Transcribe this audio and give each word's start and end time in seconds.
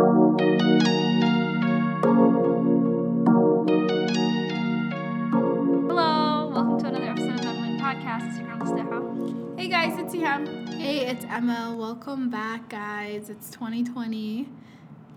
Hello, 0.00 0.08
welcome 6.48 6.78
to 6.78 6.86
another 6.86 7.04
episode 7.04 7.34
of 7.34 7.40
the 7.42 7.48
Unwin 7.50 7.78
Podcast. 7.78 8.28
It's 8.30 8.38
your 8.38 8.46
girl 8.46 8.66
Steha. 8.66 9.58
Hey 9.58 9.68
guys, 9.68 9.98
it's 9.98 10.14
Iham. 10.14 10.72
Hey, 10.78 11.00
it's 11.06 11.26
Emma. 11.28 11.76
Welcome 11.78 12.30
back, 12.30 12.70
guys. 12.70 13.28
It's 13.28 13.50
2020. 13.50 14.48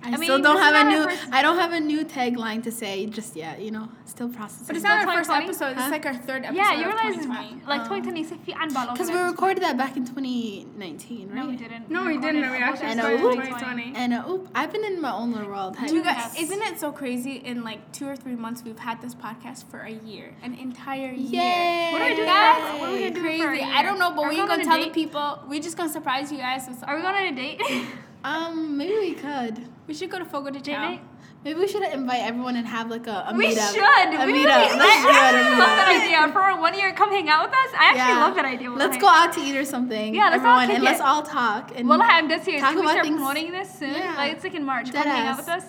I, 0.04 0.14
I 0.14 0.16
still 0.24 0.40
don't 0.42 0.58
have 0.58 0.76
a 0.86 0.90
new. 0.90 1.04
first- 1.04 1.28
I 1.32 1.42
don't 1.42 1.58
have 1.58 1.72
a 1.74 1.80
new 1.80 2.04
tagline 2.04 2.62
to 2.64 2.72
say 2.72 3.06
just 3.06 3.36
yet. 3.36 3.62
You 3.62 3.72
know, 3.72 3.90
still 4.06 4.30
processing. 4.30 4.68
But 4.68 4.76
it's 4.76 4.84
not 4.84 5.08
our 5.08 5.16
first 5.16 5.30
2020? 5.30 5.46
episode. 5.46 5.74
Huh? 5.78 5.82
It's 5.84 5.92
like 5.92 6.06
our 6.06 6.14
third 6.28 6.44
episode. 6.46 6.58
Yeah, 6.62 6.74
you 6.74 6.82
of 6.90 6.94
realize 6.94 7.16
2020. 7.24 7.66
like 7.68 7.82
Um, 7.82 7.88
2020 8.02 8.24
se 8.24 8.36
fi 8.46 8.52
an 8.64 8.70
because 8.94 9.10
we 9.10 9.18
recorded 9.18 9.64
that 9.64 9.78
back 9.78 9.96
in 9.98 10.06
2019, 10.06 11.30
right? 11.30 11.36
No, 11.36 11.48
we 11.48 11.56
didn't. 11.56 11.90
No, 11.90 12.02
we 12.04 12.16
recorded 12.16 12.42
didn't. 12.42 12.50
a 12.50 12.52
We 12.52 12.58
actually 12.58 12.88
I 12.88 12.94
know. 12.96 13.02
started 13.04 13.22
Ooh. 13.24 13.32
in 13.32 13.38
2020. 13.38 13.94
And 13.96 14.14
uh, 14.14 14.30
oop, 14.30 14.50
I've 14.54 14.72
been 14.72 14.84
in 14.86 15.02
my 15.02 15.12
own 15.14 15.32
little 15.32 15.48
world. 15.50 15.78
Do 15.88 15.96
you 15.96 16.04
guys, 16.04 16.36
isn't 16.38 16.62
it 16.62 16.80
so 16.80 16.92
crazy? 16.92 17.38
In 17.38 17.64
like 17.64 17.92
two 17.92 18.08
or 18.08 18.16
three 18.16 18.36
months, 18.36 18.62
we've 18.64 18.80
had 18.80 19.02
this 19.02 19.16
podcast 19.16 19.66
for 19.72 19.80
a 19.80 19.92
year, 19.92 20.36
an 20.44 20.54
entire 20.56 21.12
year. 21.12 21.42
Yay! 21.42 21.90
What 21.94 22.02
are 22.02 22.10
we 22.10 22.16
doing, 22.16 22.28
Guys, 22.28 22.58
guys? 22.62 22.80
What 22.80 22.90
are 22.90 22.94
we 22.94 23.00
gonna 23.00 23.12
do 23.16 23.22
crazy. 23.22 23.42
for 23.44 23.50
a 23.52 23.56
year? 23.58 23.72
I 23.74 23.82
don't 23.84 24.00
know, 24.00 24.12
but 24.12 24.22
Are 24.24 24.30
we 24.30 24.36
we 24.36 24.42
ain't 24.42 24.50
going 24.50 24.60
gonna 24.66 24.78
tell 24.78 24.84
the 24.84 24.92
people. 24.92 25.40
We're 25.48 25.62
just 25.62 25.78
gonna 25.78 25.90
surprise 25.92 26.32
you 26.32 26.38
guys. 26.40 26.68
Are 26.84 26.96
we 26.96 27.02
going 27.02 27.16
on 27.16 27.24
a 27.34 27.36
date? 27.36 27.62
Um, 28.24 28.78
maybe 28.78 28.94
we 28.94 29.14
could. 29.14 29.68
We 29.88 29.94
should 29.94 30.10
go 30.10 30.18
to 30.20 30.26
Fogo 30.26 30.50
de 30.50 30.62
Chao. 30.62 31.00
Maybe 31.44 31.60
we 31.60 31.68
should 31.68 31.84
invite 31.84 32.22
everyone 32.22 32.56
and 32.56 32.66
have 32.66 32.90
like 32.90 33.06
a, 33.06 33.26
a 33.30 33.34
We 33.36 33.48
meetup. 33.48 33.74
should. 33.74 33.84
A 33.84 34.26
we 34.26 34.32
meetup. 34.32 34.46
really, 34.46 34.46
I 34.46 34.62
a 34.64 34.78
actually 34.80 35.58
love 35.60 35.76
that 35.76 36.02
idea. 36.02 36.32
For 36.32 36.62
one 36.62 36.74
year, 36.74 36.94
come 36.94 37.10
hang 37.12 37.28
out 37.28 37.44
with 37.50 37.54
us. 37.54 37.70
I 37.78 37.86
actually 37.90 38.14
Yeah. 38.16 38.26
love 38.26 38.36
that 38.36 38.46
idea. 38.46 38.70
Let's 38.72 38.96
go 38.98 39.08
out 39.10 39.34
to 39.34 39.42
eat 39.42 39.58
or 39.58 39.66
something. 39.66 40.16
Yeah, 40.16 40.30
let's 40.30 40.44
all 40.46 40.52
everyone, 40.60 40.68
kick 40.68 40.76
and 40.76 40.84
let's 40.86 41.02
all 41.02 41.22
talk. 41.22 41.72
And 41.76 41.90
Well, 41.90 42.00
I'm 42.02 42.30
dead 42.30 42.44
serious. 42.46 42.62
Talk 42.64 42.72
Can 42.74 42.80
we 42.82 42.88
start 42.88 43.04
things- 43.06 43.18
promoting 43.18 43.52
this 43.52 43.78
soon? 43.78 43.94
Yeah. 43.94 44.16
Like 44.16 44.32
it's 44.34 44.44
like 44.46 44.56
in 44.56 44.64
March. 44.64 44.94
Come 44.94 45.04
hang 45.06 45.28
out 45.28 45.38
with 45.38 45.50
us. 45.50 45.66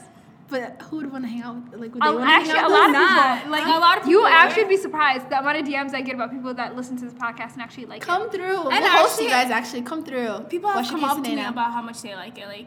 But 0.48 0.82
who 0.82 0.96
would 0.98 1.10
want 1.10 1.24
to 1.24 1.30
hang 1.30 1.42
out 1.42 1.56
with? 1.70 1.80
Like, 1.80 1.94
would 1.94 2.02
they 2.02 2.06
Um, 2.06 2.16
want 2.16 2.26
to 2.26 2.30
hang 2.32 2.40
actually, 2.42 2.58
out 2.58 2.64
a 2.64 2.68
with 2.68 2.72
lot 2.74 2.82
us? 2.82 2.88
of 2.88 2.92
Nah, 2.92 3.34
people. 3.36 3.50
like 3.52 3.66
a 3.66 3.78
lot 3.80 4.02
of 4.02 4.06
You 4.08 4.27
actually 4.27 4.62
would 4.64 4.69
be 4.69 4.77
surprised 4.77 5.30
the 5.30 5.38
amount 5.38 5.56
of 5.58 5.64
DMs 5.66 5.94
I 5.94 6.02
get 6.02 6.14
about 6.14 6.30
people 6.32 6.52
that 6.55 6.77
listen 6.77 6.96
to 6.98 7.05
this 7.06 7.14
podcast 7.14 7.55
and 7.55 7.62
actually 7.62 7.86
like 7.86 8.02
it. 8.02 8.06
Come 8.06 8.28
through. 8.30 8.69
And 8.69 8.84
we'll 8.84 8.91
host 8.91 9.20
you 9.22 9.28
guys 9.30 9.50
actually. 9.50 9.82
Come 9.82 10.04
through. 10.04 10.41
People 10.50 10.69
have 10.70 10.77
Wash 10.77 10.91
come 10.91 11.02
up 11.02 11.16
case 11.16 11.24
to 11.24 11.30
me 11.30 11.36
Nana. 11.36 11.48
about 11.48 11.72
how 11.72 11.80
much 11.82 12.02
they 12.02 12.14
like 12.14 12.36
it, 12.38 12.46
like 12.46 12.66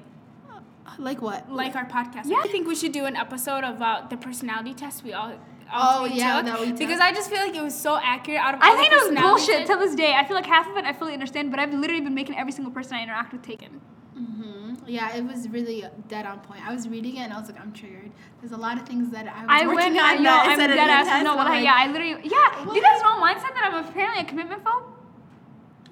Like 0.98 1.22
what? 1.22 1.52
like 1.52 1.76
our 1.76 1.86
podcast. 1.86 2.24
Yeah. 2.26 2.42
I 2.44 2.48
think 2.48 2.68
we 2.68 2.74
should 2.76 2.92
do 2.94 3.06
an 3.06 3.16
episode 3.16 3.64
about 3.64 4.10
the 4.10 4.18
personality 4.18 4.74
test 4.74 5.04
we 5.04 5.14
all. 5.14 5.34
all 5.72 6.06
Oh, 6.06 6.08
three 6.08 6.18
yeah, 6.18 6.38
took, 6.38 6.46
that 6.48 6.60
we 6.62 6.72
because 6.72 7.00
I 7.00 7.12
just 7.12 7.30
feel 7.30 7.40
like 7.46 7.54
it 7.56 7.62
was 7.62 7.76
so 7.76 8.00
accurate 8.02 8.40
out 8.42 8.56
of 8.56 8.62
I 8.64 8.76
think 8.78 8.92
it 8.92 8.96
was 8.96 9.10
personality 9.10 9.28
bullshit 9.28 9.56
tests. 9.58 9.70
till 9.70 9.80
this 9.80 9.94
day. 9.96 10.14
I 10.16 10.26
feel 10.26 10.36
like 10.36 10.46
half 10.48 10.68
of 10.68 10.76
it 10.78 10.86
I 10.86 10.94
fully 10.94 11.14
understand, 11.14 11.52
but 11.52 11.60
I've 11.60 11.74
literally 11.74 12.02
been 12.02 12.16
making 12.16 12.38
every 12.38 12.54
single 12.54 12.74
person 12.74 12.96
I 12.98 13.04
interact 13.04 13.34
with 13.34 13.44
take 13.44 13.62
it. 13.62 13.70
Yeah, 14.88 15.16
it 15.16 15.24
was 15.26 15.50
really 15.50 15.84
dead 16.08 16.26
on 16.26 16.40
point. 16.40 16.66
I 16.66 16.74
was 16.74 16.88
reading 16.88 17.18
it 17.18 17.22
and 17.22 17.34
I 17.34 17.40
was 17.40 17.50
like, 17.50 17.60
I'm 17.60 17.74
triggered. 17.74 18.12
There's 18.40 18.54
a 18.54 18.58
lot 18.58 18.78
of 18.80 18.88
things 18.88 19.10
that 19.12 19.28
I 19.28 19.42
was 19.42 19.48
I 19.50 19.68
working 19.68 19.94
went, 19.94 19.98
on 19.98 20.04
I, 20.04 20.14
yo, 20.14 20.24
that 20.24 20.48
I'm 20.50 20.58
dead 20.60 20.90
ass. 20.90 21.24
No, 21.24 21.36
well, 21.36 21.46
like, 21.46 21.64
yeah, 21.64 21.76
I 21.76 21.88
literally, 21.92 22.22
yeah. 22.24 22.66
Do 22.66 22.76
you 22.76 22.82
guys 22.82 23.02
know 23.02 23.20
mine 23.20 23.40
said 23.40 23.52
that 23.56 23.70
I'm 23.72 23.86
apparently 23.86 24.24
a 24.24 24.26
commitment 24.26 24.64
phobe? 24.64 24.84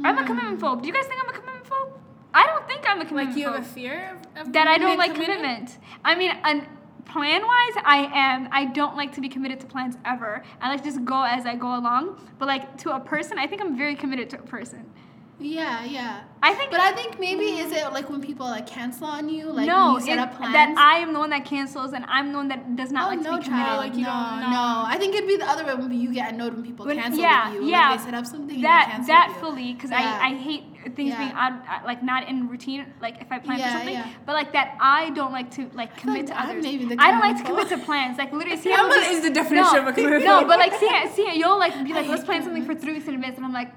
I'm 0.03 0.17
a 0.17 0.21
Mm. 0.21 0.27
commitment 0.27 0.59
phobe. 0.59 0.81
Do 0.81 0.87
you 0.87 0.93
guys 0.93 1.05
think 1.05 1.21
I'm 1.21 1.29
a 1.29 1.33
commitment 1.37 1.65
phobe? 1.65 1.91
I 2.33 2.45
don't 2.45 2.67
think 2.67 2.83
I'm 2.89 3.01
a 3.01 3.05
commitment 3.05 3.35
phobe. 3.35 3.35
Like 3.35 3.37
you 3.37 3.51
have 3.53 3.61
a 3.61 3.63
fear 3.63 4.17
of, 4.35 4.47
of 4.47 4.53
that 4.53 4.67
I 4.67 4.77
don't 4.77 4.97
like 4.97 5.13
commitment. 5.13 5.77
I 6.03 6.15
mean, 6.15 6.31
an, 6.43 6.67
plan 7.05 7.41
wise, 7.45 7.83
I 7.85 8.09
am. 8.13 8.49
I 8.51 8.65
don't 8.65 8.97
like 8.97 9.13
to 9.13 9.21
be 9.21 9.29
committed 9.29 9.59
to 9.61 9.65
plans 9.67 9.95
ever. 10.03 10.43
I 10.61 10.69
like 10.69 10.79
to 10.83 10.85
just 10.85 11.05
go 11.05 11.23
as 11.23 11.45
I 11.45 11.55
go 11.55 11.77
along. 11.77 12.19
But 12.39 12.47
like 12.47 12.77
to 12.79 12.95
a 12.95 12.99
person, 12.99 13.37
I 13.39 13.47
think 13.47 13.61
I'm 13.61 13.77
very 13.77 13.95
committed 13.95 14.29
to 14.31 14.39
a 14.39 14.41
person. 14.43 14.91
Yeah, 15.39 15.83
yeah. 15.83 16.21
I 16.41 16.53
think. 16.53 16.71
But 16.71 16.79
I 16.79 16.93
think 16.93 17.19
maybe 17.19 17.43
is 17.59 17.71
it 17.71 17.91
like 17.91 18.09
when 18.09 18.21
people 18.21 18.45
like 18.45 18.67
cancel 18.67 19.07
on 19.07 19.27
you, 19.27 19.51
like 19.51 19.67
no, 19.67 19.97
you 19.97 20.05
set 20.05 20.17
up 20.17 20.35
plans. 20.37 20.53
that 20.53 20.75
I 20.77 20.99
am 20.99 21.11
the 21.11 21.19
one 21.19 21.31
that 21.31 21.43
cancels 21.43 21.91
and 21.93 22.05
I'm 22.07 22.31
the 22.31 22.37
one 22.37 22.47
that 22.49 22.75
does 22.75 22.91
not 22.91 23.05
oh 23.11 23.15
like 23.15 23.19
no, 23.21 23.31
to 23.31 23.37
be 23.39 23.43
committed. 23.45 23.65
child, 23.65 23.79
like 23.79 23.93
no, 23.95 23.99
know. 24.03 24.49
no. 24.51 24.83
I 24.87 24.95
think 24.97 25.13
it'd 25.15 25.27
be 25.27 25.35
the 25.37 25.49
other 25.49 25.65
way 25.65 25.73
when 25.75 25.91
you 25.99 26.13
get 26.13 26.33
annoyed 26.33 26.53
when 26.53 26.63
people 26.63 26.85
When- 26.85 26.97
cancel 26.97 27.19
yeah, 27.21 27.49
with 27.51 27.61
you. 27.63 27.67
yeah. 27.67 27.89
Like 27.89 27.99
they 27.99 28.05
set 28.05 28.13
up 28.13 28.25
something 28.25 28.61
that 28.61 29.03
that 29.07 29.37
fully 29.41 29.73
because 29.73 29.91
Yeah. 29.91 30.19
I, 30.21 30.27
I 30.29 30.35
hate 30.35 30.63
things 30.95 31.09
Yeah. 31.09 31.17
being 31.17 31.31
out 31.31 31.53
uh, 31.53 31.85
like 31.85 32.01
not 32.03 32.29
in 32.29 32.47
routine 32.47 32.85
like 33.01 33.19
if 33.19 33.29
I 33.31 33.39
plan 33.39 33.59
Yeah, 33.59 33.71
for 33.71 33.77
something 33.79 34.13
but 34.25 34.33
like 34.33 34.53
that 34.53 34.77
I 34.79 35.09
don't 35.09 35.31
like 35.33 35.49
to 35.55 35.69
like 35.73 35.97
commit 35.97 36.27
like 36.27 36.37
to 36.37 36.41
others 36.43 36.63
maybe 36.63 36.85
the 36.85 36.95
I 36.99 37.11
don't 37.11 37.19
like 37.21 37.37
to 37.37 37.43
commit 37.43 37.67
to 37.69 37.77
plans 37.79 38.17
like 38.19 38.31
literally 38.31 38.57
see 38.61 38.71
how 38.71 38.89
is 38.91 39.21
the 39.23 39.31
definition 39.31 39.73
no, 39.73 39.81
of 39.81 39.87
a 39.87 39.93
commitment. 39.93 40.23
no 40.31 40.45
but 40.45 40.59
like 40.59 40.73
see 40.75 40.89
see 41.13 41.37
you'll 41.39 41.57
like 41.59 41.73
be 41.83 41.91
like 41.99 42.07
let's 42.07 42.23
plan 42.23 42.41
something 42.43 42.63
for 42.63 42.75
three 42.75 42.93
weeks 42.93 43.07
in 43.07 43.15
advance 43.15 43.35
and 43.35 43.45
I'm 43.45 43.51
like 43.53 43.71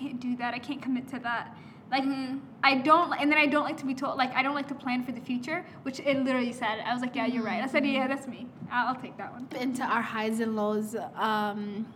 can't 0.00 0.20
do 0.20 0.36
that 0.36 0.50
I 0.54 0.58
can't 0.58 0.82
commit 0.86 1.08
to 1.14 1.18
that 1.20 1.44
like 1.90 2.04
Mm-hmm. 2.04 2.38
I 2.62 2.72
don't 2.88 3.12
and 3.20 3.30
then 3.30 3.38
I 3.38 3.46
don't 3.54 3.64
like 3.64 3.78
to 3.78 3.86
be 3.86 3.94
told 3.94 4.16
like 4.16 4.32
I 4.34 4.42
don't 4.44 4.54
like 4.60 4.68
to 4.68 4.74
plan 4.84 5.00
for 5.06 5.12
the 5.18 5.20
future 5.30 5.58
which 5.82 5.98
it 6.00 6.16
literally 6.26 6.52
said 6.52 6.74
I 6.86 6.92
was 6.94 7.02
like 7.02 7.14
yeah 7.16 7.26
you're 7.32 7.42
right 7.52 7.62
I 7.62 7.66
said 7.66 7.84
yeah 7.86 8.06
that's 8.12 8.26
me 8.34 8.46
I'll, 8.70 8.88
I'll 8.88 9.00
take 9.00 9.16
that 9.18 9.32
one 9.32 9.48
into 9.58 9.82
our 9.82 10.02
highs 10.02 10.40
and 10.40 10.54
lows. 10.56 10.94
Um, 11.16 11.86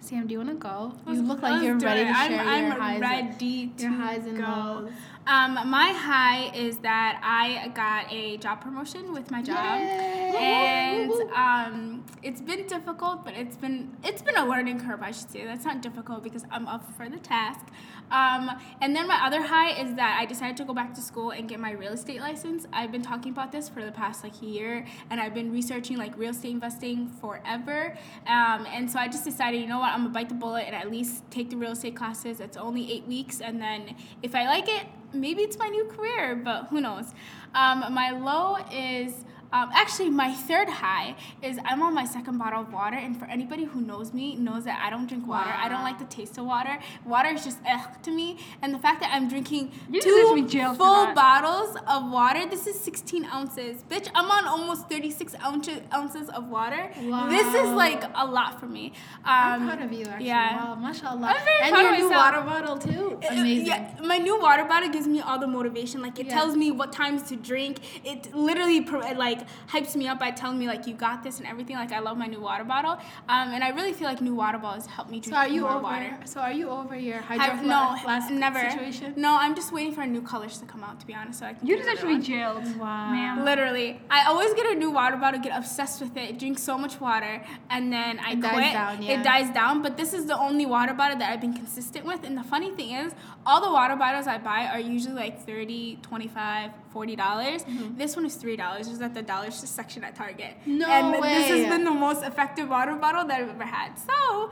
Sam, 0.00 0.26
do 0.26 0.32
you 0.32 0.38
want 0.38 0.50
to 0.50 0.56
go? 0.56 0.92
You 1.06 1.22
look 1.22 1.40
like 1.42 1.62
you're 1.62 1.78
ready 1.78 2.02
it. 2.02 2.04
to 2.04 2.10
I'm, 2.10 2.30
share 2.30 2.40
I'm 2.40 2.64
your 2.66 2.80
highs. 2.80 3.00
ready 3.00 3.72
your 3.78 3.90
to 3.90 3.96
highs 3.96 4.26
and 4.26 4.36
go. 4.36 4.42
lows. 4.44 4.92
Um, 5.26 5.54
my 5.70 5.88
high 5.88 6.50
is 6.54 6.76
that 6.78 7.18
I 7.22 7.68
got 7.68 8.12
a 8.12 8.36
job 8.36 8.60
promotion 8.60 9.12
with 9.12 9.30
my 9.30 9.40
job, 9.40 9.80
Yay. 9.80 10.36
and 10.36 11.12
um, 11.32 12.04
it's 12.22 12.42
been 12.42 12.66
difficult, 12.66 13.24
but 13.24 13.32
it's 13.34 13.56
been 13.56 13.96
it's 14.04 14.20
been 14.20 14.36
a 14.36 14.44
learning 14.46 14.80
curve. 14.80 15.00
I 15.00 15.12
should 15.12 15.30
say 15.30 15.46
that's 15.46 15.64
not 15.64 15.80
difficult 15.80 16.22
because 16.22 16.44
I'm 16.50 16.68
up 16.68 16.92
for 16.94 17.08
the 17.08 17.16
task. 17.16 17.66
Um, 18.10 18.50
and 18.82 18.94
then 18.94 19.08
my 19.08 19.24
other 19.24 19.40
high 19.40 19.70
is 19.80 19.94
that 19.94 20.18
I 20.20 20.26
decided 20.26 20.58
to 20.58 20.64
go 20.64 20.74
back 20.74 20.92
to 20.94 21.00
school 21.00 21.30
and 21.30 21.48
get 21.48 21.58
my 21.58 21.72
real 21.72 21.94
estate 21.94 22.20
license. 22.20 22.66
I've 22.70 22.92
been 22.92 23.02
talking 23.02 23.32
about 23.32 23.50
this 23.50 23.66
for 23.66 23.82
the 23.82 23.92
past 23.92 24.22
like 24.22 24.42
year, 24.42 24.84
and 25.08 25.18
I've 25.18 25.32
been 25.32 25.50
researching 25.50 25.96
like 25.96 26.16
real 26.18 26.32
estate 26.32 26.52
investing 26.52 27.08
forever. 27.08 27.96
Um, 28.26 28.66
and 28.66 28.90
so 28.90 28.98
I 28.98 29.08
just 29.08 29.24
decided, 29.24 29.62
you 29.62 29.68
know 29.68 29.78
what, 29.78 29.92
I'm 29.92 30.00
gonna 30.00 30.10
bite 30.10 30.28
the 30.28 30.34
bullet 30.34 30.64
and 30.66 30.74
at 30.74 30.90
least 30.90 31.30
take 31.30 31.48
the 31.48 31.56
real 31.56 31.72
estate 31.72 31.96
classes. 31.96 32.40
It's 32.40 32.58
only 32.58 32.92
eight 32.92 33.06
weeks, 33.06 33.40
and 33.40 33.58
then 33.58 33.96
if 34.22 34.34
I 34.34 34.44
like 34.44 34.68
it, 34.68 34.84
maybe 35.14 35.42
it's 35.42 35.58
my 35.58 35.68
new 35.68 35.84
career, 35.84 36.36
but 36.36 36.66
who 36.68 36.80
knows. 36.80 37.06
Um, 37.54 37.84
my 37.92 38.10
low 38.10 38.56
is. 38.72 39.24
Um, 39.54 39.70
actually, 39.72 40.10
my 40.10 40.32
third 40.48 40.68
high 40.68 41.14
is 41.40 41.58
I'm 41.64 41.80
on 41.80 41.94
my 41.94 42.04
second 42.04 42.38
bottle 42.38 42.60
of 42.62 42.72
water, 42.72 42.96
and 42.96 43.16
for 43.16 43.26
anybody 43.26 43.64
who 43.64 43.80
knows 43.80 44.12
me, 44.12 44.34
knows 44.34 44.64
that 44.64 44.78
I 44.84 44.90
don't 44.90 45.06
drink 45.06 45.28
water. 45.28 45.52
I 45.64 45.68
don't 45.68 45.84
like 45.84 45.98
the 46.00 46.06
taste 46.06 46.36
of 46.38 46.44
water. 46.44 46.76
Water 47.06 47.28
is 47.28 47.44
just 47.44 47.58
ugh 47.74 48.02
to 48.02 48.10
me, 48.10 48.38
and 48.62 48.74
the 48.74 48.80
fact 48.86 48.98
that 49.02 49.10
I'm 49.14 49.28
drinking 49.28 49.70
You 49.88 50.00
deserve 50.00 50.28
to 50.30 50.34
be 50.34 50.42
jailed 50.42 50.76
for 50.76 50.82
full 50.84 51.14
bottles 51.14 51.76
of 51.86 52.10
water. 52.10 52.42
This 52.50 52.66
is 52.66 52.78
16 52.80 53.26
ounces, 53.26 53.84
bitch. 53.88 54.08
I'm 54.14 54.28
on 54.28 54.44
almost 54.46 54.88
36 54.90 55.36
ounces 55.44 55.80
ounces 55.92 56.28
of 56.30 56.48
water. 56.48 56.90
This 57.28 57.46
is 57.54 57.70
like 57.70 58.02
a 58.16 58.26
lot 58.26 58.58
for 58.58 58.66
me. 58.66 58.92
Um, 59.24 59.34
I'm 59.34 59.66
proud 59.68 59.82
of 59.82 59.92
you, 59.92 60.04
actually. 60.06 60.26
yeah. 60.26 60.64
Wow, 60.64 60.74
mashallah. 60.74 61.26
I'm 61.28 61.44
very 61.44 61.62
and 61.62 61.72
proud 61.72 61.82
your 61.82 61.92
of 61.92 61.98
new 62.00 62.08
myself. 62.10 62.34
water 62.34 62.40
bottle 62.50 62.78
too. 62.78 63.18
it- 63.22 63.30
Amazing. 63.38 63.66
Yeah, 63.66 63.94
my 64.02 64.18
new 64.18 64.36
water 64.40 64.64
bottle 64.64 64.88
gives 64.88 65.06
me 65.06 65.20
all 65.20 65.38
the 65.38 65.46
motivation. 65.46 66.02
Like 66.02 66.18
it 66.18 66.26
Yeah. 66.26 66.34
tells 66.34 66.56
me 66.56 66.72
what 66.72 66.92
times 66.92 67.22
to 67.30 67.36
drink. 67.36 67.78
It 68.04 68.34
literally 68.34 68.80
pro- 68.80 69.00
it, 69.12 69.43
like 69.44 69.84
hypes 69.84 69.94
me 69.96 70.06
up 70.08 70.18
by 70.18 70.30
telling 70.30 70.58
me 70.58 70.66
like 70.66 70.86
you 70.86 70.94
got 70.94 71.22
this 71.22 71.38
and 71.38 71.46
everything. 71.46 71.76
Like 71.76 71.92
I 71.92 72.00
love 72.00 72.16
my 72.16 72.26
new 72.26 72.40
water 72.40 72.64
bottle. 72.64 72.92
Um, 73.28 73.48
and 73.54 73.62
I 73.64 73.70
really 73.70 73.92
feel 73.92 74.08
like 74.08 74.20
new 74.20 74.34
water 74.34 74.58
bottles 74.58 74.86
help 74.86 75.08
me 75.10 75.20
drink 75.20 75.34
So 75.34 75.36
are 75.36 75.48
you 75.48 75.62
more 75.62 75.72
over? 75.72 75.82
water. 75.82 76.18
So 76.24 76.40
are 76.40 76.52
you 76.52 76.68
over 76.70 76.96
your 76.96 77.18
I, 77.18 77.36
hydro 77.38 77.62
no, 77.66 77.96
flask 78.02 78.30
never. 78.30 78.60
situation? 78.70 79.14
No, 79.16 79.36
I'm 79.38 79.54
just 79.54 79.72
waiting 79.72 79.92
for 79.92 80.02
a 80.02 80.06
new 80.06 80.22
colors 80.22 80.58
to 80.58 80.66
come 80.66 80.82
out. 80.84 81.00
To 81.00 81.06
be 81.06 81.14
honest, 81.14 81.40
so 81.40 81.46
I 81.46 81.54
can. 81.54 81.66
you 81.66 81.76
get 81.76 81.82
deserve 81.84 82.00
to 82.00 82.06
be 82.06 82.12
one. 82.14 82.22
jailed 82.22 82.64
Wow. 82.78 83.10
ma'am 83.10 83.44
Literally, 83.44 84.00
I 84.10 84.26
always 84.26 84.54
get 84.54 84.66
a 84.66 84.74
new 84.74 84.90
water 84.90 85.16
bottle, 85.16 85.40
get 85.40 85.56
obsessed 85.56 86.00
with 86.00 86.16
it, 86.16 86.38
drink 86.38 86.58
so 86.58 86.78
much 86.78 87.00
water, 87.00 87.42
and 87.70 87.92
then 87.92 88.18
I 88.20 88.32
It 88.32 88.40
dies 88.40 88.72
down, 88.72 89.02
yeah. 89.02 89.20
It 89.20 89.24
dies 89.24 89.50
down. 89.54 89.82
But 89.82 89.96
this 89.96 90.12
is 90.14 90.26
the 90.26 90.38
only 90.38 90.66
water 90.66 90.94
bottle 90.94 91.18
that 91.18 91.30
I've 91.32 91.40
been 91.40 91.54
consistent 91.54 92.04
with. 92.04 92.24
And 92.24 92.36
the 92.38 92.42
funny 92.44 92.70
thing 92.72 92.90
is, 92.92 93.12
all 93.46 93.60
the 93.60 93.70
water 93.70 93.96
bottles 93.96 94.26
I 94.26 94.38
buy 94.38 94.66
are 94.66 94.80
usually 94.80 95.14
like 95.14 95.44
30 95.44 95.98
25 96.02 96.70
$40. 96.94 97.16
dollars 97.16 97.64
This 97.96 98.16
one 98.16 98.24
is 98.26 98.36
$3. 98.36 98.80
It's 98.80 99.00
at 99.00 99.14
the 99.14 99.22
dollar 99.22 99.50
section 99.50 100.04
at 100.04 100.14
Target. 100.14 100.52
Mm-hmm. 100.60 100.78
No 100.78 100.86
and 100.88 101.14
this 101.22 101.48
has 101.48 101.68
been 101.68 101.84
the 101.84 101.90
most 101.90 102.22
effective 102.24 102.68
water 102.68 102.94
bottle 102.96 103.24
that 103.28 103.40
I've 103.40 103.50
ever 103.50 103.64
had. 103.64 103.90
So, 103.98 104.50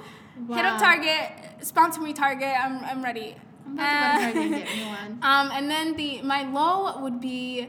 hit 0.54 0.64
up 0.64 0.78
Target, 0.80 1.22
sponsor 1.62 2.00
me 2.00 2.12
Target. 2.12 2.54
I'm, 2.64 2.84
I'm 2.84 3.02
ready. 3.02 3.36
I'm 3.66 3.74
about 3.74 4.18
to 4.18 4.24
go 4.26 4.32
to 4.32 4.32
Target 4.32 4.42
and 4.42 4.54
get 4.66 4.76
new 4.76 4.86
one. 4.98 5.10
um, 5.22 5.50
and 5.56 5.70
then 5.70 5.96
the 5.96 6.22
my 6.22 6.42
low 6.50 7.00
would 7.02 7.20
be, 7.20 7.68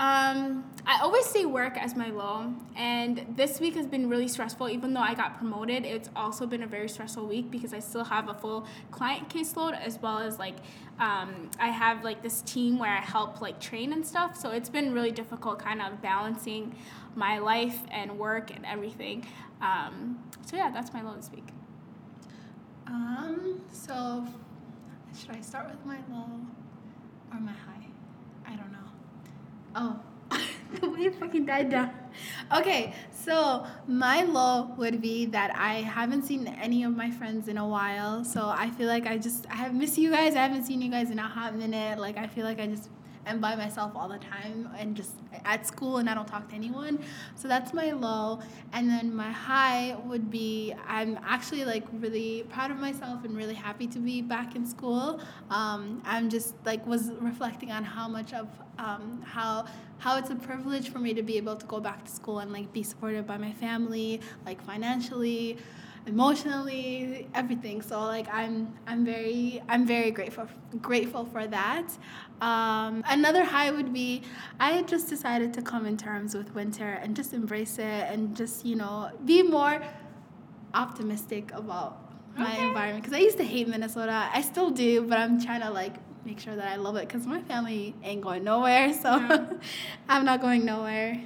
um, 0.00 0.64
I 0.86 1.00
always 1.02 1.26
say 1.26 1.44
work 1.44 1.76
as 1.76 1.94
my 1.94 2.08
low, 2.08 2.54
and 2.74 3.34
this 3.36 3.60
week 3.60 3.74
has 3.74 3.86
been 3.86 4.08
really 4.08 4.28
stressful. 4.28 4.70
Even 4.70 4.94
though 4.94 5.02
I 5.02 5.12
got 5.12 5.36
promoted, 5.36 5.84
it's 5.84 6.08
also 6.16 6.46
been 6.46 6.62
a 6.62 6.66
very 6.66 6.88
stressful 6.88 7.26
week 7.26 7.50
because 7.50 7.74
I 7.74 7.80
still 7.80 8.04
have 8.04 8.30
a 8.30 8.34
full 8.34 8.66
client 8.90 9.28
caseload 9.28 9.78
as 9.78 9.98
well 10.00 10.18
as 10.18 10.38
like 10.38 10.56
um, 10.98 11.50
I 11.60 11.68
have 11.68 12.02
like 12.02 12.22
this 12.22 12.40
team 12.40 12.78
where 12.78 12.90
I 12.90 13.00
help 13.00 13.42
like 13.42 13.60
train 13.60 13.92
and 13.92 14.06
stuff. 14.06 14.38
So 14.38 14.52
it's 14.52 14.70
been 14.70 14.94
really 14.94 15.10
difficult, 15.12 15.58
kind 15.58 15.82
of 15.82 16.00
balancing 16.00 16.74
my 17.14 17.38
life 17.38 17.78
and 17.90 18.18
work 18.18 18.56
and 18.56 18.64
everything. 18.64 19.26
Um, 19.60 20.18
so 20.46 20.56
yeah, 20.56 20.70
that's 20.70 20.94
my 20.94 21.02
low 21.02 21.14
this 21.14 21.30
week. 21.30 21.48
Um. 22.86 23.60
So, 23.70 24.26
should 25.20 25.36
I 25.36 25.42
start 25.42 25.68
with 25.68 25.84
my 25.84 25.98
low 26.10 26.40
or 27.30 27.38
my 27.38 27.52
high? 27.52 27.79
I 29.74 29.94
the 30.80 30.88
way. 30.90 31.08
Oh. 31.08 31.12
fucking 31.20 31.46
died 31.46 31.70
down. 31.70 31.90
Okay, 32.56 32.94
so 33.10 33.66
my 33.86 34.22
low 34.22 34.74
would 34.76 35.00
be 35.00 35.26
that 35.26 35.54
I 35.56 35.74
haven't 35.82 36.22
seen 36.22 36.46
any 36.46 36.84
of 36.84 36.96
my 36.96 37.10
friends 37.10 37.48
in 37.48 37.58
a 37.58 37.66
while. 37.66 38.24
So 38.24 38.48
I 38.48 38.70
feel 38.70 38.88
like 38.88 39.06
I 39.06 39.18
just 39.18 39.46
I 39.50 39.56
have 39.56 39.74
missed 39.74 39.98
you 39.98 40.10
guys. 40.10 40.34
I 40.34 40.42
haven't 40.42 40.64
seen 40.64 40.82
you 40.82 40.90
guys 40.90 41.10
in 41.10 41.18
a 41.18 41.28
hot 41.28 41.56
minute. 41.56 41.98
Like 41.98 42.16
I 42.16 42.26
feel 42.26 42.44
like 42.44 42.60
I 42.60 42.66
just 42.66 42.88
am 43.30 43.40
by 43.40 43.54
myself 43.54 43.92
all 43.94 44.08
the 44.08 44.18
time 44.18 44.68
and 44.78 44.96
just 44.96 45.12
at 45.44 45.66
school 45.66 45.98
and 45.98 46.10
I 46.10 46.14
don't 46.14 46.26
talk 46.26 46.48
to 46.48 46.54
anyone. 46.54 46.98
So 47.34 47.48
that's 47.48 47.72
my 47.72 47.92
low. 47.92 48.40
And 48.72 48.88
then 48.88 49.14
my 49.14 49.30
high 49.30 49.96
would 50.04 50.30
be 50.30 50.74
I'm 50.86 51.18
actually 51.24 51.64
like 51.64 51.84
really 51.92 52.44
proud 52.50 52.70
of 52.70 52.78
myself 52.78 53.24
and 53.24 53.36
really 53.36 53.54
happy 53.54 53.86
to 53.88 53.98
be 53.98 54.20
back 54.20 54.56
in 54.56 54.66
school. 54.66 55.20
Um, 55.50 56.02
I'm 56.04 56.28
just 56.28 56.54
like 56.64 56.86
was 56.86 57.10
reflecting 57.20 57.70
on 57.70 57.84
how 57.84 58.08
much 58.08 58.32
of 58.34 58.48
um, 58.78 59.22
how 59.24 59.66
how 59.98 60.16
it's 60.16 60.30
a 60.30 60.34
privilege 60.34 60.90
for 60.90 60.98
me 60.98 61.12
to 61.14 61.22
be 61.22 61.36
able 61.36 61.56
to 61.56 61.66
go 61.66 61.78
back 61.78 62.04
to 62.04 62.10
school 62.10 62.38
and 62.38 62.52
like 62.52 62.72
be 62.72 62.82
supported 62.82 63.26
by 63.26 63.36
my 63.36 63.52
family, 63.52 64.20
like 64.46 64.62
financially 64.64 65.58
emotionally 66.06 67.28
everything. 67.34 67.82
So 67.82 68.00
like 68.00 68.26
i'm 68.32 68.72
i'm 68.86 69.04
very 69.04 69.62
i'm 69.68 69.86
very 69.86 70.10
grateful 70.10 70.46
grateful 70.80 71.24
for 71.26 71.46
that. 71.46 71.88
Um, 72.40 73.04
another 73.08 73.44
high 73.44 73.70
would 73.70 73.92
be 73.92 74.22
i 74.58 74.82
just 74.82 75.08
decided 75.10 75.52
to 75.54 75.62
come 75.62 75.84
in 75.86 75.96
terms 75.96 76.34
with 76.34 76.54
winter 76.54 76.88
and 77.02 77.14
just 77.14 77.34
embrace 77.34 77.78
it 77.78 78.02
and 78.12 78.34
just 78.34 78.64
you 78.64 78.76
know 78.76 79.10
be 79.26 79.42
more 79.42 79.82
optimistic 80.74 81.52
about 81.52 81.98
my 82.36 82.52
Okay. 82.54 82.66
environment. 82.68 83.04
Because 83.04 83.16
i 83.18 83.20
used 83.22 83.36
to 83.38 83.44
hate 83.44 83.68
minnesota. 83.68 84.28
I 84.32 84.40
still 84.40 84.70
do 84.70 85.02
but 85.02 85.18
i'm 85.18 85.40
trying 85.44 85.60
to 85.60 85.70
like 85.70 85.94
make 86.24 86.38
sure 86.40 86.54
that 86.56 86.66
i 86.68 86.76
love 86.76 86.96
it 86.96 87.08
because 87.08 87.26
my 87.26 87.40
family 87.42 87.94
ain't 88.02 88.20
going 88.22 88.44
nowhere 88.44 88.92
so 88.92 89.16
Yeah. 89.16 89.46
i'm 90.08 90.24
not 90.24 90.40
going 90.40 90.64
nowhere 90.64 91.20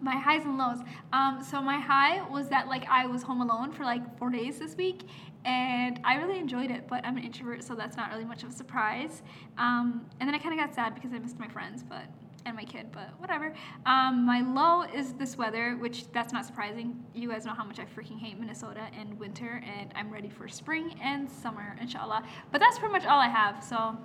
my 0.00 0.16
highs 0.16 0.44
and 0.44 0.58
lows. 0.58 0.78
Um, 1.12 1.44
so 1.48 1.60
my 1.60 1.78
high 1.78 2.22
was 2.28 2.48
that 2.48 2.68
like 2.68 2.86
I 2.88 3.06
was 3.06 3.22
home 3.22 3.40
alone 3.40 3.72
for 3.72 3.84
like 3.84 4.18
four 4.18 4.30
days 4.30 4.58
this 4.58 4.76
week, 4.76 5.02
and 5.44 6.00
I 6.04 6.16
really 6.16 6.38
enjoyed 6.38 6.70
it. 6.70 6.88
But 6.88 7.04
I'm 7.04 7.16
an 7.16 7.24
introvert, 7.24 7.64
so 7.64 7.74
that's 7.74 7.96
not 7.96 8.10
really 8.10 8.24
much 8.24 8.42
of 8.42 8.50
a 8.50 8.52
surprise. 8.52 9.22
Um, 9.56 10.06
and 10.20 10.28
then 10.28 10.34
I 10.34 10.38
kind 10.38 10.58
of 10.58 10.64
got 10.64 10.74
sad 10.74 10.94
because 10.94 11.12
I 11.12 11.18
missed 11.18 11.38
my 11.38 11.48
friends, 11.48 11.82
but 11.82 12.04
and 12.46 12.56
my 12.56 12.64
kid, 12.64 12.86
but 12.92 13.10
whatever. 13.18 13.52
Um, 13.86 14.24
my 14.24 14.40
low 14.40 14.82
is 14.82 15.12
this 15.14 15.36
weather, 15.36 15.76
which 15.78 16.10
that's 16.12 16.32
not 16.32 16.46
surprising. 16.46 17.04
You 17.14 17.28
guys 17.28 17.44
know 17.44 17.52
how 17.52 17.64
much 17.64 17.78
I 17.78 17.84
freaking 17.84 18.18
hate 18.18 18.38
Minnesota 18.38 18.88
and 18.98 19.18
winter, 19.18 19.62
and 19.66 19.92
I'm 19.94 20.10
ready 20.10 20.28
for 20.28 20.48
spring 20.48 20.94
and 21.02 21.30
summer, 21.30 21.76
inshallah. 21.80 22.24
But 22.50 22.60
that's 22.60 22.78
pretty 22.78 22.92
much 22.92 23.04
all 23.04 23.20
I 23.20 23.28
have. 23.28 23.62
So 23.62 23.96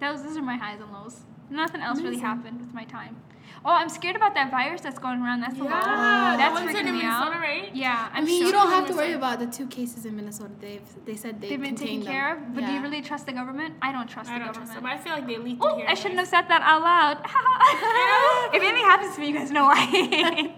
those 0.00 0.22
those 0.22 0.36
are 0.36 0.42
my 0.42 0.56
highs 0.56 0.80
and 0.80 0.92
lows. 0.92 1.24
Nothing 1.50 1.82
else 1.82 2.00
really 2.00 2.18
happened 2.18 2.60
with 2.60 2.72
my 2.72 2.84
time. 2.84 3.16
Oh, 3.64 3.70
I'm 3.70 3.88
scared 3.88 4.16
about 4.16 4.34
that 4.34 4.50
virus 4.50 4.80
that's 4.80 4.98
going 4.98 5.20
around. 5.22 5.40
That's 5.40 5.56
the 5.56 5.64
Yeah, 5.64 5.70
low. 5.70 6.32
the 6.32 6.36
That's 6.38 6.52
ones 6.54 6.70
freaking 6.70 6.86
in 6.88 6.94
me 6.98 7.02
out. 7.04 7.24
Minnesota, 7.30 7.38
right? 7.38 7.70
Yeah, 7.74 8.08
I 8.12 8.18
I'm 8.18 8.24
mean, 8.24 8.40
so 8.40 8.46
you 8.46 8.52
don't 8.52 8.68
have 8.70 8.86
to 8.88 8.92
worry 8.94 9.14
Minnesota. 9.14 9.34
about 9.34 9.38
the 9.38 9.46
two 9.56 9.66
cases 9.68 10.04
in 10.04 10.16
Minnesota. 10.16 10.50
They've 10.60 10.82
they 11.04 11.14
said 11.14 11.40
they 11.40 11.50
They've 11.50 11.60
been 11.60 11.76
taken 11.76 12.00
them. 12.00 12.12
care 12.12 12.32
of, 12.36 12.54
but 12.54 12.66
do 12.66 12.72
you 12.72 12.80
really 12.82 13.02
trust 13.02 13.26
the 13.26 13.32
government? 13.32 13.74
I 13.80 13.92
don't 13.92 14.08
trust 14.08 14.28
I 14.30 14.38
the 14.38 14.44
don't 14.46 14.54
trust 14.54 14.72
them. 14.74 14.82
government. 14.82 15.00
I 15.00 15.04
feel 15.04 15.12
like 15.12 15.26
they 15.28 15.38
leaked 15.38 15.62
Oh, 15.62 15.74
it 15.74 15.76
here. 15.78 15.86
I 15.88 15.94
shouldn't 15.94 16.18
have 16.18 16.28
said 16.28 16.48
that 16.48 16.62
out 16.62 16.82
loud. 16.82 17.18
if 18.54 18.62
anything 18.62 18.84
happens 18.84 19.14
to 19.14 19.20
me, 19.20 19.28
you 19.28 19.34
guys 19.34 19.50
know 19.50 19.64
why. 19.64 19.84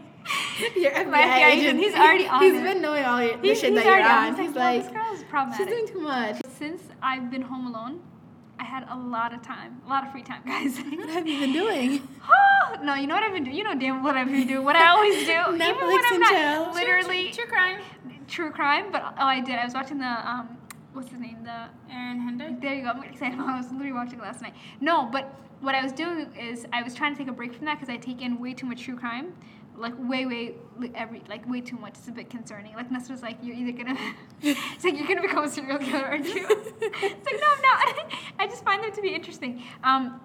Your 0.76 0.90
FBI, 0.92 1.10
My 1.10 1.20
FBI 1.20 1.50
agent, 1.52 1.78
he's 1.80 1.94
already 1.94 2.26
on 2.26 2.40
He's 2.42 2.54
it. 2.54 2.62
been 2.62 2.80
knowing 2.80 3.04
all 3.04 3.22
your, 3.22 3.36
the 3.36 3.42
He's- 3.48 3.60
shit 3.60 3.72
he's 3.74 3.78
that 3.80 3.84
you're 3.84 3.94
already 4.00 4.08
on. 4.08 4.28
on. 4.32 4.36
He's 4.36 4.46
He's 4.46 4.56
like, 4.56 4.76
like, 4.76 4.82
this 4.84 5.22
girl 5.30 5.48
is 5.50 5.56
she's 5.58 5.66
doing 5.66 5.86
too 5.86 6.00
much. 6.00 6.36
Since 6.58 6.82
I've 7.02 7.30
been 7.30 7.42
home 7.42 7.66
alone, 7.66 8.00
I 8.58 8.64
had 8.64 8.86
a 8.90 8.96
lot 8.96 9.34
of 9.34 9.42
time, 9.42 9.80
a 9.86 9.88
lot 9.88 10.04
of 10.04 10.12
free 10.12 10.22
time, 10.22 10.42
guys. 10.46 10.78
What 10.78 11.08
have 11.10 11.26
you 11.26 11.40
been 11.40 11.52
doing? 11.52 12.08
Oh, 12.66 12.76
no, 12.82 12.94
you 12.94 13.06
know 13.06 13.14
what 13.14 13.22
I've 13.22 13.32
been 13.34 13.44
doing? 13.44 13.56
You 13.56 13.62
know 13.64 13.74
damn 13.78 14.02
what 14.02 14.16
I've 14.16 14.26
been 14.26 14.46
doing. 14.48 14.64
What 14.64 14.74
I 14.74 14.88
always 14.88 15.26
do. 15.26 15.32
Even 15.32 15.58
when 15.58 15.60
Netflix 15.60 16.02
I'm 16.06 16.12
and 16.14 16.20
not 16.20 16.30
chill. 16.32 16.72
literally 16.74 17.30
True 17.30 17.44
crime. 17.46 17.80
true 18.26 18.50
crime, 18.50 18.90
but 18.90 19.02
oh, 19.18 19.26
I 19.26 19.40
did. 19.40 19.56
I 19.56 19.64
was 19.64 19.74
watching 19.74 19.98
the 19.98 20.06
um, 20.06 20.56
what's 20.94 21.10
his 21.10 21.20
name? 21.20 21.38
The 21.44 21.66
Aaron 21.92 22.20
Hendrick. 22.20 22.60
there 22.62 22.74
you 22.74 22.82
go. 22.82 22.88
I'm 22.88 23.02
excited. 23.04 23.38
I 23.38 23.58
was 23.58 23.70
literally 23.70 23.92
watching 23.92 24.18
it 24.18 24.22
last 24.22 24.40
night. 24.40 24.54
No, 24.80 25.08
but 25.12 25.34
what 25.60 25.74
I 25.74 25.82
was 25.82 25.92
doing 25.92 26.32
is 26.34 26.66
I 26.72 26.82
was 26.82 26.94
trying 26.94 27.12
to 27.14 27.18
take 27.18 27.28
a 27.28 27.32
break 27.32 27.54
from 27.54 27.66
that 27.66 27.78
because 27.78 27.92
I 27.92 27.98
take 27.98 28.22
in 28.22 28.40
way 28.40 28.54
too 28.54 28.66
much 28.66 28.82
true 28.82 28.96
crime, 28.96 29.34
like 29.76 29.94
way, 29.98 30.26
way, 30.26 30.54
every 30.94 31.22
like 31.28 31.48
way 31.48 31.60
too 31.60 31.76
much. 31.76 31.94
It's 31.98 32.08
a 32.08 32.12
bit 32.12 32.30
concerning. 32.30 32.74
Like 32.74 32.90
Nessa 32.90 33.12
was 33.12 33.22
like, 33.22 33.38
you're 33.42 33.56
either 33.56 33.72
gonna, 33.72 33.98
it's 34.42 34.84
like 34.84 34.96
you're 34.96 35.06
gonna 35.06 35.22
become 35.22 35.44
a 35.44 35.48
serial 35.48 35.78
killer, 35.78 36.04
aren't 36.04 36.26
you? 36.26 36.46
it's 36.80 37.26
like 37.26 37.40
no, 37.40 37.46
I'm 37.56 37.62
not. 37.62 38.12
I 38.38 38.46
just 38.46 38.64
find 38.64 38.82
them 38.82 38.92
to 38.92 39.02
be 39.02 39.14
interesting. 39.14 39.62
Um, 39.82 40.20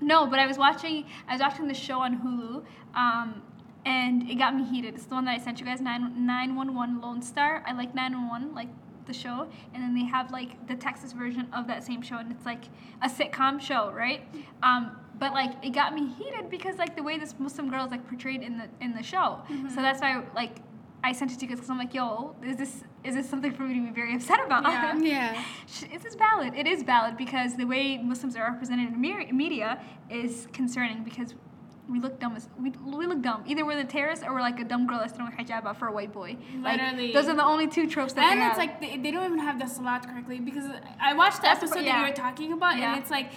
no, 0.00 0.26
but 0.26 0.38
I 0.38 0.46
was 0.46 0.58
watching. 0.58 1.06
I 1.28 1.32
was 1.32 1.40
watching 1.40 1.68
the 1.68 1.74
show 1.74 2.00
on 2.00 2.18
Hulu. 2.18 2.64
Um, 2.98 3.42
and 3.86 4.30
it 4.30 4.36
got 4.36 4.54
me 4.54 4.64
heated. 4.64 4.94
It's 4.94 5.04
the 5.04 5.14
one 5.14 5.26
that 5.26 5.38
I 5.38 5.42
sent 5.42 5.60
you 5.60 5.66
guys, 5.66 5.80
9 5.80 6.26
911 6.26 7.00
Lone 7.00 7.22
Star. 7.22 7.62
I 7.66 7.72
like 7.72 7.94
911, 7.94 8.54
like 8.54 8.68
the 9.06 9.12
show. 9.12 9.46
And 9.72 9.82
then 9.82 9.94
they 9.94 10.04
have 10.04 10.30
like 10.30 10.66
the 10.66 10.74
Texas 10.74 11.12
version 11.12 11.48
of 11.52 11.66
that 11.66 11.84
same 11.84 12.02
show, 12.02 12.16
and 12.18 12.30
it's 12.32 12.44
like 12.46 12.64
a 13.02 13.08
sitcom 13.08 13.60
show, 13.60 13.90
right? 13.92 14.22
Um, 14.62 14.96
but 15.18 15.32
like 15.32 15.52
it 15.64 15.70
got 15.70 15.94
me 15.94 16.08
heated 16.14 16.50
because 16.50 16.76
like 16.76 16.96
the 16.96 17.02
way 17.02 17.18
this 17.18 17.34
Muslim 17.38 17.70
girl 17.70 17.84
is 17.84 17.90
like 17.90 18.06
portrayed 18.08 18.42
in 18.42 18.58
the 18.58 18.68
in 18.80 18.94
the 18.94 19.02
show. 19.02 19.40
So 19.70 19.76
that's 19.76 20.00
why 20.00 20.22
like 20.34 20.56
I 21.04 21.12
sent 21.12 21.32
it 21.32 21.38
to 21.38 21.42
you 21.42 21.48
guys 21.48 21.56
because 21.58 21.70
I'm 21.70 21.78
like, 21.78 21.94
yo, 21.94 22.34
is 22.44 22.56
this 22.56 22.82
is 23.04 23.14
this 23.14 23.28
something 23.28 23.52
for 23.52 23.62
me 23.64 23.74
to 23.74 23.80
be 23.86 23.90
very 23.94 24.14
upset 24.18 24.40
about? 24.44 24.62
Yeah. 24.64 24.98
Yeah. 25.02 25.44
Sh- 25.66 25.84
This 25.92 26.04
is 26.06 26.14
valid. 26.14 26.54
It 26.54 26.66
is 26.66 26.82
valid 26.82 27.16
because 27.16 27.56
the 27.56 27.66
way 27.66 27.98
Muslims 27.98 28.34
are 28.36 28.50
represented 28.50 28.88
in 28.94 29.00
media 29.36 29.80
is 30.10 30.48
concerning 30.52 31.04
because 31.04 31.34
we 31.88 32.00
look 32.00 32.18
dumb 32.18 32.34
as 32.36 32.48
we, 32.58 32.70
we 32.70 33.06
look 33.06 33.20
dumb. 33.20 33.44
Either 33.46 33.64
we're 33.64 33.76
the 33.76 33.84
terrorists 33.84 34.24
or 34.24 34.32
we're 34.32 34.40
like 34.40 34.58
a 34.58 34.64
dumb 34.64 34.86
girl 34.86 34.98
that's 35.00 35.12
throwing 35.12 35.32
hijab 35.32 35.66
out 35.66 35.78
for 35.78 35.88
a 35.88 35.92
white 35.92 36.12
boy. 36.12 36.36
Like 36.62 36.80
Literally. 36.80 37.12
those 37.12 37.28
are 37.28 37.34
the 37.36 37.44
only 37.44 37.66
two 37.68 37.88
tropes 37.88 38.14
that 38.14 38.24
And 38.32 38.40
they 38.40 38.46
it's 38.46 38.56
have. 38.58 38.66
like 38.66 38.80
they, 38.80 38.96
they 38.96 39.10
don't 39.10 39.24
even 39.26 39.38
have 39.38 39.58
the 39.58 39.66
salat 39.66 40.06
correctly 40.08 40.40
because 40.40 40.64
I 41.00 41.12
watched 41.14 41.36
the 41.36 41.42
That's 41.42 41.58
episode 41.62 41.76
what- 41.76 41.84
that 41.84 42.00
you 42.00 42.06
were 42.08 42.14
talking 42.16 42.52
about, 42.52 42.78
Yeah. 42.78 42.94
and 42.94 43.02
it's 43.02 43.10
like 43.10 43.30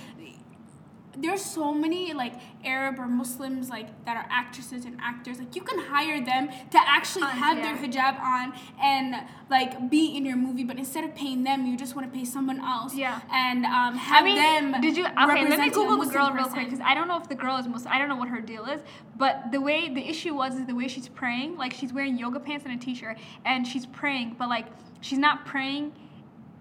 there's 1.22 1.44
so 1.44 1.74
many 1.74 2.14
like 2.14 2.34
Arab 2.64 3.00
or 3.00 3.08
Muslims 3.08 3.70
like 3.70 3.88
that 4.06 4.18
are 4.18 4.28
actresses 4.30 4.86
and 4.86 4.98
actors. 5.02 5.40
Like 5.40 5.56
you 5.56 5.62
can 5.62 5.80
hire 5.80 6.24
them 6.24 6.50
to 6.72 6.78
actually 6.78 7.28
have 7.28 7.58
yeah. 7.58 7.76
their 7.76 7.88
hijab 7.90 8.20
on 8.20 8.54
and 8.82 9.16
like 9.50 9.90
be 9.90 10.16
in 10.16 10.26
your 10.26 10.36
movie, 10.36 10.64
but 10.64 10.78
instead 10.78 11.04
of 11.04 11.16
paying 11.16 11.44
them, 11.44 11.66
you 11.66 11.78
just 11.78 11.96
want 11.96 12.12
to 12.12 12.18
pay 12.18 12.26
someone 12.26 12.60
else. 12.60 12.96
Yeah. 12.96 13.22
And 13.32 13.66
um, 13.66 13.96
have 13.98 14.24
I 14.24 14.26
mean, 14.26 14.72
them. 14.72 14.82
did 14.82 14.98
you? 14.98 15.06
Okay, 15.06 15.48
let 15.50 15.60
me 15.60 15.70
Google 15.70 15.98
the 15.98 16.12
girl 16.12 16.32
real 16.32 16.46
quick 16.46 16.66
because 16.66 16.82
I 16.82 16.94
don't 16.94 17.08
know 17.08 17.18
if 17.18 17.30
the 17.30 17.36
girl 17.36 17.58
is 17.58 17.68
Muslim. 17.68 17.94
I 17.94 17.98
don't 17.98 18.10
know 18.10 18.16
what 18.16 18.30
her 18.30 18.42
deal 18.42 18.66
is. 18.66 18.82
But 19.16 19.52
the 19.52 19.60
way 19.60 19.90
the 19.90 20.08
issue 20.08 20.36
was 20.36 20.56
is 20.56 20.68
the 20.68 20.76
way 20.76 20.88
she's 20.88 21.10
praying. 21.10 21.58
Like 21.58 21.74
she's 21.74 21.94
wearing 21.94 22.18
yoga 22.18 22.40
pants 22.40 22.66
and 22.66 22.80
a 22.80 22.84
t-shirt, 22.84 23.18
and 23.46 23.66
she's 23.66 23.86
praying, 23.86 24.36
but 24.38 24.50
like 24.50 24.68
she's 25.02 25.20
not 25.20 25.46
praying. 25.46 25.94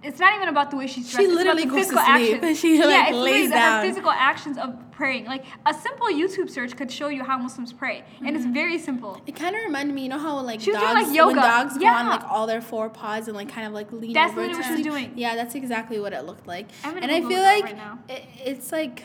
It's 0.06 0.20
not 0.20 0.36
even 0.36 0.48
about 0.48 0.70
the 0.70 0.76
way 0.76 0.86
she's 0.86 1.10
She 1.10 1.16
dressed. 1.16 1.28
it's 1.28 1.34
literally 1.34 1.64
about 1.64 1.74
the 1.74 1.76
goes 1.76 1.88
to 1.88 1.94
physical 1.96 2.16
sleep, 2.16 2.34
actions. 2.36 2.58
she, 2.60 2.78
yeah, 2.78 2.86
like, 2.86 3.08
it's 3.08 3.16
lays 3.16 3.50
literally 3.50 3.82
the- 3.82 3.88
physical 3.88 4.10
actions 4.12 4.58
of 4.58 4.86
praying. 4.92 5.26
Like 5.26 5.44
a 5.66 5.74
simple 5.74 6.06
YouTube 6.06 6.48
search 6.48 6.76
could 6.76 6.90
show 6.90 7.08
you 7.08 7.22
how 7.22 7.38
Muslims 7.38 7.72
pray, 7.72 8.04
and 8.20 8.34
it's 8.36 8.44
mm-hmm. 8.44 8.54
very 8.54 8.78
simple. 8.78 9.20
It 9.26 9.36
kind 9.36 9.54
of 9.54 9.62
reminded 9.62 9.94
me, 9.94 10.04
you 10.04 10.08
know 10.08 10.18
how 10.18 10.40
like 10.40 10.60
She 10.60 10.72
dogs, 10.72 10.84
doing, 10.84 11.06
like, 11.06 11.16
yoga. 11.16 11.26
when 11.26 11.36
dogs 11.36 11.78
go 11.78 11.86
on 11.86 12.06
like 12.06 12.24
all 12.30 12.46
their 12.46 12.62
four 12.62 12.88
paws 12.88 13.28
and 13.28 13.36
like 13.36 13.48
kind 13.48 13.66
of 13.66 13.72
like 13.72 13.92
lean 13.92 14.12
That's 14.12 14.32
over 14.32 14.42
literally 14.42 14.60
what 14.60 14.66
she 14.66 14.82
was 14.82 14.82
doing. 14.82 15.12
Yeah, 15.16 15.34
that's 15.34 15.54
exactly 15.54 16.00
what 16.00 16.12
it 16.12 16.24
looked 16.24 16.46
like. 16.46 16.68
And 16.84 17.10
I 17.10 17.20
feel 17.20 17.42
like 17.42 17.64
right 17.64 17.98
it, 18.08 18.24
it's 18.44 18.72
like 18.72 19.02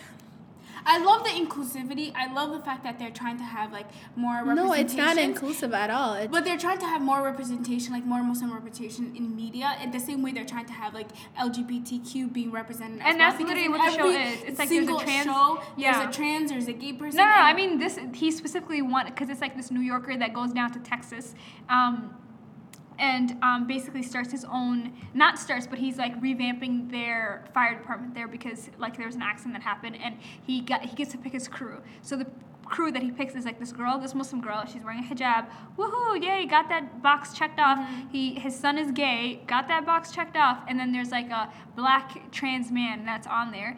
I 0.85 0.97
love 1.03 1.23
the 1.23 1.29
inclusivity. 1.29 2.13
I 2.15 2.31
love 2.33 2.51
the 2.51 2.59
fact 2.59 2.83
that 2.83 2.99
they're 2.99 3.11
trying 3.11 3.37
to 3.37 3.43
have 3.43 3.71
like 3.71 3.87
more 4.15 4.43
no, 4.43 4.69
representation. 4.69 4.85
it's 4.85 4.95
not 4.95 5.17
inclusive 5.17 5.73
at 5.73 5.89
all. 5.89 6.15
It's, 6.15 6.31
But 6.31 6.45
they're 6.45 6.57
trying 6.57 6.79
to 6.79 6.85
have 6.85 7.01
more 7.01 7.21
representation, 7.23 7.93
like 7.93 8.05
more 8.05 8.23
Muslim 8.23 8.53
representation 8.53 9.15
in 9.15 9.35
media, 9.35 9.75
in 9.83 9.91
the 9.91 9.99
same 9.99 10.21
way 10.21 10.31
they're 10.31 10.45
trying 10.45 10.65
to 10.65 10.73
have 10.73 10.93
like 10.93 11.07
LGBTQ 11.39 12.31
being 12.33 12.51
represented. 12.51 13.01
And 13.01 13.17
well, 13.17 13.31
that's 13.31 13.37
because 13.37 13.49
literally 13.49 13.65
in 13.65 13.71
what 13.71 13.91
the 13.91 13.97
show 13.97 14.09
is. 14.09 14.43
It's 14.43 14.59
like 14.59 14.69
there's 14.69 14.87
a 14.87 14.97
trans- 15.03 15.25
show, 15.25 15.61
yeah. 15.77 15.99
there's 15.99 16.15
a 16.15 16.17
trans, 16.17 16.51
there's 16.51 16.67
a 16.67 16.73
gay 16.73 16.93
person. 16.93 17.17
No, 17.17 17.23
no, 17.23 17.29
no. 17.29 17.35
I 17.35 17.53
mean 17.53 17.79
this. 17.79 17.99
He 18.13 18.31
specifically 18.31 18.81
wanted 18.81 19.13
because 19.13 19.29
it's 19.29 19.41
like 19.41 19.55
this 19.55 19.71
New 19.71 19.81
Yorker 19.81 20.17
that 20.17 20.33
goes 20.33 20.51
down 20.51 20.71
to 20.73 20.79
Texas, 20.79 21.35
um, 21.69 22.15
and 23.01 23.35
um, 23.41 23.67
basically 23.67 24.03
starts 24.03 24.31
his 24.31 24.45
own. 24.45 24.93
Not 25.13 25.37
starts, 25.37 25.67
but 25.67 25.79
he's 25.79 25.97
like 25.97 26.19
revamping 26.21 26.89
their 26.89 27.43
fire 27.53 27.77
department 27.77 28.13
there 28.13 28.27
because 28.27 28.69
like 28.77 28.95
there 28.95 29.07
was 29.07 29.15
an 29.15 29.23
accident 29.23 29.55
that 29.55 29.63
happened, 29.63 29.97
and 30.01 30.17
he 30.43 30.61
got 30.61 30.85
he 30.85 30.95
gets 30.95 31.11
to 31.11 31.17
pick 31.17 31.33
his 31.33 31.47
crew. 31.47 31.81
So 32.03 32.15
the 32.15 32.27
crew 32.63 32.91
that 32.91 33.01
he 33.01 33.11
picks 33.11 33.35
is 33.35 33.43
like 33.43 33.59
this 33.59 33.71
girl, 33.71 33.99
this 33.99 34.15
Muslim 34.15 34.39
girl. 34.39 34.63
She's 34.65 34.83
wearing 34.83 34.99
a 34.99 35.13
hijab. 35.13 35.47
Woohoo! 35.77 36.23
Yay! 36.23 36.45
Got 36.45 36.69
that 36.69 37.01
box 37.01 37.33
checked 37.33 37.59
off. 37.59 37.79
He 38.11 38.35
his 38.35 38.57
son 38.57 38.77
is 38.77 38.91
gay. 38.91 39.41
Got 39.47 39.67
that 39.67 39.85
box 39.85 40.11
checked 40.11 40.37
off. 40.37 40.63
And 40.67 40.79
then 40.79 40.91
there's 40.91 41.11
like 41.11 41.31
a 41.31 41.51
black 41.75 42.31
trans 42.31 42.71
man 42.71 43.03
that's 43.03 43.27
on 43.27 43.51
there 43.51 43.77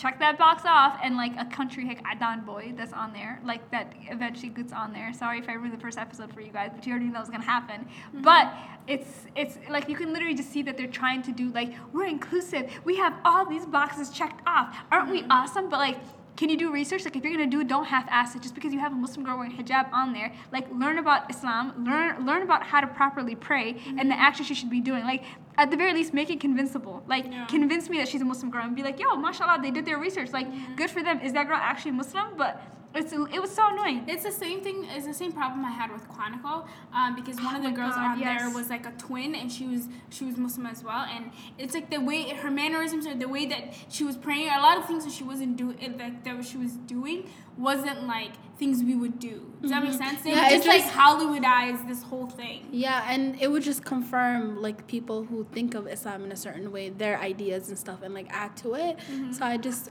check 0.00 0.18
that 0.18 0.38
box 0.38 0.62
off 0.64 0.98
and 1.02 1.16
like 1.16 1.32
a 1.36 1.44
country 1.44 1.86
hick 1.86 2.00
Adan 2.10 2.40
boy 2.40 2.72
that's 2.76 2.92
on 2.92 3.12
there 3.12 3.38
like 3.44 3.70
that 3.70 3.92
eventually 4.08 4.48
gets 4.48 4.72
on 4.72 4.92
there. 4.92 5.12
Sorry 5.12 5.38
if 5.38 5.48
I 5.48 5.52
ruined 5.52 5.74
the 5.74 5.80
first 5.80 5.98
episode 5.98 6.32
for 6.32 6.40
you 6.40 6.50
guys 6.50 6.70
but 6.74 6.86
you 6.86 6.92
already 6.92 7.10
know 7.10 7.20
was 7.20 7.28
gonna 7.28 7.44
happen. 7.44 7.82
Mm-hmm. 7.82 8.22
But 8.22 8.52
it's 8.86 9.26
it's 9.36 9.58
like 9.68 9.88
you 9.88 9.96
can 9.96 10.12
literally 10.12 10.34
just 10.34 10.50
see 10.50 10.62
that 10.62 10.78
they're 10.78 10.86
trying 10.86 11.22
to 11.22 11.32
do 11.32 11.50
like 11.52 11.74
we're 11.92 12.06
inclusive. 12.06 12.70
We 12.84 12.96
have 12.96 13.14
all 13.24 13.44
these 13.44 13.66
boxes 13.66 14.08
checked 14.10 14.40
off. 14.46 14.74
Aren't 14.90 15.10
we 15.10 15.20
mm-hmm. 15.20 15.32
awesome? 15.32 15.68
But 15.68 15.80
like 15.80 15.98
can 16.36 16.48
you 16.48 16.56
do 16.56 16.72
research? 16.72 17.04
Like 17.04 17.16
if 17.16 17.22
you're 17.22 17.34
gonna 17.34 17.46
do 17.46 17.60
it, 17.60 17.68
don't 17.68 17.84
half-ass 17.84 18.34
it. 18.34 18.40
Just 18.40 18.54
because 18.54 18.72
you 18.72 18.78
have 18.78 18.92
a 18.92 18.96
Muslim 18.96 19.26
girl 19.26 19.36
wearing 19.36 19.52
hijab 19.52 19.92
on 19.92 20.14
there, 20.14 20.32
like 20.52 20.66
learn 20.72 20.96
about 20.96 21.30
Islam, 21.30 21.84
learn 21.84 22.24
learn 22.24 22.40
about 22.40 22.62
how 22.62 22.80
to 22.80 22.86
properly 22.86 23.34
pray 23.34 23.76
and 23.86 23.98
the 23.98 24.02
mm-hmm. 24.02 24.12
actions 24.12 24.48
she 24.48 24.54
should 24.54 24.70
be 24.70 24.80
doing. 24.80 25.04
Like 25.04 25.24
at 25.62 25.70
the 25.70 25.76
very 25.76 25.92
least, 25.98 26.10
make 26.20 26.30
it 26.30 26.40
convincible. 26.40 26.96
Like 27.06 27.24
Yeah. 27.26 27.44
convince 27.56 27.84
me 27.92 27.96
that 28.00 28.08
she's 28.10 28.22
a 28.22 28.24
Muslim 28.32 28.50
girl 28.50 28.64
and 28.64 28.74
be 28.80 28.82
like, 28.88 28.98
yo, 29.02 29.08
mashallah, 29.26 29.58
they 29.64 29.70
did 29.76 29.84
their 29.88 29.98
research. 30.06 30.30
Like 30.38 30.48
good 30.80 30.90
for 30.94 31.02
them. 31.02 31.16
Is 31.20 31.32
that 31.36 31.44
girl 31.48 31.60
actually 31.72 31.94
Muslim? 32.02 32.26
But 32.42 32.52
it's 32.94 33.12
it 33.12 33.40
was 33.40 33.50
so 33.54 33.68
annoying. 33.68 34.04
It's 34.08 34.24
the 34.24 34.32
same 34.32 34.62
thing. 34.62 34.84
It's 34.90 35.06
the 35.06 35.14
same 35.14 35.32
problem 35.32 35.64
I 35.64 35.70
had 35.70 35.92
with 35.92 36.08
Quantico, 36.08 36.66
um, 36.92 37.14
because 37.14 37.36
one 37.36 37.54
of 37.54 37.60
Oh 37.60 37.64
the 37.64 37.70
my 37.70 37.76
girls 37.76 37.94
God, 37.94 38.12
on 38.12 38.20
there 38.20 38.50
was 38.50 38.68
like 38.68 38.84
a 38.86 38.90
twin, 38.92 39.34
and 39.34 39.50
she 39.50 39.66
was 39.66 39.88
she 40.10 40.24
was 40.24 40.36
Muslim 40.36 40.66
as 40.66 40.82
well. 40.82 41.04
And 41.14 41.30
it's 41.58 41.74
like 41.74 41.90
the 41.90 42.00
way 42.00 42.28
her 42.30 42.50
mannerisms 42.50 43.06
or 43.06 43.14
the 43.14 43.28
way 43.28 43.46
that 43.46 43.74
she 43.88 44.02
was 44.04 44.16
praying, 44.16 44.48
a 44.48 44.60
lot 44.60 44.76
of 44.78 44.86
things 44.86 45.04
that 45.04 45.12
she 45.12 45.24
wasn't 45.24 45.56
doing, 45.56 45.76
that 45.98 46.24
that 46.24 46.44
she 46.44 46.56
was 46.56 46.72
doing 46.72 47.28
wasn't 47.56 48.06
like 48.06 48.32
things 48.58 48.82
we 48.82 48.94
would 48.94 49.18
do. 49.18 49.52
Does 49.62 49.70
that 49.70 49.82
make 49.82 49.92
sense? 49.92 50.22
They 50.22 50.30
Mm-hmm. 50.30 50.38
Yeah, 50.38 50.48
it 50.48 50.56
just 50.56 50.66
like 50.68 50.82
just- 50.82 50.94
Hollywoodize 50.94 51.86
this 51.86 52.02
whole 52.02 52.26
thing. 52.26 52.66
Yeah, 52.72 53.06
and 53.12 53.40
it 53.40 53.50
would 53.50 53.62
just 53.62 53.84
confirm 53.84 54.60
like 54.60 54.86
people 54.86 55.24
who 55.24 55.46
think 55.52 55.74
of 55.74 55.86
Islam 55.86 56.24
in 56.24 56.32
a 56.32 56.36
certain 56.36 56.72
way, 56.72 56.88
their 56.90 57.18
ideas 57.18 57.68
and 57.68 57.78
stuff, 57.78 58.02
and 58.02 58.14
like 58.14 58.26
add 58.30 58.56
to 58.58 58.74
it. 58.74 58.98
So 59.32 59.44
I 59.44 59.56
just 59.58 59.90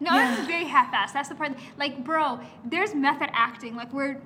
No, 0.00 0.14
Yeah. 0.14 0.36
it's 0.38 0.46
very 0.46 0.64
half-assed. 0.64 1.12
That's 1.12 1.28
the 1.28 1.34
part. 1.34 1.52
Like, 1.76 2.04
bro, 2.04 2.40
there's 2.64 2.94
method 2.94 3.30
acting. 3.32 3.74
Like, 3.76 3.92
where 3.92 4.20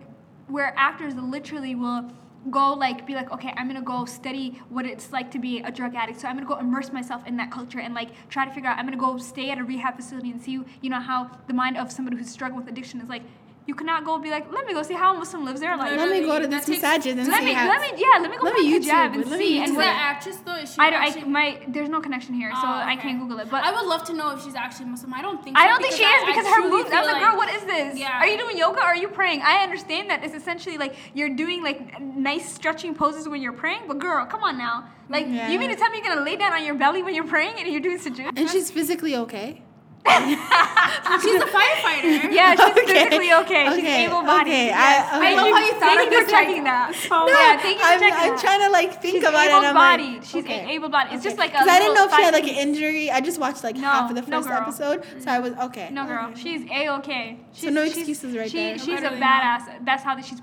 where 0.49 0.75
actors 0.77 1.15
literally 1.15 1.75
will 1.75 2.11
go 2.51 2.73
like 2.75 3.07
be 3.07 3.15
like, 3.15 3.31
okay, 3.31 3.55
I'm 3.57 3.69
gonna 3.69 3.81
go 3.81 4.05
study 4.05 4.61
what 4.69 4.85
it's 4.85 5.13
like 5.13 5.31
to 5.31 5.39
be 5.39 5.61
a 5.61 5.71
drug 5.71 5.95
addict. 5.95 6.21
So 6.21 6.29
I'm 6.29 6.35
gonna 6.37 6.49
go 6.49 6.57
immerse 6.59 6.93
myself 6.93 7.25
in 7.27 7.37
that 7.37 7.51
culture 7.51 7.79
and 7.79 7.95
like 7.95 8.11
try 8.29 8.45
to 8.45 8.51
figure 8.53 8.69
out. 8.69 8.79
I'm 8.79 8.85
gonna 8.85 8.97
go 8.97 9.17
stay 9.17 9.51
at 9.51 9.59
a 9.59 9.65
rehab 9.65 9.97
facility 9.97 10.31
and 10.33 10.43
see, 10.43 10.61
you 10.81 10.91
know, 10.91 11.01
how 11.01 11.31
the 11.47 11.55
mind 11.55 11.77
of 11.79 11.91
somebody 11.93 12.17
who's 12.17 12.31
struggling 12.31 12.61
with 12.65 12.69
addiction 12.69 13.01
is 13.01 13.09
like. 13.09 13.23
You 13.65 13.77
cannot 13.77 14.05
go 14.05 14.19
be 14.19 14.29
like, 14.29 14.51
let 14.53 14.67
me 14.67 14.73
go 14.73 14.83
see 14.83 14.95
how 14.95 15.15
a 15.15 15.19
Muslim 15.19 15.45
lives 15.45 15.61
their 15.61 15.77
life. 15.77 15.97
let 15.97 16.11
me 16.11 16.21
go 16.27 16.41
to 16.41 16.49
this 16.49 16.67
takes- 16.67 16.83
masajid 16.83 17.17
and 17.17 17.29
Let 17.29 17.39
see 17.39 17.45
me, 17.45 17.53
how. 17.53 17.69
let 17.69 17.81
me, 17.81 17.91
yeah, 17.97 18.19
let 18.21 18.29
me 18.29 18.37
go 18.37 18.43
Let 18.45 18.55
back 18.55 18.63
me 18.65 18.73
to 18.81 18.81
hijab 18.81 19.11
YouTube 19.11 19.15
and 19.15 19.23
it, 19.23 19.29
let 19.29 19.39
see. 19.39 19.51
me 19.51 19.59
And 19.59 19.65
Is 19.65 19.71
YouTube 19.71 19.77
what, 19.77 19.83
it. 19.85 19.87
that 19.87 20.01
actress 20.17 20.37
though? 20.45 20.55
Is 20.57 20.73
she 20.75 20.79
I 20.81 20.91
don't, 20.91 21.03
I, 21.03 21.25
my, 21.27 21.59
there's 21.69 21.89
no 21.89 22.01
connection 22.01 22.35
here, 22.35 22.51
so 22.57 22.61
Oh, 22.65 22.67
I 22.93 22.97
can't 22.97 23.21
Google 23.21 23.39
it. 23.39 23.49
But 23.51 23.63
I 23.63 23.71
would 23.73 23.87
love 23.87 24.03
to 24.05 24.15
know 24.15 24.31
if 24.31 24.43
she's 24.43 24.57
actually 24.57 24.87
Muslim. 24.87 25.15
I 25.15 25.23
don't 25.23 25.43
think. 25.45 25.57
I 25.57 25.69
don't 25.69 25.81
think 25.81 25.95
she 25.95 26.03
because 26.03 26.13
is 26.17 26.23
I- 26.23 26.27
I 26.27 26.33
because 26.33 26.47
her 26.49 26.61
truly 26.63 26.71
moves. 26.83 26.91
I 26.91 27.01
was 27.03 27.07
feel 27.11 27.13
like, 27.21 27.23
girl, 27.31 27.37
what 27.37 27.51
is 27.55 27.63
this? 27.65 27.99
Yeah. 27.99 28.19
Are 28.21 28.27
you 28.27 28.37
doing 28.37 28.59
yoga 28.59 28.81
or 28.81 28.85
are 28.85 28.97
you 28.97 29.09
praying? 29.09 29.43
I 29.43 29.63
understand 29.63 30.11
that 30.11 30.25
it's 30.25 30.35
essentially 30.35 30.77
like 30.77 30.97
you're 31.15 31.31
doing 31.43 31.63
like 31.63 32.01
nice 32.01 32.53
stretching 32.53 32.97
poses 32.97 33.29
when 33.29 33.41
you're 33.41 33.53
praying, 33.65 33.83
but 33.87 34.01
girl, 34.01 34.27
come 34.27 34.43
on 34.43 34.59
now. 34.59 34.89
Like, 35.09 35.27
Yeah. 35.29 35.51
you 35.51 35.59
mean 35.61 35.71
to 35.71 35.77
tell 35.77 35.91
me 35.91 35.99
you're 36.03 36.09
gonna 36.15 36.25
lay 36.29 36.37
down 36.37 36.53
on 36.53 36.65
your 36.65 36.75
belly 36.75 37.03
when 37.05 37.15
you're 37.15 37.27
praying 37.37 37.55
and 37.61 37.69
you're 37.69 37.81
doing 37.89 37.99
sujood? 38.01 38.33
and 38.37 38.51
she's 38.51 38.71
physically 38.73 39.15
okay. 39.15 39.63
She's 40.05 41.41
a 41.41 41.47
firefighter. 41.57 42.33
yeah, 42.33 42.55
she's 42.57 42.61
Okay. 42.83 42.87
physically 42.87 43.33
okay. 43.33 43.67
She's 43.75 43.85
able-bodied. 43.85 44.53
okay, 44.53 44.67
Yes. 44.67 45.09
I- 45.13 45.17
okay. 45.19 45.27
I 45.27 45.35
love 45.35 45.53
how 45.53 45.61
you 45.65 45.73
thought 45.73 45.81
thank 45.97 46.11
you 46.13 46.25
for 46.25 46.31
checking 46.31 46.65
like, 46.65 46.65
that. 46.65 46.95
so- 46.95 47.29
yeah, 47.29 47.59
thank 47.61 47.79
you 47.79 47.85
for 47.85 47.93
I'm, 47.93 48.01
checking 48.01 48.19
I'm 48.19 48.31
that. 48.35 48.41
trying 48.41 48.61
to 48.61 48.71
like 48.71 49.01
think 49.03 49.15
She's 49.15 49.23
about 49.25 49.47
it. 49.47 49.53
I'm 49.53 49.75
like. 49.75 50.25
She's 50.25 50.45
okay. 50.45 50.75
able-bodied. 50.75 51.13
It's 51.15 51.23
just 51.25 51.39
like 51.39 51.51
a. 51.51 51.53
Because 51.55 51.69
I 51.69 51.79
didn't 51.79 51.95
know 51.95 52.07
if 52.07 52.15
she 52.15 52.23
had 52.23 52.35
like 52.35 52.45
an 52.45 52.57
injury. 52.57 53.11
I 53.11 53.21
just 53.21 53.39
watched 53.39 53.63
like 53.63 53.77
No, 53.77 53.83
half 53.83 54.11
of 54.11 54.17
the 54.17 54.23
first 54.23 54.49
girl. 54.49 54.59
episode, 54.59 55.05
so 55.23 55.31
I 55.31 55.39
was 55.39 55.53
okay. 55.71 55.89
No, 55.91 56.05
girl, 56.07 56.31
Okay. 56.31 56.41
she's 56.41 56.63
a 56.71 56.89
okay. 56.99 57.39
So 57.53 57.71
no 57.71 57.83
excuses 57.83 58.37
right 58.37 58.51
she, 58.51 58.57
there. 58.57 58.79
She's 58.79 59.01
a 59.01 59.11
badass. 59.11 59.85
That's 59.85 60.03
how 60.03 60.21
she's 60.21 60.41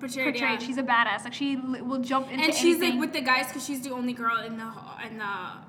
Portrayed, 0.00 0.24
portrayed. 0.34 0.60
yeah. 0.60 0.66
She's 0.66 0.78
a 0.78 0.82
badass. 0.82 1.24
Like 1.24 1.34
she 1.34 1.56
li- 1.56 1.82
will 1.82 2.00
jump 2.00 2.30
into 2.30 2.44
And 2.44 2.54
she's 2.54 2.76
anything. 2.76 2.90
like 2.92 3.00
with 3.00 3.12
the 3.12 3.20
guys 3.20 3.46
because 3.48 3.64
she's 3.64 3.82
the 3.82 3.90
only 3.92 4.12
girl 4.12 4.38
in 4.48 4.56
the 4.56 4.68
in 5.06 5.18
the 5.18 5.24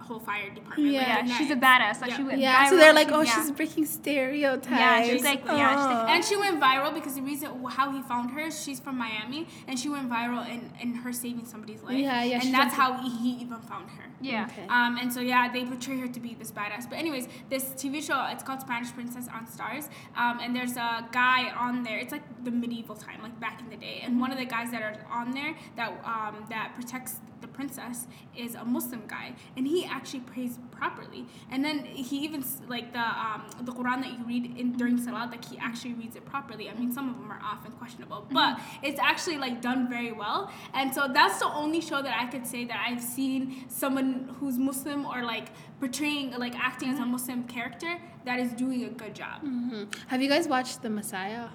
whole 0.07 0.19
fire 0.19 0.49
department. 0.49 0.91
Yeah. 0.91 0.99
like, 1.19 1.27
yeah, 1.29 1.37
she's 1.37 1.51
a 1.51 1.55
badass. 1.55 2.01
Like 2.01 2.09
Yeah. 2.11 2.17
she 2.17 2.23
went 2.23 2.39
Yeah, 2.39 2.69
so 2.69 2.75
they're 2.77 2.93
like, 2.93 3.11
oh, 3.11 3.21
yeah. 3.21 3.33
she's 3.35 3.51
breaking 3.51 3.85
stereotypes. 3.85 4.69
Yeah, 4.69 5.03
she's 5.03 5.23
like- 5.23 5.45
yeah, 5.45 5.69
she's 5.75 5.85
like- 5.85 6.09
Oh. 6.09 6.13
And 6.13 6.23
she 6.25 6.35
went 6.35 6.59
viral 6.59 6.93
because 6.93 7.15
the 7.15 7.21
reason 7.21 7.49
how 7.69 7.91
he 7.91 8.01
found 8.01 8.31
her, 8.31 8.51
she's 8.51 8.79
from 8.79 8.97
Miami, 8.97 9.47
and 9.67 9.79
she 9.79 9.89
went 9.89 10.09
viral 10.09 10.47
in, 10.49 10.71
in 10.81 10.93
her 10.95 11.13
saving 11.13 11.45
somebody's 11.45 11.81
life. 11.83 11.97
Yeah, 11.97 12.23
yeah, 12.23 12.39
And 12.43 12.53
that's 12.53 12.75
how 12.75 12.93
he, 13.01 13.09
he 13.09 13.29
even 13.43 13.59
found 13.61 13.89
her. 13.91 14.05
Yeah. 14.21 14.47
Okay. 14.51 14.65
Um, 14.67 14.97
and 14.97 15.11
so 15.11 15.19
yeah, 15.19 15.51
they 15.51 15.63
portray 15.65 15.97
her 15.99 16.07
to 16.07 16.19
be 16.19 16.35
this 16.35 16.51
badass. 16.51 16.87
But 16.89 16.99
anyways, 16.99 17.27
this 17.49 17.63
TV 17.69 18.01
show 18.05 18.23
it's 18.31 18.43
called 18.43 18.61
Spanish 18.61 18.91
Princess 18.93 19.27
on 19.33 19.47
Starz. 19.47 19.89
Um, 20.15 20.39
and 20.43 20.55
there's 20.55 20.75
a 20.77 21.07
guy 21.11 21.49
on 21.57 21.83
there. 21.83 21.97
It's 21.97 22.11
like 22.11 22.21
the 22.43 22.51
medieval 22.51 22.95
time, 22.95 23.19
like 23.23 23.39
back 23.39 23.59
in 23.59 23.69
the 23.69 23.77
day. 23.77 24.01
And 24.05 24.19
one 24.21 24.31
of 24.31 24.37
the 24.37 24.45
guys 24.45 24.69
that 24.71 24.81
are 24.89 24.97
on 25.19 25.31
there 25.39 25.53
that 25.77 25.89
um, 26.05 26.35
that 26.53 26.67
protects 26.75 27.13
the 27.41 27.47
princess 27.47 27.97
is 28.37 28.53
a 28.53 28.63
Muslim 28.63 29.01
guy, 29.07 29.27
and 29.57 29.63
he 29.73 29.79
actually 29.97 30.19
prays 30.33 30.53
properly. 30.79 31.25
And 31.51 31.59
then 31.65 31.77
he 31.85 32.15
even 32.27 32.41
like 32.75 32.87
the 32.93 33.05
um, 33.25 33.41
the 33.67 33.71
Quran 33.71 33.99
that 34.03 34.11
you 34.17 34.23
read 34.33 34.45
in 34.61 34.67
during 34.81 34.97
Salat, 35.05 35.31
like 35.35 35.43
he 35.51 35.57
actually 35.57 35.93
reads 36.01 36.15
it 36.15 36.23
properly. 36.33 36.69
I 36.69 36.73
mean, 36.81 36.91
some 36.97 37.09
of 37.09 37.15
them 37.19 37.29
are 37.35 37.41
off 37.51 37.65
and 37.65 37.73
questionable, 37.81 38.27
but 38.31 38.59
it's 38.83 38.99
actually 39.11 39.37
like 39.45 39.55
done 39.69 39.81
very 39.89 40.11
well. 40.23 40.39
And 40.73 40.93
so 40.93 41.01
that's 41.17 41.39
the 41.39 41.47
only 41.63 41.81
show 41.89 41.99
that 42.07 42.15
I 42.23 42.25
could 42.27 42.45
say 42.45 42.61
that 42.65 42.79
I've 42.87 43.01
seen 43.17 43.65
someone 43.81 44.35
who's 44.39 44.57
Muslim 44.59 45.05
or 45.05 45.23
like 45.23 45.47
portraying 45.79 46.27
like 46.45 46.55
acting 46.69 46.89
as 46.93 46.99
a 46.99 47.05
Muslim 47.05 47.43
character 47.55 47.97
that 48.25 48.37
is 48.39 48.51
doing 48.53 48.83
a 48.83 48.89
good 49.01 49.15
job. 49.15 49.37
Mhm. 49.43 49.91
Have 50.11 50.21
you 50.21 50.29
guys 50.29 50.47
watched 50.47 50.77
The 50.83 50.91
Messiah? 50.91 51.45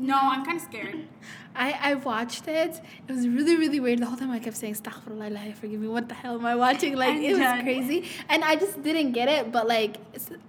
No, 0.00 0.16
I'm 0.18 0.44
kind 0.44 0.56
of 0.56 0.62
scared. 0.62 0.96
I, 1.54 1.72
I 1.90 1.94
watched 1.94 2.46
it. 2.48 2.80
It 3.08 3.12
was 3.12 3.28
really, 3.28 3.56
really 3.56 3.80
weird. 3.80 3.98
The 3.98 4.06
whole 4.06 4.16
time 4.16 4.30
I 4.30 4.38
kept 4.38 4.56
saying, 4.56 4.74
Astaghfirullah, 4.74 5.54
forgive 5.56 5.80
me. 5.80 5.88
What 5.88 6.08
the 6.08 6.14
hell 6.14 6.36
am 6.36 6.46
I 6.46 6.54
watching? 6.56 6.96
Like, 6.96 7.16
it 7.20 7.32
was 7.36 7.62
crazy. 7.62 8.08
And 8.28 8.44
I 8.44 8.54
just 8.56 8.82
didn't 8.82 9.12
get 9.12 9.28
it. 9.28 9.50
But, 9.52 9.66
like, 9.68 9.96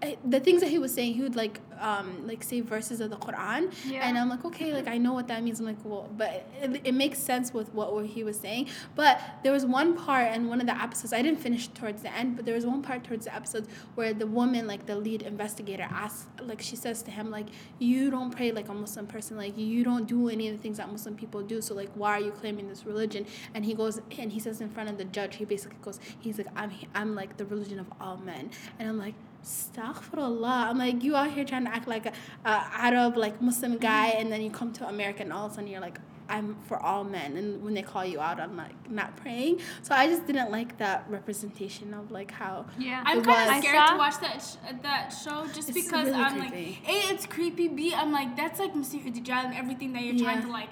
I- 0.02 0.18
the 0.24 0.40
things 0.40 0.62
that 0.62 0.70
he 0.70 0.80
was 0.80 0.94
saying, 0.94 1.16
he 1.16 1.22
would, 1.22 1.36
like, 1.36 1.60
um, 1.82 2.26
like 2.26 2.44
say 2.44 2.62
verses 2.62 3.02
of 3.02 3.10
the 3.10 3.18
Quran. 3.18 3.74
Yeah. 3.86 4.08
And 4.08 4.18
I'm 4.18 4.30
like, 4.30 4.46
okay, 4.46 4.74
like, 4.74 4.88
I 4.88 4.98
know 4.98 5.14
what 5.14 5.28
that 5.28 5.44
means. 5.44 5.60
I'm 5.60 5.66
like, 5.66 5.84
well, 5.84 6.10
but 6.16 6.48
it, 6.62 6.82
it 6.84 6.94
makes 6.94 7.20
sense 7.20 7.54
with 7.54 7.74
what 7.74 8.06
he 8.06 8.24
was 8.24 8.40
saying. 8.40 8.70
But 8.96 9.20
there 9.44 9.52
was 9.52 9.66
one 9.66 9.98
part 9.98 10.34
in 10.34 10.48
one 10.48 10.62
of 10.62 10.68
the 10.68 10.80
episodes, 10.80 11.14
I 11.14 11.22
didn't 11.22 11.40
finish 11.40 11.68
towards 11.68 12.04
the 12.04 12.14
end, 12.14 12.36
but 12.36 12.46
there 12.46 12.56
was 12.56 12.66
one 12.66 12.82
part 12.82 13.04
towards 13.04 13.26
the 13.26 13.36
episode 13.36 13.68
where 13.96 14.14
the 14.14 14.28
woman, 14.28 14.68
like, 14.68 14.86
the 14.86 14.96
lead 14.96 15.24
investigator, 15.24 15.88
asks, 15.90 16.28
like, 16.42 16.62
she 16.62 16.76
says 16.76 17.02
to 17.04 17.12
him, 17.12 17.32
like, 17.32 17.48
you 17.80 18.10
don't 18.10 18.32
pray 18.32 18.52
like 18.52 18.70
a 18.70 18.74
Muslim 18.74 19.08
person. 19.08 19.36
Like, 19.38 19.58
you 19.58 19.84
don't 19.84 20.08
do 20.08 20.30
any 20.30 20.48
of 20.48 20.56
the 20.56 20.62
things 20.62 20.78
that 20.78 20.92
Muslim 20.92 21.16
people 21.16 21.42
do. 21.42 21.62
So, 21.62 21.74
like, 21.74 21.90
why 21.96 22.12
are 22.12 22.22
you 22.22 22.32
claiming 22.32 22.70
this 22.70 22.86
religion? 22.86 23.26
And 23.54 23.66
he 23.66 23.74
goes, 23.74 24.00
and 24.18 24.32
he 24.32 24.40
says 24.40 24.62
in 24.62 24.70
front 24.70 24.90
of 24.90 24.98
the 24.98 25.06
judge, 25.06 25.36
he 25.38 25.46
basically 25.46 25.80
goes, 25.82 26.00
he's 26.20 26.38
like, 26.38 26.48
I'm, 26.56 26.72
I'm 26.94 27.16
like 27.16 27.38
the 27.38 27.46
religion 27.46 27.80
of 27.80 27.88
all 28.00 28.18
men. 28.18 28.52
And 28.80 28.88
I'm 28.88 28.98
like, 28.98 29.16
Astaghfirullah. 29.44 30.70
I'm 30.70 30.78
like, 30.78 31.04
you 31.04 31.16
out 31.16 31.32
here 31.32 31.46
trying 31.46 31.66
to 31.66 31.74
act 31.74 31.88
like 31.88 32.06
a, 32.06 32.14
a 32.46 32.50
Arab, 32.74 33.18
like 33.18 33.42
Muslim 33.42 33.78
guy, 33.78 34.08
and 34.10 34.32
then 34.32 34.42
you 34.42 34.50
come 34.52 34.72
to 34.74 34.88
America 34.88 35.22
and 35.24 35.34
all 35.34 35.46
of 35.46 35.52
a 35.52 35.56
sudden 35.56 35.70
you're 35.70 35.82
like, 35.82 36.00
I'm 36.30 36.56
for 36.68 36.78
all 36.82 37.04
men. 37.04 37.36
And 37.36 37.62
when 37.62 37.74
they 37.74 37.82
call 37.82 38.06
you 38.06 38.22
out, 38.22 38.40
I'm 38.40 38.56
like, 38.56 38.90
not 38.90 39.18
praying. 39.18 39.60
So 39.82 39.94
I 39.94 40.08
just 40.08 40.26
didn't 40.28 40.50
like 40.50 40.78
that 40.78 41.06
representation 41.10 41.94
of 41.94 42.10
like 42.10 42.32
how. 42.32 42.66
Yeah. 42.80 43.04
I'm 43.06 43.22
kind 43.22 43.50
of 43.50 43.58
scared 43.64 43.90
to 43.90 43.98
watch 43.98 44.18
that 44.22 44.42
sh- 44.42 44.82
that 44.82 45.10
show 45.10 45.46
just 45.48 45.70
It's 45.70 45.82
because 45.84 46.06
really 46.08 46.24
I'm 46.24 46.40
creepy. 46.40 46.80
like, 46.86 46.90
A, 46.90 47.14
it's 47.14 47.26
creepy. 47.26 47.68
B, 47.68 47.94
I'm 47.94 48.14
like, 48.14 48.38
that's 48.38 48.60
like 48.60 48.74
Masih 48.74 49.04
Dajjal 49.14 49.46
and 49.46 49.54
everything 49.56 49.92
that 49.94 50.04
you're 50.04 50.18
trying 50.18 50.42
to 50.44 50.48
like 50.50 50.70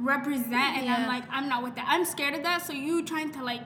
represent, 0.00 0.54
and 0.54 0.90
I'm 0.90 1.06
like, 1.06 1.24
I'm 1.30 1.48
not 1.48 1.62
with 1.62 1.76
that. 1.76 1.86
I'm 1.88 2.04
scared 2.04 2.34
of 2.34 2.42
that. 2.42 2.66
So 2.66 2.72
you 2.72 3.04
trying 3.04 3.30
to 3.32 3.44
like 3.44 3.62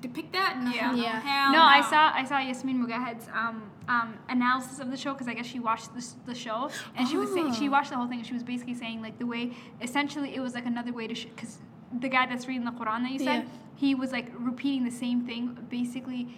depict 0.00 0.32
that? 0.32 0.58
No, 0.62 0.70
Yeah. 0.70 0.90
no, 0.92 0.96
Yeah. 1.02 1.20
hell 1.20 1.52
No, 1.52 1.62
I 1.62 1.80
saw 1.80 2.12
I 2.14 2.24
saw 2.24 2.38
Yasmin 2.38 2.84
Mogahed's 2.86 3.28
um, 3.34 3.62
um, 3.88 4.14
analysis 4.28 4.78
of 4.80 4.90
the 4.90 4.96
show 4.96 5.12
because 5.12 5.28
I 5.28 5.34
guess 5.34 5.46
she 5.46 5.60
watched 5.60 5.94
this, 5.94 6.16
the 6.26 6.34
show 6.34 6.70
and 6.96 7.06
she 7.08 7.16
was 7.16 7.32
saying 7.32 7.52
she 7.54 7.68
Oh. 7.68 7.72
watched 7.72 7.90
the 7.90 7.96
whole 7.96 8.06
thing 8.08 8.18
and 8.18 8.26
she 8.26 8.34
was 8.34 8.42
basically 8.42 8.74
saying 8.74 9.00
like 9.02 9.18
the 9.18 9.26
way 9.26 9.52
essentially 9.80 10.34
it 10.34 10.40
was 10.40 10.54
like 10.54 10.66
another 10.66 10.92
way 10.92 11.06
to 11.06 11.14
because 11.28 11.58
the 12.00 12.08
guy 12.08 12.26
that's 12.26 12.46
reading 12.48 12.64
the 12.64 12.72
Quran 12.72 13.02
that 13.02 13.12
you 13.12 13.18
said 13.20 13.44
Yeah. 13.44 13.48
he 13.76 13.94
was 13.94 14.10
like 14.12 14.30
repeating 14.38 14.84
the 14.84 14.90
same 14.90 15.24
thing 15.26 15.56
basically. 15.70 16.28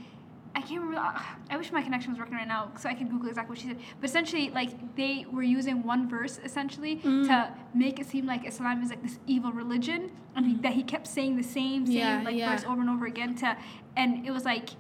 I 0.54 0.60
can't 0.62 0.80
remember. 0.80 0.98
uh, 0.98 1.22
I 1.50 1.56
wish 1.56 1.70
my 1.72 1.82
connection 1.82 2.10
was 2.12 2.18
working 2.18 2.34
right 2.34 2.48
now 2.48 2.72
so 2.78 2.88
I 2.88 2.94
could 2.94 3.08
Google 3.10 3.28
exactly 3.28 3.50
what 3.50 3.58
she 3.58 3.68
said. 3.68 3.78
But 4.00 4.10
essentially, 4.10 4.50
like 4.50 4.96
they 4.96 5.24
were 5.30 5.42
using 5.42 5.82
one 5.82 6.08
verse 6.08 6.40
essentially 6.44 6.96
to 6.96 7.52
make 7.74 8.00
it 8.00 8.06
seem 8.06 8.26
like 8.26 8.46
Islam 8.46 8.82
is 8.82 8.90
like 8.90 9.02
this 9.02 9.18
evil 9.26 9.52
religion, 9.52 10.10
and 10.34 10.46
he, 10.46 10.54
that 10.56 10.72
he 10.72 10.82
kept 10.82 11.06
saying 11.06 11.36
the 11.36 11.42
same 11.42 11.86
same 11.86 11.96
Yeah, 11.96 12.22
like 12.24 12.34
yeah. 12.36 12.50
verse 12.50 12.64
over 12.64 12.80
and 12.80 12.90
over 12.90 13.06
again 13.06 13.34
to, 13.36 13.56
and 13.96 14.26
it 14.26 14.30
was 14.30 14.44
like 14.44 14.70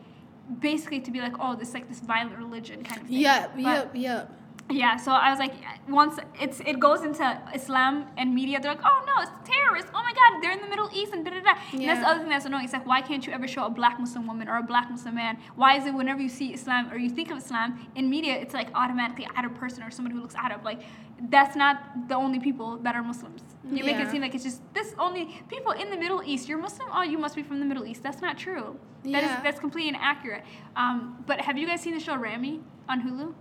basically 0.60 1.00
to 1.00 1.10
be 1.10 1.20
like, 1.20 1.34
oh, 1.38 1.54
this 1.54 1.74
like 1.74 1.88
this 1.88 2.00
violent 2.00 2.38
religion 2.38 2.82
kind 2.82 3.00
of 3.02 3.06
thing. 3.08 3.18
Yeah, 3.18 3.48
But- 3.48 3.60
yeah, 3.60 3.84
yeah. 3.94 4.24
Yeah, 4.70 4.96
so 4.96 5.12
I 5.12 5.30
was 5.30 5.38
like, 5.38 5.54
once 5.88 6.18
it's 6.38 6.60
it 6.60 6.78
goes 6.78 7.02
into 7.02 7.24
Islam 7.54 8.06
and 8.18 8.34
media, 8.34 8.60
they're 8.60 8.72
like, 8.72 8.84
oh 8.84 9.02
no, 9.06 9.22
it's 9.22 9.30
terrorists. 9.50 9.90
Oh 9.94 10.02
my 10.02 10.12
God, 10.12 10.42
they're 10.42 10.52
in 10.52 10.60
the 10.60 10.68
Middle 10.68 10.90
East 10.92 11.14
and 11.14 11.24
da 11.24 11.30
da 11.30 11.40
da. 11.40 11.54
And 11.72 11.88
that's 11.88 12.00
the 12.00 12.06
other 12.08 12.20
thing 12.20 12.28
that's 12.28 12.44
annoying. 12.44 12.64
It's 12.64 12.74
like, 12.74 12.86
why 12.86 13.00
can't 13.00 13.26
you 13.26 13.32
ever 13.32 13.48
show 13.48 13.64
a 13.64 13.70
black 13.70 13.98
Muslim 13.98 14.26
woman 14.26 14.46
or 14.46 14.58
a 14.58 14.62
black 14.62 14.90
Muslim 14.90 15.14
man? 15.14 15.38
Why 15.56 15.78
is 15.78 15.86
it 15.86 15.94
whenever 15.94 16.20
you 16.20 16.28
see 16.28 16.52
Islam 16.52 16.92
or 16.92 16.98
you 16.98 17.08
think 17.08 17.30
of 17.30 17.38
Islam 17.38 17.86
in 17.96 18.10
media, 18.10 18.34
it's 18.34 18.52
like 18.52 18.68
automatically 18.74 19.26
Arab 19.36 19.54
person 19.56 19.82
or 19.84 19.90
somebody 19.90 20.14
who 20.16 20.20
looks 20.20 20.34
Arab? 20.34 20.62
Like, 20.64 20.82
that's 21.30 21.56
not 21.56 22.08
the 22.08 22.14
only 22.14 22.38
people 22.38 22.76
that 22.78 22.94
are 22.94 23.02
Muslims. 23.02 23.42
You 23.70 23.84
make 23.84 23.96
it 23.96 24.10
seem 24.10 24.20
like 24.20 24.34
it's 24.34 24.44
just 24.44 24.60
this 24.74 24.94
only 24.98 25.42
people 25.48 25.72
in 25.72 25.88
the 25.90 25.96
Middle 25.96 26.22
East. 26.24 26.46
You're 26.48 26.58
Muslim. 26.58 26.88
Oh, 26.92 27.02
you 27.02 27.16
must 27.16 27.34
be 27.36 27.42
from 27.42 27.58
the 27.58 27.66
Middle 27.66 27.86
East. 27.86 28.02
That's 28.02 28.20
not 28.20 28.36
true. 28.36 28.76
That 29.04 29.24
is 29.24 29.30
Yeah. 29.30 29.40
that's 29.42 29.60
completely 29.60 29.88
inaccurate. 29.88 30.44
Um, 30.76 31.22
but 31.26 31.40
have 31.40 31.56
you 31.56 31.66
guys 31.66 31.80
seen 31.80 31.94
the 31.94 32.00
show 32.00 32.16
Ramy 32.16 32.60
on 32.88 33.00
Hulu? 33.02 33.32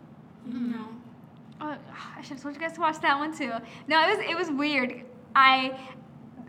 No. 0.53 0.85
Oh, 1.59 1.75
I 2.15 2.21
should 2.21 2.33
have 2.33 2.41
told 2.41 2.55
you 2.55 2.61
guys 2.61 2.73
to 2.73 2.81
watch 2.81 2.99
that 3.01 3.17
one 3.17 3.35
too. 3.35 3.51
No, 3.87 4.01
it 4.07 4.17
was 4.17 4.29
it 4.29 4.37
was 4.37 4.51
weird. 4.51 5.03
I 5.35 5.77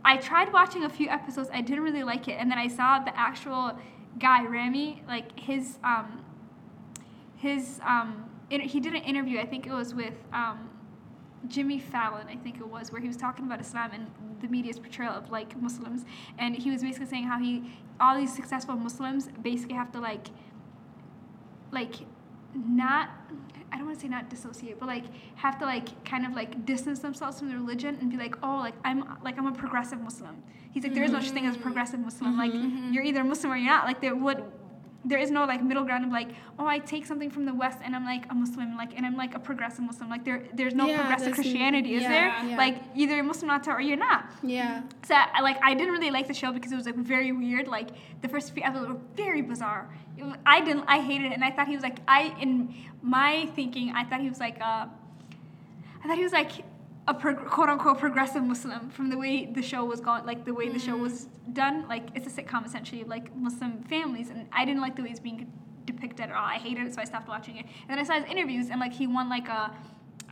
I 0.04 0.16
tried 0.16 0.52
watching 0.52 0.84
a 0.84 0.88
few 0.88 1.08
episodes. 1.08 1.50
I 1.52 1.60
didn't 1.60 1.82
really 1.84 2.04
like 2.04 2.28
it, 2.28 2.36
and 2.38 2.50
then 2.50 2.58
I 2.58 2.68
saw 2.68 2.98
the 2.98 3.16
actual 3.18 3.78
guy 4.18 4.44
Ramy, 4.44 5.02
like 5.06 5.38
his 5.38 5.78
um 5.82 6.24
his 7.36 7.80
um 7.86 8.24
he 8.50 8.80
did 8.80 8.94
an 8.94 9.02
interview. 9.02 9.38
I 9.38 9.46
think 9.46 9.66
it 9.66 9.72
was 9.72 9.94
with 9.94 10.14
um 10.32 10.70
Jimmy 11.46 11.78
Fallon, 11.78 12.26
I 12.28 12.36
think 12.36 12.56
it 12.56 12.66
was, 12.66 12.90
where 12.90 13.00
he 13.00 13.06
was 13.06 13.16
talking 13.16 13.46
about 13.46 13.60
Islam 13.60 13.92
and 13.92 14.10
the 14.40 14.48
media's 14.48 14.78
portrayal 14.78 15.12
of 15.12 15.30
like 15.30 15.60
Muslims, 15.60 16.04
and 16.38 16.56
he 16.56 16.70
was 16.70 16.82
basically 16.82 17.06
saying 17.06 17.24
how 17.24 17.38
he 17.38 17.70
all 18.00 18.16
these 18.16 18.34
successful 18.34 18.76
Muslims 18.76 19.28
basically 19.42 19.76
have 19.76 19.90
to 19.92 20.00
like 20.00 20.28
like 21.70 21.94
not 22.54 23.10
I 23.70 23.76
don't 23.76 23.86
want 23.86 23.98
to 23.98 24.02
say 24.02 24.08
not 24.08 24.30
dissociate, 24.30 24.80
but 24.80 24.86
like 24.86 25.04
have 25.36 25.58
to 25.58 25.64
like 25.66 26.04
kind 26.04 26.24
of 26.24 26.32
like 26.32 26.64
distance 26.64 27.00
themselves 27.00 27.38
from 27.38 27.48
the 27.48 27.54
religion 27.54 27.98
and 28.00 28.10
be 28.10 28.16
like, 28.16 28.34
oh, 28.42 28.56
like 28.56 28.74
I'm 28.84 29.04
like 29.22 29.38
I'm 29.38 29.46
a 29.46 29.52
progressive 29.52 30.00
Muslim. 30.00 30.42
He's 30.72 30.82
like, 30.82 30.94
there 30.94 31.04
is 31.04 31.12
no 31.12 31.20
such 31.20 31.30
thing 31.30 31.46
as 31.46 31.56
a 31.56 31.58
progressive 31.58 32.00
Muslim. 32.00 32.36
Like 32.36 32.52
mm-hmm. 32.52 32.66
Mm-hmm. 32.66 32.92
you're 32.92 33.04
either 33.04 33.24
Muslim 33.24 33.52
or 33.52 33.56
you're 33.56 33.70
not. 33.70 33.84
Like 33.84 34.00
there 34.00 34.16
would 34.16 34.42
there 35.04 35.18
is 35.18 35.30
no 35.30 35.44
like 35.44 35.62
middle 35.62 35.84
ground 35.84 36.04
of 36.04 36.10
like, 36.10 36.28
oh, 36.58 36.66
I 36.66 36.80
take 36.80 37.06
something 37.06 37.30
from 37.30 37.44
the 37.44 37.54
West 37.54 37.78
and 37.84 37.94
I'm 37.94 38.04
like 38.04 38.30
a 38.30 38.34
Muslim, 38.34 38.76
like 38.76 38.96
and 38.96 39.06
I'm 39.06 39.16
like 39.16 39.34
a 39.34 39.38
progressive 39.38 39.84
Muslim. 39.84 40.10
Like 40.10 40.24
there 40.24 40.42
there's 40.52 40.74
no 40.74 40.86
Yeah, 40.86 40.98
progressive 40.98 41.34
Christianity, 41.34 41.94
is 41.94 42.02
yeah, 42.02 42.08
there? 42.08 42.50
yeah. 42.50 42.56
Like 42.56 42.82
either 42.96 43.14
you're 43.14 43.24
Muslim 43.24 43.48
not 43.48 43.66
or 43.68 43.80
you're 43.80 43.96
not. 43.96 44.26
Yeah. 44.42 44.82
So 45.04 45.14
I, 45.14 45.40
like 45.40 45.58
I 45.62 45.74
didn't 45.74 45.92
really 45.92 46.10
like 46.10 46.26
the 46.26 46.34
show 46.34 46.52
because 46.52 46.72
it 46.72 46.76
was 46.76 46.86
like 46.86 46.96
very 46.96 47.30
weird. 47.32 47.68
Like 47.68 47.90
the 48.22 48.28
first 48.28 48.52
few 48.52 48.62
episodes 48.64 48.88
were 48.88 49.00
very 49.14 49.40
bizarre. 49.40 49.88
Was, 50.18 50.34
I 50.44 50.60
didn't. 50.60 50.84
I 50.88 51.00
hated 51.00 51.26
it, 51.30 51.34
and 51.34 51.44
I 51.44 51.52
thought 51.52 51.68
he 51.68 51.74
was 51.74 51.84
like 51.84 51.98
I 52.08 52.34
in 52.40 52.74
my 53.00 53.48
thinking. 53.54 53.92
I 53.94 54.04
thought 54.04 54.20
he 54.20 54.28
was 54.28 54.40
like 54.40 54.60
uh, 54.60 54.86
I 56.02 56.06
thought 56.08 56.16
he 56.16 56.24
was 56.24 56.32
like 56.32 56.50
a 57.08 57.14
quote 57.14 57.68
unquote 57.68 57.98
progressive 57.98 58.42
Muslim 58.42 58.90
from 58.90 59.08
the 59.08 59.16
way 59.16 59.46
the 59.46 59.62
show 59.62 59.84
was 59.84 60.00
going, 60.00 60.26
like 60.26 60.44
the 60.44 60.52
way 60.52 60.68
the 60.68 60.78
show 60.78 60.96
was 60.96 61.28
done. 61.52 61.88
Like 61.88 62.08
it's 62.14 62.26
a 62.26 62.30
sitcom 62.30 62.66
essentially 62.66 63.00
of 63.00 63.08
like 63.08 63.34
Muslim 63.34 63.82
families, 63.84 64.28
and 64.30 64.46
I 64.52 64.64
didn't 64.64 64.82
like 64.82 64.94
the 64.94 65.02
way 65.02 65.10
it's 65.10 65.20
being 65.20 65.50
depicted 65.86 66.26
at 66.26 66.32
all. 66.32 66.44
I 66.44 66.56
hated 66.56 66.86
it, 66.86 66.94
so 66.94 67.00
I 67.00 67.04
stopped 67.04 67.28
watching 67.28 67.56
it. 67.56 67.64
And 67.88 67.90
then 67.90 67.98
I 67.98 68.02
saw 68.02 68.14
his 68.14 68.30
interviews, 68.30 68.68
and 68.70 68.78
like 68.78 68.92
he 68.92 69.06
won 69.06 69.28
like 69.28 69.48
a. 69.48 69.74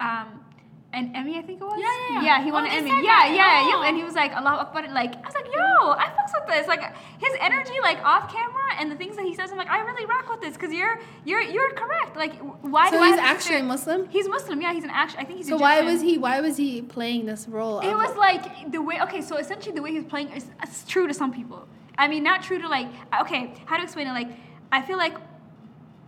Um, 0.00 0.44
an 0.92 1.12
Emmy, 1.14 1.36
I 1.36 1.42
think 1.42 1.60
it 1.60 1.64
was. 1.64 1.78
Yeah, 1.78 1.86
yeah, 1.86 2.22
yeah. 2.22 2.38
Yeah, 2.38 2.44
he 2.44 2.50
won 2.52 2.64
Oh, 2.64 2.68
an 2.68 2.72
Emmy. 2.72 2.88
Yeah, 2.90 3.02
that. 3.02 3.32
yeah, 3.34 3.62
Oh. 3.64 3.82
yeah. 3.82 3.88
And 3.88 3.96
he 3.96 4.02
was 4.04 4.14
like, 4.14 4.34
Allah 4.34 4.56
Akbar. 4.64 4.82
and, 4.84 4.94
Like, 4.94 5.14
I 5.16 5.20
was 5.26 5.34
like, 5.34 5.46
yo, 5.46 5.90
I 5.92 6.06
fucks 6.16 6.32
with 6.40 6.46
this. 6.48 6.66
Like, 6.68 6.80
his 7.18 7.32
energy, 7.40 7.74
like, 7.82 7.98
off 8.02 8.32
camera 8.32 8.68
and 8.78 8.90
the 8.90 8.96
things 8.96 9.16
that 9.16 9.24
he 9.26 9.34
says, 9.34 9.50
I'm 9.52 9.58
like, 9.58 9.68
I 9.68 9.80
really 9.80 10.06
rock 10.06 10.30
with 10.30 10.40
this 10.40 10.54
because 10.54 10.72
you're, 10.72 10.98
you're, 11.24 11.42
you're 11.42 11.70
correct. 11.72 12.16
Like, 12.16 12.34
why 12.62 12.88
So 12.90 12.96
do 12.96 13.02
I 13.02 13.08
he's 13.08 13.16
to 13.16 13.22
actually 13.22 13.62
Muslim. 13.62 14.08
He's 14.08 14.28
Muslim, 14.28 14.60
yeah. 14.62 14.72
He's 14.72 14.84
an 14.84 14.90
action. 14.90 15.20
I 15.20 15.24
think 15.24 15.38
he's. 15.38 15.48
A 15.48 15.50
Muslim. 15.52 15.58
So 15.58 15.62
why 15.62 15.82
was 15.82 16.00
he? 16.00 16.16
Why 16.18 16.40
was 16.40 16.56
he 16.56 16.80
playing 16.82 17.26
this 17.26 17.46
role? 17.46 17.80
It 17.80 17.94
was 17.94 18.16
like 18.16 18.70
the 18.72 18.80
way. 18.80 19.00
Okay, 19.02 19.20
so 19.20 19.36
essentially 19.36 19.74
the 19.74 19.82
way 19.82 19.90
he's 19.90 20.04
playing 20.04 20.30
is 20.30 20.46
true 20.88 21.06
to 21.06 21.12
some 21.14 21.32
people. 21.32 21.68
I 21.98 22.08
mean, 22.08 22.22
not 22.22 22.42
true 22.42 22.58
to 22.58 22.68
like. 22.68 22.88
Okay, 23.22 23.52
how 23.66 23.76
to 23.76 23.82
explain 23.82 24.06
it? 24.06 24.12
Like, 24.12 24.28
I 24.72 24.80
feel 24.82 24.96
like 24.98 25.14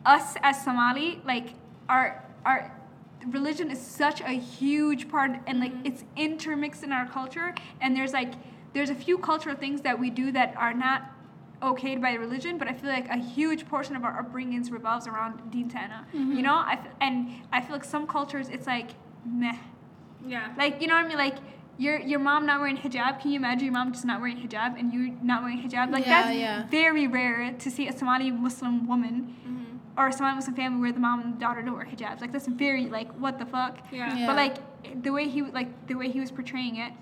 us 0.06 0.36
as 0.42 0.62
Somali, 0.64 1.20
like 1.26 1.54
our 1.88 2.24
our 2.46 2.72
religion 3.26 3.70
is 3.70 3.80
such 3.80 4.20
a 4.20 4.30
huge 4.32 5.08
part, 5.08 5.32
and 5.46 5.60
like 5.60 5.72
it's 5.84 6.04
intermixed 6.16 6.82
in 6.82 6.92
our 6.92 7.06
culture. 7.06 7.54
And 7.80 7.96
there's 7.96 8.12
like 8.12 8.34
there's 8.74 8.90
a 8.90 8.94
few 8.94 9.18
cultural 9.18 9.56
things 9.56 9.80
that 9.82 9.98
we 9.98 10.10
do 10.10 10.30
that 10.32 10.54
are 10.56 10.74
not 10.74 11.10
okayed 11.62 12.00
by 12.00 12.12
religion, 12.14 12.56
but 12.58 12.68
I 12.68 12.72
feel 12.72 12.90
like 12.90 13.08
a 13.08 13.16
huge 13.16 13.66
portion 13.68 13.96
of 13.96 14.04
our 14.04 14.22
upbringings 14.22 14.70
revolves 14.70 15.06
around 15.08 15.50
Deen 15.50 15.68
Tana. 15.68 16.06
You 16.12 16.42
know, 16.42 16.54
I 16.54 16.74
f- 16.74 16.94
and 17.00 17.30
I 17.52 17.60
feel 17.60 17.72
like 17.72 17.84
some 17.84 18.06
cultures 18.06 18.48
it's 18.48 18.66
like 18.66 18.90
meh. 19.26 19.56
Yeah. 20.26 20.52
Like, 20.56 20.80
you 20.80 20.86
know 20.88 20.94
what 20.94 21.04
I 21.04 21.08
mean? 21.08 21.18
Like, 21.18 21.36
your 21.78 21.98
your 22.00 22.18
mom 22.20 22.46
not 22.46 22.60
wearing 22.60 22.76
hijab. 22.76 23.20
Can 23.20 23.30
you 23.32 23.36
imagine 23.38 23.64
your 23.64 23.72
mom 23.72 23.92
just 23.92 24.04
not 24.04 24.20
wearing 24.20 24.36
hijab 24.36 24.78
and 24.78 24.92
you 24.92 25.16
not 25.22 25.42
wearing 25.42 25.60
hijab? 25.60 25.90
Like, 25.90 26.04
Yeah, 26.06 26.22
that's 26.22 26.36
yeah. 26.36 26.66
very 26.68 27.06
rare 27.08 27.52
to 27.58 27.70
see 27.70 27.88
a 27.88 27.92
Somali 27.92 28.30
Muslim 28.30 28.86
woman 28.86 29.34
Mm-hmm. 29.46 29.64
Or 29.98 30.12
someone 30.12 30.12
Somali 30.12 30.34
Muslim 30.36 30.54
family 30.54 30.80
where 30.80 30.92
the 30.92 31.00
mom 31.00 31.20
and 31.20 31.34
the 31.34 31.40
daughter 31.40 31.60
don't 31.60 31.74
wear 31.74 31.84
hijabs. 31.84 32.20
Like, 32.20 32.30
that's 32.30 32.46
very 32.46 32.86
like 32.86 33.10
what 33.14 33.38
the 33.38 33.44
fuck. 33.44 33.78
Yeah. 33.90 34.16
Yeah. 34.16 34.26
But 34.26 34.36
like 34.36 35.02
the 35.02 35.10
way 35.10 35.28
he 35.28 35.42
like 35.42 35.88
the 35.88 35.94
way 35.94 36.08
he 36.08 36.20
was 36.20 36.30
portraying 36.30 36.76
it, 36.76 36.92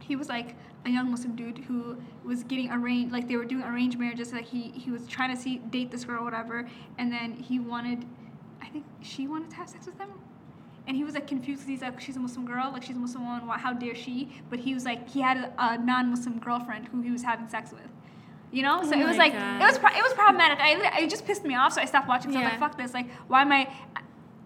he 0.00 0.16
was 0.16 0.28
like 0.28 0.56
a 0.84 0.90
young 0.90 1.10
Muslim 1.10 1.36
dude 1.36 1.58
who 1.58 1.96
was 2.24 2.42
getting 2.42 2.70
arranged 2.70 3.12
like 3.12 3.28
they 3.28 3.36
were 3.36 3.44
doing 3.44 3.62
arranged 3.62 3.98
marriages. 3.98 4.32
Like 4.32 4.46
he 4.46 4.72
he 4.72 4.90
was 4.90 5.06
trying 5.06 5.34
to 5.34 5.40
see 5.40 5.58
date 5.58 5.90
this 5.92 6.04
girl 6.04 6.20
or 6.20 6.24
whatever, 6.24 6.68
and 6.98 7.12
then 7.12 7.34
he 7.34 7.60
wanted, 7.60 8.04
I 8.60 8.66
think 8.66 8.84
she 9.00 9.28
wanted 9.28 9.50
to 9.50 9.56
have 9.56 9.68
sex 9.68 9.86
with 9.86 9.98
him. 9.98 10.10
And 10.88 10.96
he 10.96 11.04
was 11.04 11.14
like 11.14 11.26
confused 11.26 11.60
because 11.60 11.68
he's 11.68 11.82
like, 11.82 12.00
she's 12.00 12.16
a 12.16 12.20
Muslim 12.20 12.46
girl, 12.46 12.70
like 12.72 12.82
she's 12.82 12.96
a 12.96 12.98
Muslim 12.98 13.26
woman, 13.26 13.46
why, 13.46 13.58
how 13.58 13.74
dare 13.74 13.94
she? 13.94 14.32
But 14.48 14.58
he 14.58 14.72
was 14.72 14.86
like, 14.86 15.06
he 15.06 15.20
had 15.20 15.36
a, 15.36 15.52
a 15.58 15.78
non-Muslim 15.78 16.38
girlfriend 16.38 16.88
who 16.88 17.02
he 17.02 17.10
was 17.10 17.22
having 17.22 17.46
sex 17.46 17.72
with. 17.72 17.90
You 18.50 18.62
know, 18.62 18.82
so 18.82 18.92
Oh 18.94 19.00
it 19.00 19.04
was 19.06 19.16
like 19.18 19.32
God. 19.34 19.60
it 19.60 19.64
was 19.64 19.78
pro- 19.78 19.90
it 19.96 20.02
was 20.02 20.12
problematic. 20.14 20.58
I 20.60 21.00
it 21.02 21.10
just 21.10 21.26
pissed 21.26 21.44
me 21.44 21.54
off, 21.54 21.72
so 21.74 21.80
I 21.80 21.84
stopped 21.84 22.08
watching. 22.08 22.32
So 22.32 22.38
I 22.38 22.42
was 22.44 22.50
like, 22.52 22.60
fuck 22.60 22.78
this. 22.78 22.94
Like, 22.94 23.10
why 23.28 23.42
am 23.42 23.52
I? 23.52 23.68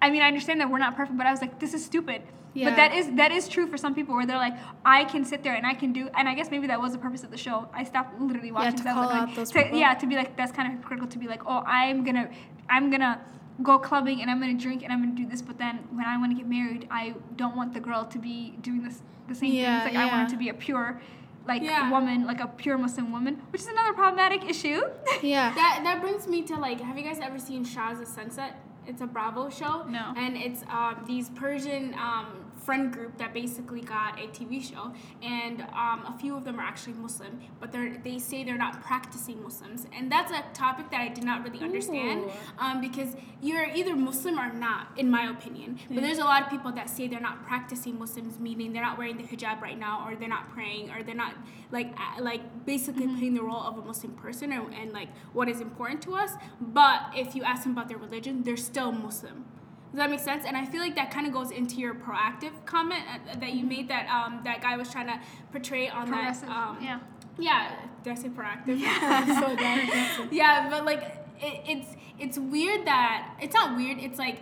I 0.00 0.10
mean, 0.10 0.22
I 0.22 0.26
understand 0.26 0.60
that 0.60 0.68
we're 0.70 0.78
not 0.78 0.96
perfect, 0.96 1.16
but 1.16 1.26
I 1.26 1.30
was 1.30 1.40
like, 1.40 1.60
this 1.60 1.72
is 1.74 1.84
stupid. 1.84 2.22
Yeah. 2.54 2.68
But 2.70 2.76
that 2.76 2.94
is 2.94 3.10
that 3.14 3.30
is 3.32 3.48
true 3.48 3.66
for 3.68 3.78
some 3.78 3.94
people 3.94 4.14
where 4.16 4.26
they're 4.26 4.36
like, 4.36 4.54
I 4.84 5.04
can 5.04 5.24
sit 5.24 5.42
there 5.44 5.54
and 5.54 5.64
I 5.64 5.74
can 5.74 5.92
do, 5.92 6.08
and 6.16 6.28
I 6.28 6.34
guess 6.34 6.50
maybe 6.50 6.66
that 6.66 6.80
was 6.80 6.92
the 6.92 6.98
purpose 6.98 7.22
of 7.22 7.30
the 7.30 7.36
show. 7.36 7.68
I 7.72 7.84
stopped 7.84 8.20
literally 8.20 8.50
watching. 8.52 8.74
to 8.76 8.90
I 8.90 8.92
was 8.92 8.94
call 8.94 9.04
like, 9.20 9.28
out 9.30 9.36
those 9.36 9.50
to- 9.52 9.62
people. 9.62 9.78
yeah, 9.78 9.94
to 9.94 10.06
be 10.06 10.16
like 10.16 10.36
that's 10.36 10.52
kind 10.52 10.66
of 10.68 10.74
hypocritical 10.74 11.08
to 11.08 11.18
be 11.18 11.28
like, 11.28 11.42
oh, 11.46 11.62
I'm 11.64 12.02
gonna, 12.04 12.28
I'm 12.68 12.90
gonna 12.90 13.20
go 13.62 13.78
clubbing 13.78 14.20
and 14.20 14.30
I'm 14.30 14.40
gonna 14.40 14.54
drink 14.58 14.82
and 14.82 14.92
I'm 14.92 15.00
gonna 15.00 15.14
do 15.16 15.26
this, 15.26 15.40
but 15.40 15.56
then 15.58 15.76
when 15.92 16.04
I 16.06 16.18
want 16.18 16.32
to 16.32 16.36
get 16.36 16.48
married, 16.48 16.88
I 16.90 17.14
don't 17.36 17.56
want 17.56 17.72
the 17.72 17.80
girl 17.80 18.04
to 18.06 18.18
be 18.18 18.54
doing 18.60 18.82
this 18.82 19.00
the 19.28 19.34
same 19.36 19.52
Yeah, 19.52 19.84
things. 19.84 19.94
Like 19.94 20.02
I 20.02 20.06
want 20.06 20.16
yeah. 20.18 20.24
her 20.24 20.30
to 20.30 20.36
be 20.36 20.48
a 20.48 20.54
pure, 20.54 21.00
like 21.46 21.62
Yeah. 21.62 21.90
woman, 21.90 22.26
like 22.26 22.40
a 22.40 22.46
pure 22.46 22.78
Muslim 22.78 23.12
woman, 23.12 23.40
which 23.50 23.62
is 23.62 23.66
another 23.68 23.92
problematic 23.92 24.44
issue. 24.48 24.80
yeah. 25.22 25.52
That 25.54 25.80
that 25.84 26.00
brings 26.00 26.26
me 26.26 26.42
to 26.42 26.56
like, 26.56 26.80
have 26.80 26.96
you 26.98 27.04
guys 27.04 27.18
ever 27.20 27.38
seen 27.38 27.64
Shah's 27.64 28.00
of 28.00 28.08
Sunset? 28.08 28.60
It's 28.86 29.00
a 29.00 29.06
Bravo 29.06 29.48
show. 29.48 29.84
No. 29.88 30.12
And 30.16 30.36
it's 30.36 30.62
um, 30.68 31.04
these 31.06 31.30
Persian 31.30 31.94
um, 31.94 32.41
friend 32.64 32.92
group 32.92 33.18
that 33.18 33.32
basically 33.34 33.80
got 33.80 34.18
a 34.18 34.28
TV 34.28 34.62
show, 34.62 34.92
and 35.22 35.62
um, 35.72 36.04
a 36.06 36.16
few 36.20 36.36
of 36.36 36.44
them 36.44 36.58
are 36.60 36.62
actually 36.62 36.94
Muslim, 36.94 37.40
but 37.60 37.72
they 37.72 37.98
they 38.02 38.18
say 38.18 38.44
they're 38.44 38.56
not 38.56 38.82
practicing 38.82 39.42
Muslims, 39.42 39.86
and 39.96 40.10
that's 40.10 40.32
a 40.32 40.42
topic 40.54 40.90
that 40.90 41.00
I 41.00 41.08
did 41.08 41.24
not 41.24 41.42
really 41.44 41.60
understand, 41.60 42.30
um, 42.58 42.80
because 42.80 43.16
you're 43.40 43.64
either 43.64 43.96
Muslim 43.96 44.38
or 44.38 44.52
not, 44.52 44.88
in 44.96 45.10
my 45.10 45.30
opinion. 45.30 45.78
But 45.90 46.02
there's 46.02 46.18
a 46.18 46.24
lot 46.24 46.42
of 46.42 46.48
people 46.50 46.72
that 46.72 46.88
say 46.88 47.08
they're 47.08 47.20
not 47.20 47.44
practicing 47.44 47.98
Muslims, 47.98 48.38
meaning 48.38 48.72
they're 48.72 48.82
not 48.82 48.98
wearing 48.98 49.16
the 49.16 49.24
hijab 49.24 49.60
right 49.60 49.78
now, 49.78 50.06
or 50.06 50.16
they're 50.16 50.28
not 50.28 50.48
praying, 50.50 50.90
or 50.90 51.02
they're 51.02 51.14
not 51.14 51.34
like 51.70 51.90
like 52.20 52.42
basically 52.66 53.06
playing 53.06 53.34
the 53.34 53.42
role 53.42 53.62
of 53.62 53.78
a 53.78 53.82
Muslim 53.82 54.12
person 54.14 54.52
and, 54.52 54.74
and 54.74 54.92
like 54.92 55.08
what 55.32 55.48
is 55.48 55.60
important 55.60 56.02
to 56.02 56.14
us. 56.14 56.32
But 56.60 57.00
if 57.14 57.34
you 57.34 57.42
ask 57.42 57.64
them 57.64 57.72
about 57.72 57.88
their 57.88 57.98
religion, 57.98 58.42
they're 58.42 58.56
still 58.56 58.92
Muslim. 58.92 59.44
Does 59.92 59.98
that 59.98 60.10
make 60.10 60.20
sense? 60.20 60.44
And 60.46 60.56
I 60.56 60.64
feel 60.64 60.80
like 60.80 60.94
that 60.96 61.10
kind 61.10 61.26
of 61.26 61.34
goes 61.34 61.50
into 61.50 61.76
your 61.76 61.94
proactive 61.94 62.52
comment 62.64 63.02
uh, 63.06 63.38
that 63.38 63.52
you 63.52 63.66
made 63.66 63.88
that 63.88 64.08
um, 64.08 64.40
that 64.44 64.62
guy 64.62 64.74
was 64.78 64.90
trying 64.90 65.06
to 65.08 65.20
portray 65.50 65.88
on 65.90 66.10
that. 66.10 66.42
Um, 66.44 66.78
yeah. 66.80 67.00
yeah, 67.38 67.72
did 68.02 68.14
I 68.14 68.16
say 68.16 68.28
proactive? 68.30 68.80
Yeah, 68.80 69.40
so 70.16 70.28
yeah, 70.30 70.70
but 70.70 70.86
like 70.86 71.02
it, 71.38 71.60
it's 71.66 71.88
it's 72.18 72.38
weird 72.38 72.86
that 72.86 73.36
it's 73.42 73.52
not 73.54 73.76
weird. 73.76 73.98
It's 73.98 74.18
like 74.18 74.40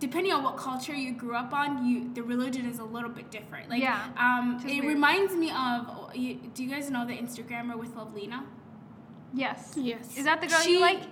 depending 0.00 0.32
on 0.32 0.42
what 0.42 0.56
culture 0.56 0.94
you 0.94 1.12
grew 1.12 1.34
up 1.34 1.52
on, 1.52 1.86
you 1.86 2.10
the 2.14 2.22
religion 2.22 2.64
is 2.66 2.78
a 2.78 2.84
little 2.84 3.10
bit 3.10 3.30
different. 3.30 3.68
Like 3.68 3.82
Yeah, 3.82 4.08
um, 4.16 4.62
it 4.66 4.80
weird. 4.80 4.84
reminds 4.86 5.34
me 5.34 5.50
of. 5.50 6.14
You, 6.14 6.36
do 6.54 6.64
you 6.64 6.70
guys 6.70 6.90
know 6.90 7.06
the 7.06 7.12
Instagrammer 7.12 7.76
with 7.76 7.94
Lovelina? 7.94 8.44
Yes. 9.34 9.74
Yes. 9.76 10.16
Is 10.16 10.24
that 10.24 10.40
the 10.40 10.46
girl 10.46 10.60
She- 10.60 10.72
you 10.72 10.80
like? 10.80 11.02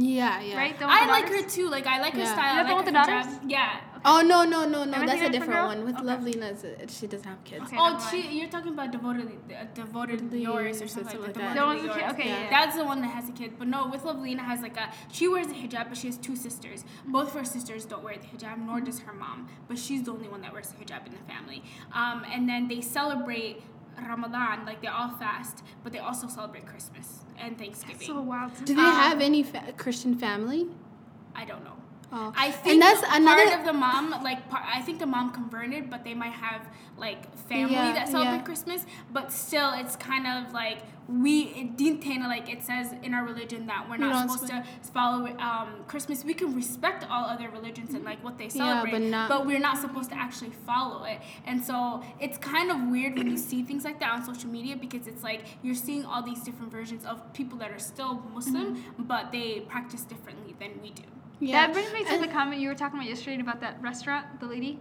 Yeah, 0.00 0.40
yeah. 0.40 0.56
Right? 0.56 0.78
The 0.78 0.86
I 0.86 1.04
the 1.06 1.10
like 1.12 1.26
daughters? 1.26 1.42
her 1.44 1.50
too. 1.50 1.68
Like 1.68 1.86
I 1.86 2.00
like 2.00 2.14
her 2.14 2.24
style. 2.24 2.30
Is 2.30 2.36
that 2.36 2.54
I 2.54 2.62
the 2.62 2.68
like 2.68 2.74
one 2.76 2.84
with 2.84 2.94
the 2.94 2.98
hijab. 3.00 3.06
daughters? 3.24 3.40
Yeah. 3.48 3.80
Oh 4.04 4.20
no 4.20 4.44
no 4.44 4.64
no 4.64 4.84
no! 4.84 5.04
That's 5.04 5.22
a 5.22 5.28
different 5.28 5.66
one. 5.66 5.84
With 5.84 5.96
Okay. 5.96 6.04
Lovelina, 6.04 6.88
she 6.88 7.08
doesn't 7.08 7.26
have 7.28 7.42
kids. 7.42 7.64
Okay. 7.64 7.76
Oh, 7.80 7.98
she, 8.10 8.20
mind. 8.22 8.32
you're 8.32 8.48
talking 8.48 8.72
about 8.72 8.92
devoted, 8.92 9.26
uh, 9.50 9.64
devoted 9.74 10.18
Devoted 10.30 10.40
yours 10.40 10.76
or 10.76 10.78
Yours 10.84 10.92
something 10.92 11.20
like 11.20 11.34
something 11.34 11.42
that. 11.42 11.46
like 11.46 11.54
The 11.54 11.60
that. 11.60 11.66
one 11.66 11.86
the 11.88 11.92
kid? 11.94 12.10
Okay, 12.12 12.28
Yeah. 12.28 12.42
yeah. 12.44 12.50
That's 12.50 12.76
the 12.76 12.84
one 12.84 13.00
that 13.00 13.08
has 13.08 13.28
a 13.28 13.32
kid. 13.32 13.54
But 13.58 13.66
no, 13.66 13.88
with 13.88 14.04
Lovelina 14.04 14.38
has 14.42 14.60
like 14.62 14.76
a 14.76 14.92
she 15.10 15.26
wears 15.26 15.48
a 15.48 15.50
hijab, 15.62 15.88
but 15.88 15.98
she 15.98 16.06
has 16.06 16.16
two 16.16 16.36
sisters. 16.36 16.84
Both 17.06 17.28
of 17.28 17.34
her 17.34 17.44
sisters 17.44 17.84
don't 17.86 18.04
wear 18.04 18.14
the 18.16 18.26
hijab, 18.28 18.64
nor 18.64 18.80
does 18.80 19.00
her 19.00 19.12
mom. 19.12 19.48
But 19.66 19.78
she's 19.78 20.04
the 20.04 20.12
only 20.12 20.28
one 20.28 20.42
that 20.42 20.52
wears 20.52 20.68
the 20.68 20.76
hijab 20.84 21.04
in 21.08 21.12
the 21.12 21.24
family. 21.32 21.64
Um, 21.92 22.24
and 22.32 22.48
then 22.48 22.68
they 22.68 22.80
celebrate 22.80 23.62
Ramadan, 24.06 24.64
like 24.66 24.80
they 24.80 24.88
all 24.88 25.10
fast, 25.10 25.62
but 25.82 25.92
they 25.92 25.98
also 25.98 26.28
celebrate 26.28 26.66
Christmas 26.66 27.20
and 27.38 27.56
Thanksgiving. 27.58 28.06
So 28.06 28.20
wild. 28.20 28.52
Do 28.64 28.74
they 28.74 28.80
Um, 28.82 28.94
have 28.94 29.20
any 29.20 29.42
fa- 29.42 29.72
Christian 29.76 30.14
family? 30.16 30.66
I 31.34 31.44
don't 31.44 31.64
know. 31.64 31.74
Oh. 32.10 32.32
I 32.36 32.50
think 32.50 32.74
and 32.74 32.82
that's 32.82 33.02
another 33.14 33.46
part 33.48 33.60
of 33.60 33.66
the 33.66 33.72
mom, 33.72 34.10
like 34.22 34.48
par- 34.48 34.64
I 34.66 34.80
think 34.80 34.98
the 34.98 35.06
mom 35.06 35.30
converted, 35.30 35.90
but 35.90 36.04
they 36.04 36.14
might 36.14 36.32
have 36.32 36.66
like 36.96 37.20
family 37.48 37.74
Yeah, 37.74 37.92
that 37.92 38.08
celebrate 38.08 38.38
yeah. 38.38 38.42
Christmas. 38.44 38.86
But 39.12 39.30
still, 39.30 39.72
it's 39.74 39.94
kind 39.96 40.26
of 40.26 40.52
like 40.54 40.78
we 41.08 41.40
it 41.56 41.76
didn't 41.78 42.04
like 42.28 42.50
it 42.50 42.62
says 42.62 42.94
in 43.02 43.14
our 43.14 43.24
religion 43.24 43.66
that 43.66 43.88
we're 43.88 43.96
not 43.96 44.12
don't 44.12 44.28
supposed 44.28 44.52
to 44.52 44.62
follow 44.92 45.26
um, 45.38 45.68
Christmas. 45.86 46.22
We 46.22 46.34
can 46.34 46.54
respect 46.54 47.06
all 47.10 47.24
other 47.24 47.48
religions 47.48 47.94
and 47.94 48.04
like 48.04 48.22
what 48.22 48.36
they 48.36 48.50
celebrate, 48.50 48.92
yeah, 48.92 48.98
but 48.98 49.06
not- 49.06 49.28
but, 49.28 49.46
we're 49.46 49.58
not 49.58 49.78
supposed 49.78 50.10
to 50.10 50.16
actually 50.18 50.50
follow 50.66 51.04
it. 51.04 51.18
And 51.46 51.64
so 51.64 52.02
it's 52.20 52.36
kind 52.36 52.70
of 52.70 52.82
weird 52.90 53.16
when 53.16 53.30
you 53.30 53.38
see 53.38 53.62
things 53.62 53.84
like 53.84 53.98
that 54.00 54.12
on 54.12 54.22
social 54.24 54.50
media 54.50 54.76
because 54.76 55.06
it's 55.06 55.22
like 55.22 55.44
you're 55.62 55.74
seeing 55.74 56.04
all 56.04 56.22
these 56.22 56.42
different 56.42 56.70
versions 56.70 57.06
of 57.06 57.32
people 57.32 57.56
that 57.58 57.70
are 57.70 57.78
still 57.78 58.22
Muslim, 58.34 58.76
Mm-hmm. 58.76 59.04
but 59.04 59.32
they 59.32 59.60
practice 59.60 60.02
differently 60.02 60.54
than 60.60 60.72
we 60.82 60.90
do. 60.90 61.04
Yeah. 61.40 61.66
That 61.66 61.72
brings 61.72 61.92
me 61.92 62.04
to 62.04 62.10
And- 62.14 62.22
the 62.22 62.28
comment 62.28 62.60
you 62.60 62.68
were 62.68 62.74
talking 62.74 62.98
about 62.98 63.08
yesterday 63.08 63.40
about 63.40 63.60
that 63.60 63.80
restaurant, 63.80 64.40
the 64.40 64.46
lady. 64.46 64.78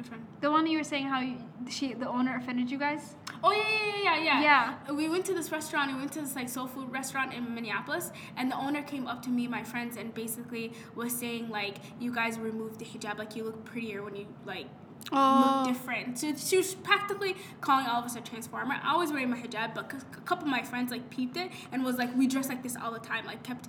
Which 0.00 0.10
one? 0.10 0.26
The 0.40 0.50
one 0.50 0.66
you 0.66 0.78
were 0.78 0.84
saying 0.84 1.06
how 1.08 1.20
you, 1.20 1.36
she, 1.68 1.92
the 1.92 2.08
owner 2.08 2.34
offended 2.36 2.70
you 2.70 2.78
guys. 2.78 3.16
Oh 3.44 3.52
yeah, 3.52 3.58
yeah, 3.68 4.02
yeah, 4.02 4.16
yeah, 4.16 4.40
Yeah. 4.40 4.74
yeah. 4.88 4.92
We 4.92 5.08
went 5.10 5.26
to 5.26 5.34
this 5.34 5.52
restaurant. 5.52 5.92
We 5.92 5.98
went 5.98 6.12
to 6.12 6.22
this 6.22 6.34
like 6.34 6.48
soul 6.48 6.66
food 6.66 6.90
restaurant 6.90 7.34
in 7.34 7.54
Minneapolis, 7.54 8.10
and 8.38 8.50
the 8.50 8.56
owner 8.56 8.82
came 8.82 9.06
up 9.06 9.20
to 9.22 9.30
me, 9.30 9.46
my 9.46 9.62
friends, 9.62 9.98
and 9.98 10.14
basically 10.14 10.72
was 10.94 11.12
saying 11.14 11.50
like, 11.50 11.76
"You 11.98 12.14
guys 12.14 12.38
removed 12.38 12.78
the 12.78 12.86
hijab. 12.86 13.18
Like 13.18 13.36
you 13.36 13.44
look 13.44 13.64
prettier 13.66 14.02
when 14.02 14.16
you 14.16 14.26
like 14.46 14.68
Oh. 15.12 15.64
look 15.66 15.74
different." 15.74 16.18
So 16.18 16.34
she 16.34 16.56
was 16.56 16.74
practically 16.74 17.36
calling 17.60 17.86
all 17.86 18.00
of 18.00 18.04
us 18.06 18.16
a 18.16 18.20
transformer. 18.22 18.76
I 18.82 18.96
was 18.96 19.10
wearing 19.12 19.30
my 19.30 19.38
hijab, 19.38 19.74
but 19.74 19.92
a 19.92 20.20
couple 20.30 20.46
of 20.46 20.50
my 20.50 20.62
friends 20.62 20.90
like 20.90 21.10
peeped 21.10 21.36
it 21.36 21.50
and 21.72 21.84
was 21.84 21.96
like, 21.96 22.14
"We 22.16 22.26
dress 22.26 22.48
like 22.48 22.62
this 22.62 22.76
all 22.76 22.92
the 22.92 23.00
time." 23.00 23.26
Like 23.26 23.42
kept 23.42 23.68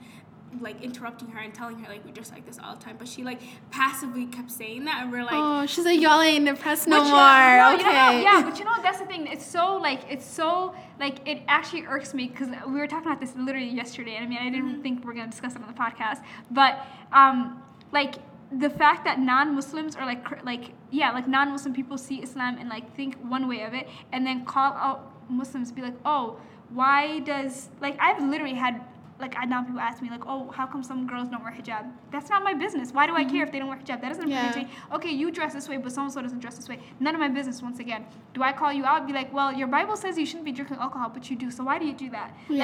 like 0.59 0.81
interrupting 0.81 1.29
her 1.29 1.39
and 1.39 1.53
telling 1.53 1.79
her 1.79 1.87
like 1.89 2.03
we 2.05 2.11
just 2.11 2.31
like 2.31 2.45
this 2.45 2.59
all 2.61 2.75
the 2.75 2.81
time 2.83 2.95
but 2.99 3.07
she 3.07 3.23
like 3.23 3.39
passively 3.71 4.25
kept 4.25 4.51
saying 4.51 4.83
that 4.85 5.01
and 5.03 5.11
we're 5.11 5.23
like 5.23 5.31
oh, 5.33 5.65
she's 5.65 5.85
like 5.85 5.99
y'all 6.01 6.21
ain't 6.21 6.47
impressed 6.47 6.87
no 6.87 6.97
But 6.99 7.05
you 7.05 7.11
more. 7.11 7.19
know- 7.19 7.57
no, 7.57 7.71
you 7.71 7.77
know 7.83 7.89
okay. 7.89 8.21
yeah, 8.23 8.41
but 8.43 8.59
you 8.59 8.65
know? 8.65 8.71
That's 8.83 8.99
the 8.99 9.05
thing. 9.05 9.27
It's 9.27 9.45
so 9.45 9.77
like 9.77 10.01
it's 10.09 10.25
so 10.25 10.75
like 10.99 11.25
it 11.27 11.41
actually 11.47 11.83
irks 11.85 12.13
me 12.13 12.27
because 12.27 12.49
we 12.67 12.73
were 12.79 12.87
talking 12.87 13.07
about 13.07 13.21
this 13.21 13.33
literally 13.35 13.69
yesterday, 13.69 14.15
and 14.15 14.25
I 14.25 14.27
mean 14.27 14.39
I 14.39 14.49
didn't 14.49 14.69
Mm-hmm. 14.71 14.81
think 14.81 15.05
we 15.05 15.11
are 15.11 15.13
gonna 15.13 15.29
discuss 15.31 15.55
it 15.55 15.61
on 15.61 15.67
the 15.67 15.73
podcast, 15.73 16.21
but 16.49 16.85
um 17.13 17.61
like 17.91 18.15
the 18.51 18.69
fact 18.69 19.05
that 19.05 19.19
non-Muslims 19.19 19.95
or 19.95 20.05
like 20.05 20.43
like 20.43 20.71
yeah 20.89 21.11
like 21.11 21.27
non-Muslim 21.27 21.73
people 21.73 21.97
see 21.97 22.17
Islam 22.21 22.57
and 22.59 22.67
like 22.69 22.93
think 22.95 23.15
one 23.23 23.47
way 23.47 23.61
of 23.63 23.73
it, 23.73 23.87
and 24.11 24.25
then 24.27 24.43
call 24.45 24.73
out 24.73 25.13
Muslims 25.29 25.71
be 25.71 25.81
like 25.81 25.95
oh 26.05 26.37
why 26.69 27.19
does 27.19 27.69
like 27.81 27.95
I've 27.99 28.21
literally 28.23 28.55
had 28.55 28.81
like 29.21 29.35
I 29.37 29.45
now 29.45 29.63
people 29.63 29.79
ask 29.79 30.01
me 30.01 30.09
like, 30.09 30.25
oh, 30.25 30.51
how 30.51 30.65
come 30.65 30.83
some 30.83 31.05
girls 31.07 31.29
don't 31.29 31.43
wear 31.43 31.53
hijab? 31.53 31.85
That's 32.11 32.29
not 32.29 32.43
my 32.43 32.53
business. 32.53 32.91
Why 32.91 33.05
do 33.07 33.15
I 33.15 33.23
care 33.23 33.43
if 33.45 33.51
they 33.51 33.59
don't 33.59 33.69
wear 33.69 33.77
hijab? 33.77 34.01
That 34.01 34.09
doesn't 34.09 34.23
Mm-hmm. 34.23 34.31
Yeah. 34.31 34.47
pertain 34.49 34.65
to 34.65 34.69
me. 34.69 34.75
Okay, 34.95 35.11
you 35.11 35.31
dress 35.31 35.53
this 35.53 35.69
way, 35.69 35.77
but 35.77 35.91
so 35.91 36.01
and 36.01 36.11
so 36.11 36.21
doesn't 36.21 36.39
dress 36.39 36.55
this 36.55 36.67
way. 36.67 36.79
None 36.99 37.13
of 37.15 37.21
my 37.21 37.27
business. 37.29 37.61
Once 37.61 37.79
again, 37.79 38.05
do 38.33 38.41
I 38.43 38.51
call 38.51 38.73
you 38.73 38.83
out? 38.85 39.05
Be 39.07 39.13
like, 39.13 39.31
well, 39.33 39.53
your 39.53 39.67
Bible 39.67 39.95
says 39.95 40.17
you 40.17 40.25
shouldn't 40.25 40.45
be 40.45 40.51
drinking 40.51 40.77
alcohol, 40.77 41.09
but 41.09 41.29
you 41.29 41.35
do. 41.37 41.51
So 41.51 41.63
why 41.63 41.79
do 41.79 41.85
you 41.85 41.93
do 41.93 42.09
that? 42.09 42.35
Yeah. 42.49 42.63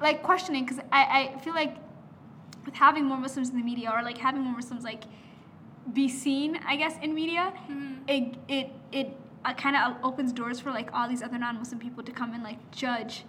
like 0.00 0.22
questioning 0.22 0.64
because 0.64 0.80
I 0.92 1.02
I 1.20 1.38
feel 1.40 1.54
like 1.54 1.74
with 2.66 2.74
having 2.74 3.04
more 3.06 3.18
Muslims 3.18 3.48
in 3.50 3.56
the 3.56 3.62
media 3.72 3.90
or 3.94 4.02
like 4.02 4.18
having 4.18 4.42
more 4.42 4.54
Muslims 4.54 4.84
like 4.84 5.04
be 5.92 6.08
seen, 6.08 6.58
I 6.66 6.76
guess, 6.76 6.94
in 7.02 7.14
media, 7.14 7.52
it 8.06 8.36
it 8.48 8.70
it 8.92 9.08
uh, 9.44 9.54
kind 9.54 9.76
of 9.76 9.96
opens 10.04 10.32
doors 10.32 10.60
for 10.60 10.70
like 10.70 10.90
all 10.92 11.08
these 11.08 11.22
other 11.22 11.38
non-Muslim 11.38 11.78
people 11.80 12.02
to 12.02 12.12
come 12.12 12.34
and 12.34 12.42
like 12.42 12.58
judge. 12.72 13.24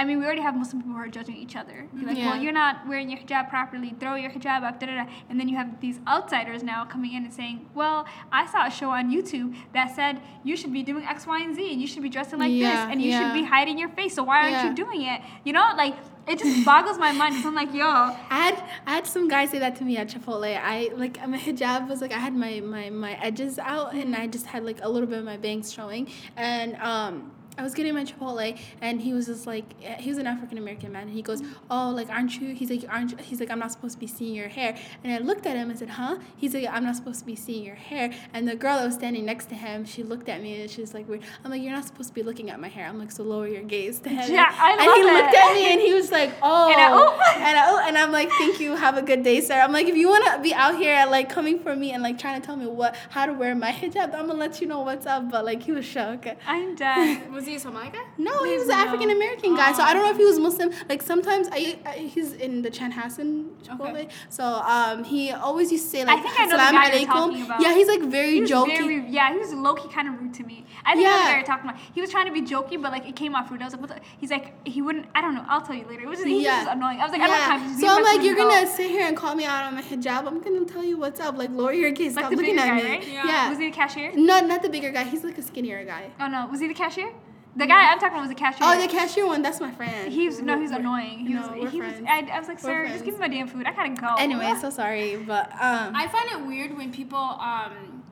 I 0.00 0.04
mean, 0.06 0.18
we 0.18 0.24
already 0.24 0.40
have 0.40 0.56
Muslim 0.56 0.80
people 0.80 0.94
who 0.96 1.02
are 1.02 1.08
judging 1.08 1.36
each 1.36 1.56
other. 1.56 1.86
Be 1.94 2.06
like, 2.06 2.16
Yeah. 2.16 2.30
well, 2.30 2.40
you're 2.42 2.54
not 2.54 2.88
wearing 2.88 3.10
your 3.10 3.20
hijab 3.20 3.50
properly. 3.50 3.90
Throw 4.00 4.14
your 4.14 4.30
hijab 4.30 4.62
up, 4.68 4.80
da 4.80 4.86
da 4.86 4.94
da. 5.04 5.10
And 5.28 5.38
then 5.38 5.46
you 5.50 5.56
have 5.56 5.78
these 5.80 5.98
outsiders 6.08 6.62
now 6.62 6.86
coming 6.86 7.12
in 7.12 7.24
and 7.26 7.34
saying, 7.40 7.56
well, 7.74 8.06
I 8.32 8.46
saw 8.52 8.66
a 8.66 8.70
show 8.70 8.88
on 8.90 9.04
YouTube 9.14 9.54
that 9.74 9.94
said 9.94 10.22
you 10.42 10.56
should 10.56 10.72
be 10.72 10.82
doing 10.82 11.04
X, 11.04 11.26
Y, 11.26 11.38
and 11.42 11.54
Z, 11.54 11.70
and 11.72 11.82
you 11.82 11.86
should 11.86 12.02
be 12.02 12.08
dressing 12.08 12.38
like 12.38 12.50
Yeah, 12.50 12.86
this, 12.86 12.92
and 12.92 13.02
you 13.02 13.12
should 13.12 13.34
be 13.34 13.44
hiding 13.44 13.76
your 13.78 13.90
face. 13.90 14.14
So 14.14 14.22
why 14.22 14.38
aren't 14.44 14.52
Yeah. 14.52 14.68
you 14.70 14.74
doing 14.74 15.02
it? 15.02 15.20
You 15.44 15.52
know, 15.52 15.66
like 15.76 15.94
it 16.26 16.38
just 16.38 16.64
boggles 16.70 16.96
my 16.98 17.12
mind. 17.12 17.34
Cause 17.34 17.44
I'm 17.44 17.54
like, 17.54 17.74
yo, 17.74 17.86
I 17.86 18.16
had 18.46 18.56
I 18.86 18.90
had 18.94 19.06
some 19.06 19.28
guy 19.28 19.44
say 19.52 19.58
that 19.58 19.76
to 19.76 19.84
me 19.84 19.98
at 19.98 20.08
Chipotle. 20.08 20.50
I 20.74 20.90
like 20.96 21.14
my 21.28 21.38
hijab 21.38 21.88
was 21.88 22.00
like 22.00 22.12
I 22.12 22.20
had 22.26 22.34
my 22.34 22.60
my 22.60 22.88
my 22.88 23.12
edges 23.28 23.58
out 23.58 23.92
and 23.94 24.16
I 24.16 24.28
just 24.28 24.46
had 24.46 24.64
like 24.64 24.78
a 24.82 24.88
little 24.88 25.08
bit 25.12 25.18
of 25.18 25.26
my 25.26 25.36
bangs 25.36 25.70
showing 25.72 26.08
and 26.38 26.76
um. 26.76 27.32
I 27.58 27.62
was 27.62 27.74
getting 27.74 27.92
my 27.94 28.04
Chipotle, 28.04 28.58
and 28.80 29.00
he 29.02 29.12
was 29.12 29.26
just 29.26 29.46
like, 29.46 29.64
he 30.00 30.08
was 30.08 30.18
an 30.18 30.26
African 30.26 30.56
American 30.56 30.92
man, 30.92 31.02
and 31.08 31.12
he 31.12 31.20
goes, 31.22 31.42
"Oh, 31.70 31.90
like, 31.90 32.08
aren't 32.08 32.40
you?" 32.40 32.54
He's 32.54 32.70
like, 32.70 32.84
"Aren't?" 32.88 33.10
you-" 33.12 33.16
He's 33.18 33.40
like, 33.40 33.50
"I'm 33.50 33.58
not 33.58 33.72
supposed 33.72 33.94
to 33.94 34.00
be 34.00 34.06
seeing 34.06 34.34
your 34.34 34.48
hair." 34.48 34.76
And 35.04 35.12
I 35.12 35.18
looked 35.18 35.46
at 35.46 35.56
him 35.56 35.68
and 35.68 35.78
said, 35.78 35.90
"Huh?" 35.90 36.18
He's 36.36 36.54
like, 36.54 36.66
"I'm 36.70 36.84
not 36.84 36.96
supposed 36.96 37.20
to 37.20 37.26
be 37.26 37.36
seeing 37.36 37.64
your 37.64 37.74
hair." 37.74 38.12
And 38.32 38.48
the 38.48 38.56
girl 38.56 38.76
that 38.78 38.86
was 38.86 38.94
standing 38.94 39.24
next 39.26 39.46
to 39.50 39.54
him, 39.54 39.84
she 39.84 40.02
looked 40.02 40.28
at 40.28 40.40
me 40.42 40.60
and 40.62 40.70
she's 40.70 40.94
like, 40.94 41.08
"Weird." 41.08 41.22
I'm 41.44 41.50
like, 41.50 41.60
"You're 41.62 41.72
not 41.72 41.84
supposed 41.84 42.08
to 42.10 42.14
be 42.14 42.22
looking 42.22 42.50
at 42.50 42.60
my 42.60 42.68
hair." 42.68 42.86
I'm 42.86 42.98
like, 42.98 43.10
"So 43.12 43.24
lower 43.24 43.46
your 43.48 43.62
gaze 43.62 43.98
to 44.00 44.08
heaven." 44.08 44.34
Yeah, 44.40 44.48
I 44.56 44.72
and 44.72 44.80
he 44.96 45.02
looked 45.12 45.34
at 45.34 45.52
me 45.54 45.72
and 45.72 45.80
he 45.80 45.92
was 45.92 46.10
like, 46.10 46.30
"Oh," 46.42 46.70
And 46.72 46.80
I- 46.80 46.90
oh. 46.92 47.20
and 47.36 47.58
I, 47.58 47.62
oh, 47.70 47.84
and 47.88 47.98
I'm 47.98 48.12
like, 48.12 48.30
thank 48.38 48.60
you, 48.60 48.74
have 48.76 48.96
a 48.96 49.02
good 49.02 49.22
day, 49.22 49.40
sir. 49.40 49.58
I'm 49.60 49.72
like, 49.72 49.86
if 49.88 49.96
you 49.96 50.08
wanna 50.08 50.40
be 50.40 50.54
out 50.54 50.76
here 50.78 51.04
like 51.10 51.28
coming 51.28 51.58
for 51.58 51.74
me 51.76 51.92
and 51.92 52.02
like 52.02 52.18
trying 52.18 52.40
to 52.40 52.46
tell 52.46 52.56
me 52.56 52.66
what 52.66 52.94
how 53.10 53.26
to 53.26 53.32
wear 53.32 53.54
my 53.54 53.72
hijab, 53.72 54.14
I'm 54.14 54.26
gonna 54.28 54.34
let 54.34 54.60
you 54.60 54.66
know 54.66 54.80
what's 54.80 55.04
up. 55.06 55.30
But 55.30 55.44
like, 55.44 55.62
he 55.64 55.72
was 55.72 55.84
shook. 55.84 56.26
I'm 56.46 56.74
dead. 56.76 57.30
was 57.40 57.46
he 57.50 57.54
a 57.56 57.60
Somali 57.60 57.90
guy? 57.96 58.04
No, 58.28 58.34
he 58.44 58.54
was 58.62 58.68
an 58.74 58.78
African 58.86 59.10
American 59.18 59.56
guy, 59.60 59.72
so 59.72 59.82
I 59.82 59.92
don't 59.94 60.04
know 60.04 60.10
if 60.16 60.20
he 60.24 60.26
was 60.32 60.38
Muslim. 60.38 60.70
Like 60.88 61.02
sometimes 61.10 61.48
I, 61.58 61.60
I 61.86 61.92
he's 62.14 62.32
in 62.46 62.62
the 62.66 62.70
Chanhassen 62.78 63.30
Chipotle, 63.66 63.90
Okay. 63.90 64.08
so 64.28 64.44
um 64.76 65.04
he 65.12 65.20
always 65.32 65.72
used 65.72 65.84
to 65.86 65.90
say 65.96 66.04
like 66.04 66.22
think 66.22 66.38
I 66.38 66.44
know 66.46 66.56
the 66.56 66.62
"Assalamu 66.62 66.72
guy 66.72 66.96
you're 66.98 67.06
talking 67.06 67.42
about. 67.48 67.60
Yeah, 67.64 67.74
he's 67.78 67.88
like 67.94 68.02
very 68.18 68.36
He 68.40 68.50
jokey. 68.52 68.78
very, 68.78 68.98
yeah, 69.18 69.32
he 69.32 69.38
was 69.44 69.52
low 69.66 69.74
key 69.80 69.88
kind 69.96 70.06
of 70.08 70.20
rude 70.20 70.34
to 70.34 70.44
me. 70.44 70.66
I 70.84 70.94
think 70.94 71.06
that's 71.06 71.18
Yeah. 71.20 71.28
what 71.30 71.36
you're 71.40 71.50
talking 71.52 71.68
about. 71.70 71.80
He 71.96 72.00
was 72.04 72.10
trying 72.10 72.26
to 72.30 72.32
be 72.38 72.42
jokey, 72.42 72.76
but 72.82 72.90
like 72.96 73.06
it 73.08 73.16
came 73.16 73.34
off 73.34 73.50
rude. 73.50 73.62
I 73.62 73.66
was 73.68 73.74
like, 73.74 73.82
what 73.84 73.90
the? 73.94 74.00
He's 74.22 74.30
like, 74.36 74.46
he 74.74 74.80
wouldn't. 74.82 75.06
I 75.14 75.20
don't 75.24 75.34
know. 75.34 75.44
I'll 75.48 75.62
tell 75.68 75.76
you 75.80 75.86
later. 75.90 76.02
It 76.02 76.08
was 76.08 76.18
just, 76.18 76.28
he 76.28 76.36
was 76.36 76.44
just 76.44 76.68
annoying. 76.76 76.98
I 77.00 77.04
was 77.04 77.12
like, 77.12 77.22
I 77.22 77.26
don't 77.26 77.36
have 77.36 77.60
time. 77.60 77.68
Just 77.70 77.80
So 77.80 77.88
I'm 77.96 78.04
like, 78.10 78.22
you're 78.24 78.36
gonna 78.42 78.66
sit 78.66 78.90
here 78.90 79.06
and 79.06 79.16
call 79.16 79.34
me 79.34 79.44
out 79.46 79.64
on 79.64 79.74
my 79.74 79.82
hijab. 79.82 80.26
I'm 80.26 80.40
gonna 80.40 80.64
tell 80.66 80.84
you 80.84 80.96
what's 80.98 81.20
up. 81.20 81.36
Like 81.38 81.50
lower 81.50 81.72
your 81.72 81.90
gaze. 81.92 82.14
like 82.16 82.24
Stop 82.26 82.30
the 82.32 82.36
looking 82.36 82.56
bigger 82.56 82.68
at 82.68 82.82
guy, 82.82 82.88
me. 82.88 82.90
right? 82.96 83.08
Yeah. 83.08 83.26
Yeah. 83.26 83.48
Was 83.50 83.58
he 83.58 83.66
the 83.70 83.76
cashier? 83.76 84.12
No, 84.14 84.40
not 84.40 84.62
the 84.62 84.68
bigger 84.68 84.90
guy. 84.90 85.04
He's 85.04 85.24
like 85.24 85.38
a 85.38 85.42
skinnier 85.42 85.84
guy. 85.84 86.10
Oh 86.20 86.28
no, 86.28 86.46
was 86.50 86.60
he 86.60 86.68
the 86.68 86.74
cashier? 86.74 87.10
The 87.56 87.66
guy 87.66 87.90
I'm 87.92 87.98
talking 87.98 88.12
about 88.14 88.20
was 88.20 88.28
the 88.28 88.34
cashier. 88.36 88.58
Oh, 88.62 88.80
the 88.80 88.86
cashier 88.88 89.26
one. 89.26 89.42
That's 89.42 89.60
my 89.60 89.72
friend. 89.72 90.12
He 90.12 90.26
was 90.26 90.40
no, 90.40 90.54
he 90.56 90.62
was 90.62 90.70
We're- 90.70 90.80
annoying. 90.82 91.18
He 91.26 91.34
no, 91.34 91.40
was. 91.42 91.50
we're 91.50 91.68
he 91.70 91.80
was. 91.80 91.94
I, 92.08 92.28
I 92.32 92.38
was 92.38 92.48
like, 92.48 92.60
sir, 92.60 92.86
just 92.88 93.04
give 93.04 93.14
me 93.14 93.20
my 93.20 93.28
damn 93.28 93.48
food. 93.48 93.66
I 93.66 93.72
gotta 93.74 93.90
go. 94.00 94.14
Anyway, 94.18 94.52
so 94.60 94.70
sorry, 94.70 95.16
but 95.16 95.50
um, 95.54 95.94
I 95.96 96.06
find 96.08 96.30
it 96.30 96.46
weird 96.46 96.76
when 96.76 96.92
people 96.92 97.18
um 97.18 98.02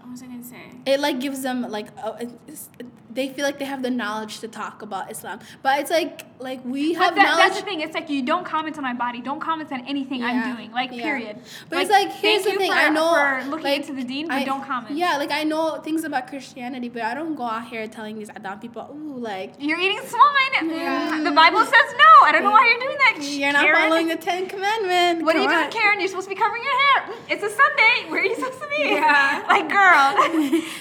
what 0.00 0.10
was 0.12 0.22
I 0.22 0.26
gonna 0.26 0.42
say? 0.44 0.70
it 0.86 1.00
like 1.00 1.20
gives 1.20 1.42
them 1.42 1.62
like 1.62 1.88
a, 1.98 2.16
it's- 2.22 2.68
they 3.16 3.28
feel 3.28 3.44
like 3.44 3.58
they 3.58 3.64
have 3.64 3.82
the 3.82 3.90
knowledge 3.90 4.40
to 4.40 4.48
talk 4.48 4.82
about 4.82 5.10
Islam, 5.10 5.40
but 5.62 5.80
it's 5.80 5.90
like 5.90 6.26
like 6.38 6.64
we 6.64 6.92
have 6.92 7.14
that, 7.14 7.22
knowledge. 7.24 7.44
that's 7.44 7.58
the 7.60 7.64
thing. 7.64 7.80
It's 7.80 7.94
like 7.94 8.08
you 8.10 8.22
don't 8.22 8.44
comment 8.44 8.76
on 8.76 8.84
my 8.84 8.92
body. 8.92 9.20
Don't 9.22 9.40
comment 9.40 9.72
on 9.72 9.80
anything 9.86 10.20
Yeah, 10.20 10.26
I'm 10.28 10.54
doing. 10.54 10.70
Like 10.70 10.92
yeah. 10.92 11.02
period. 11.02 11.38
But 11.68 11.80
it's 11.82 11.90
like 11.90 12.12
here's 12.12 12.44
the 12.44 12.52
thing. 12.52 12.70
For, 12.70 12.78
I 12.78 12.88
know 12.90 13.10
for 13.14 13.50
looking 13.50 13.64
like, 13.64 13.80
into 13.80 13.94
the 13.94 14.04
dean, 14.04 14.28
but 14.28 14.36
I- 14.36 14.44
don't 14.44 14.64
comment. 14.64 14.96
Yeah, 14.96 15.16
like 15.16 15.32
I 15.32 15.42
know 15.44 15.80
things 15.80 16.04
about 16.04 16.28
Christianity, 16.28 16.88
but 16.88 17.02
I 17.02 17.14
don't 17.14 17.34
go 17.34 17.44
out 17.44 17.66
here 17.66 17.88
telling 17.88 18.18
these 18.18 18.30
Adam 18.30 18.58
people, 18.60 18.82
ooh, 18.92 19.18
like 19.18 19.54
You're 19.58 19.80
eating 19.80 20.00
swine. 20.06 20.70
Yeah. 20.70 21.22
The 21.24 21.32
Bible 21.32 21.64
says 21.64 21.88
no. 22.04 22.12
I 22.26 22.30
don't 22.32 22.44
know 22.44 22.50
why 22.50 22.64
you're 22.68 22.80
doing 22.86 22.98
that. 22.98 23.14
you're 23.22 23.52
not 23.52 23.62
Karen. 23.64 23.80
following 23.88 24.08
the 24.08 24.16
Ten 24.16 24.46
Commandments. 24.46 25.24
What 25.24 25.36
are 25.36 25.42
you 25.42 25.48
Come 25.48 25.70
doing. 25.70 25.70
Karen? 25.72 26.00
You're 26.00 26.08
supposed 26.08 26.28
to 26.28 26.34
be 26.34 26.40
covering 26.40 26.62
your 26.62 26.78
hair. 26.84 27.14
It's 27.28 27.42
a 27.42 27.50
Sunday. 27.50 28.10
Where 28.10 28.20
are 28.20 28.24
you 28.24 28.34
supposed 28.34 28.60
to 28.60 28.68
be? 28.68 28.82
Yeah. 28.94 29.44
like, 29.48 29.68
girl, 29.68 29.78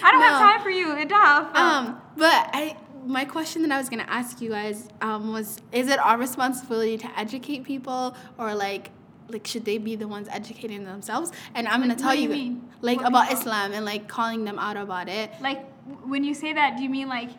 I 0.04 0.10
don't 0.12 0.22
have 0.22 0.40
time 0.40 0.62
for 0.62 0.70
you. 0.70 0.96
Enough. 0.96 1.56
Um, 1.56 2.02
but 2.18 2.50
I 2.54 2.78
my 3.06 3.26
question 3.26 3.62
that 3.62 3.72
I 3.72 3.78
was 3.78 3.90
gonna 3.90 4.06
ask 4.08 4.42
you 4.42 4.50
guys 4.50 4.88
um, 5.02 5.32
was: 5.32 5.60
Is 5.72 5.88
it 5.88 6.00
our 6.00 6.18
responsibility 6.18 6.98
to 6.98 7.20
educate 7.20 7.64
people, 7.64 8.16
or 8.38 8.56
like, 8.56 8.92
like 9.30 9.46
should 9.46 9.66
they 9.66 9.78
be 9.78 9.96
the 9.96 10.08
ones 10.08 10.28
educating 10.32 10.86
themselves? 10.86 11.32
And 11.54 11.68
I'm 11.68 11.82
gonna 11.82 11.96
tell 11.96 12.16
you, 12.16 12.34
you 12.34 12.62
like 12.82 12.98
What 12.98 13.08
about? 13.08 13.32
Islam 13.32 13.74
and 13.74 13.86
like 13.86 14.08
calling 14.08 14.46
them 14.46 14.60
out 14.60 14.78
about 14.78 15.08
it. 15.10 15.32
like, 15.42 15.66
when 16.04 16.24
you 16.24 16.34
say 16.34 16.54
that, 16.54 16.78
do 16.78 16.84
you 16.84 16.90
mean 16.90 17.08
like 17.08 17.30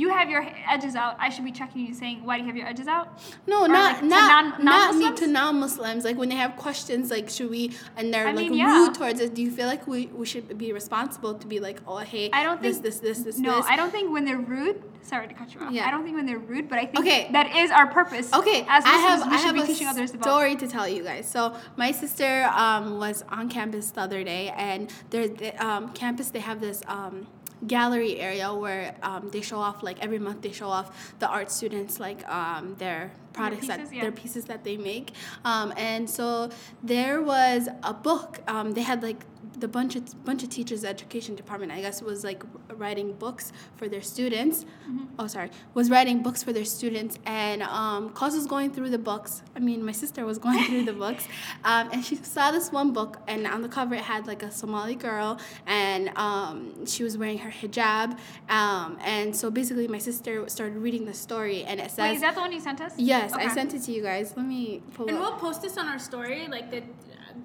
you 0.00 0.08
have 0.10 0.28
your 0.30 0.46
edges 0.68 0.94
out? 0.96 1.16
I 1.18 1.28
should 1.30 1.44
be 1.44 1.52
checking 1.52 1.86
you, 1.86 1.94
saying, 1.94 2.24
why 2.24 2.36
do 2.36 2.42
you 2.42 2.46
have 2.48 2.56
your 2.56 2.66
edges 2.66 2.86
out? 2.86 3.20
No, 3.46 3.64
Or, 3.64 3.68
not 3.68 3.92
like, 3.92 4.00
to 4.00 4.06
not 4.06 4.58
non- 4.58 4.64
not 4.64 4.94
me 4.96 5.12
to 5.16 5.26
non-Muslims. 5.26 6.04
Like 6.04 6.16
when 6.16 6.28
they 6.28 6.36
have 6.36 6.56
questions, 6.56 7.10
like 7.10 7.28
should 7.28 7.50
we 7.50 7.72
and 7.96 8.12
they're 8.12 8.28
I 8.28 8.32
like 8.32 8.50
mean, 8.50 8.54
yeah. 8.58 8.76
rude 8.78 8.94
towards 8.94 9.20
us. 9.20 9.30
Do 9.30 9.42
you 9.42 9.50
feel 9.50 9.66
like 9.66 9.86
we, 9.86 10.06
we 10.06 10.26
should 10.26 10.56
be 10.58 10.72
responsible 10.72 11.34
to 11.34 11.46
be 11.46 11.60
like, 11.60 11.80
oh 11.86 11.98
hey, 11.98 12.30
I 12.32 12.42
don't 12.42 12.60
this 12.62 12.78
think- 12.78 12.84
this 12.84 12.98
this 13.00 13.18
this 13.20 13.38
no, 13.38 13.56
this. 13.56 13.66
I 13.68 13.76
don't 13.76 13.90
think 13.90 14.12
when 14.12 14.24
they're 14.24 14.38
rude. 14.38 14.82
Sorry 15.02 15.26
to 15.28 15.34
cut 15.34 15.54
you 15.54 15.60
off. 15.60 15.72
Yeah. 15.72 15.86
I 15.86 15.90
don't 15.90 16.04
think 16.04 16.14
when 16.16 16.26
they're 16.26 16.38
rude, 16.38 16.68
but 16.68 16.78
I 16.78 16.84
think 16.84 16.98
Okay. 17.00 17.28
that 17.32 17.56
is 17.56 17.70
our 17.70 17.86
purpose. 17.86 18.32
Okay, 18.34 18.66
as 18.68 18.84
I 18.84 18.88
have 18.90 19.22
I 19.22 19.36
have 19.38 19.54
be 19.54 19.62
a 19.62 19.66
teaching 19.66 19.86
others 19.86 20.10
about. 20.12 20.24
story 20.24 20.56
to 20.56 20.66
tell 20.68 20.86
you 20.86 21.02
guys. 21.02 21.26
So 21.26 21.54
my 21.76 21.90
sister 21.90 22.44
um, 22.54 22.98
was 22.98 23.24
on 23.30 23.48
campus 23.48 23.90
the 23.90 24.02
other 24.02 24.22
day, 24.22 24.50
and 24.56 24.92
there's 25.08 25.30
um, 25.58 25.88
campus 25.94 26.30
they 26.30 26.40
have 26.40 26.60
this 26.60 26.82
um, 26.86 27.26
gallery 27.66 28.18
area 28.18 28.52
where 28.52 28.94
um, 29.02 29.30
they 29.30 29.40
show 29.40 29.58
off 29.58 29.82
like 29.82 29.98
every 30.00 30.18
month 30.18 30.42
they 30.42 30.52
show 30.52 30.68
off 30.68 31.14
the 31.18 31.28
art 31.28 31.50
students 31.50 32.00
like 32.00 32.26
um, 32.28 32.74
their 32.78 33.12
products 33.32 33.66
pieces, 33.66 33.88
that 33.88 33.94
yeah. 33.94 34.02
their 34.02 34.12
pieces 34.12 34.44
that 34.46 34.64
they 34.64 34.76
make 34.76 35.12
um, 35.44 35.72
and 35.76 36.08
so 36.08 36.50
there 36.82 37.22
was 37.22 37.68
a 37.82 37.92
book 37.92 38.40
um, 38.48 38.72
they 38.72 38.82
had 38.82 39.02
like 39.02 39.24
the 39.60 39.68
bunch 39.68 39.94
of 39.96 40.24
bunch 40.24 40.42
of 40.42 40.48
teachers 40.48 40.84
education 40.84 41.34
department 41.34 41.70
i 41.72 41.80
guess 41.80 42.00
was 42.02 42.24
like 42.24 42.42
writing 42.76 43.12
books 43.12 43.52
for 43.76 43.88
their 43.88 44.00
students. 44.00 44.64
Mm-hmm. 44.64 45.04
oh 45.18 45.26
sorry. 45.26 45.50
Was 45.74 45.90
writing 45.90 46.22
books 46.22 46.42
for 46.42 46.52
their 46.52 46.64
students 46.64 47.18
and 47.26 47.62
um, 47.62 48.10
Cos 48.10 48.34
was 48.34 48.46
going 48.46 48.70
through 48.72 48.90
the 48.90 48.98
books. 48.98 49.42
I 49.54 49.58
mean 49.58 49.84
my 49.84 49.92
sister 49.92 50.24
was 50.24 50.38
going 50.38 50.64
through 50.64 50.84
the 50.84 50.92
books. 51.04 51.24
Um, 51.64 51.90
and 51.92 52.02
she 52.04 52.16
saw 52.16 52.50
this 52.52 52.72
one 52.72 52.92
book 52.92 53.18
and 53.28 53.46
on 53.46 53.60
the 53.60 53.68
cover 53.68 53.94
it 53.94 54.00
had 54.14 54.26
like 54.26 54.42
a 54.42 54.50
somali 54.50 54.94
girl 54.94 55.38
and 55.66 56.10
um, 56.16 56.86
she 56.86 57.02
was 57.02 57.18
wearing 57.18 57.38
her 57.38 57.50
hijab. 57.50 58.18
Um, 58.48 58.98
and 59.04 59.34
so 59.36 59.50
basically 59.50 59.88
my 59.88 59.98
sister 59.98 60.48
started 60.48 60.78
reading 60.78 61.04
the 61.04 61.14
story 61.14 61.64
and 61.64 61.80
it 61.80 61.90
says 61.90 61.98
Wait, 61.98 62.14
is 62.14 62.20
that 62.22 62.34
the 62.34 62.40
one 62.40 62.52
you 62.52 62.60
sent 62.60 62.80
us? 62.80 62.92
yes 62.96 63.32
i 63.34 63.46
sent 63.52 63.74
it 63.74 63.82
to 63.82 63.92
you 63.92 64.02
guys. 64.02 64.32
Let 64.36 64.46
me 64.46 64.80
pull 64.94 65.08
And 65.08 65.16
up. 65.18 65.22
we'll 65.22 65.38
post 65.46 65.60
this 65.62 65.76
on 65.76 65.86
our 65.88 65.98
story, 65.98 66.48
like 66.48 66.70
the 66.70 66.82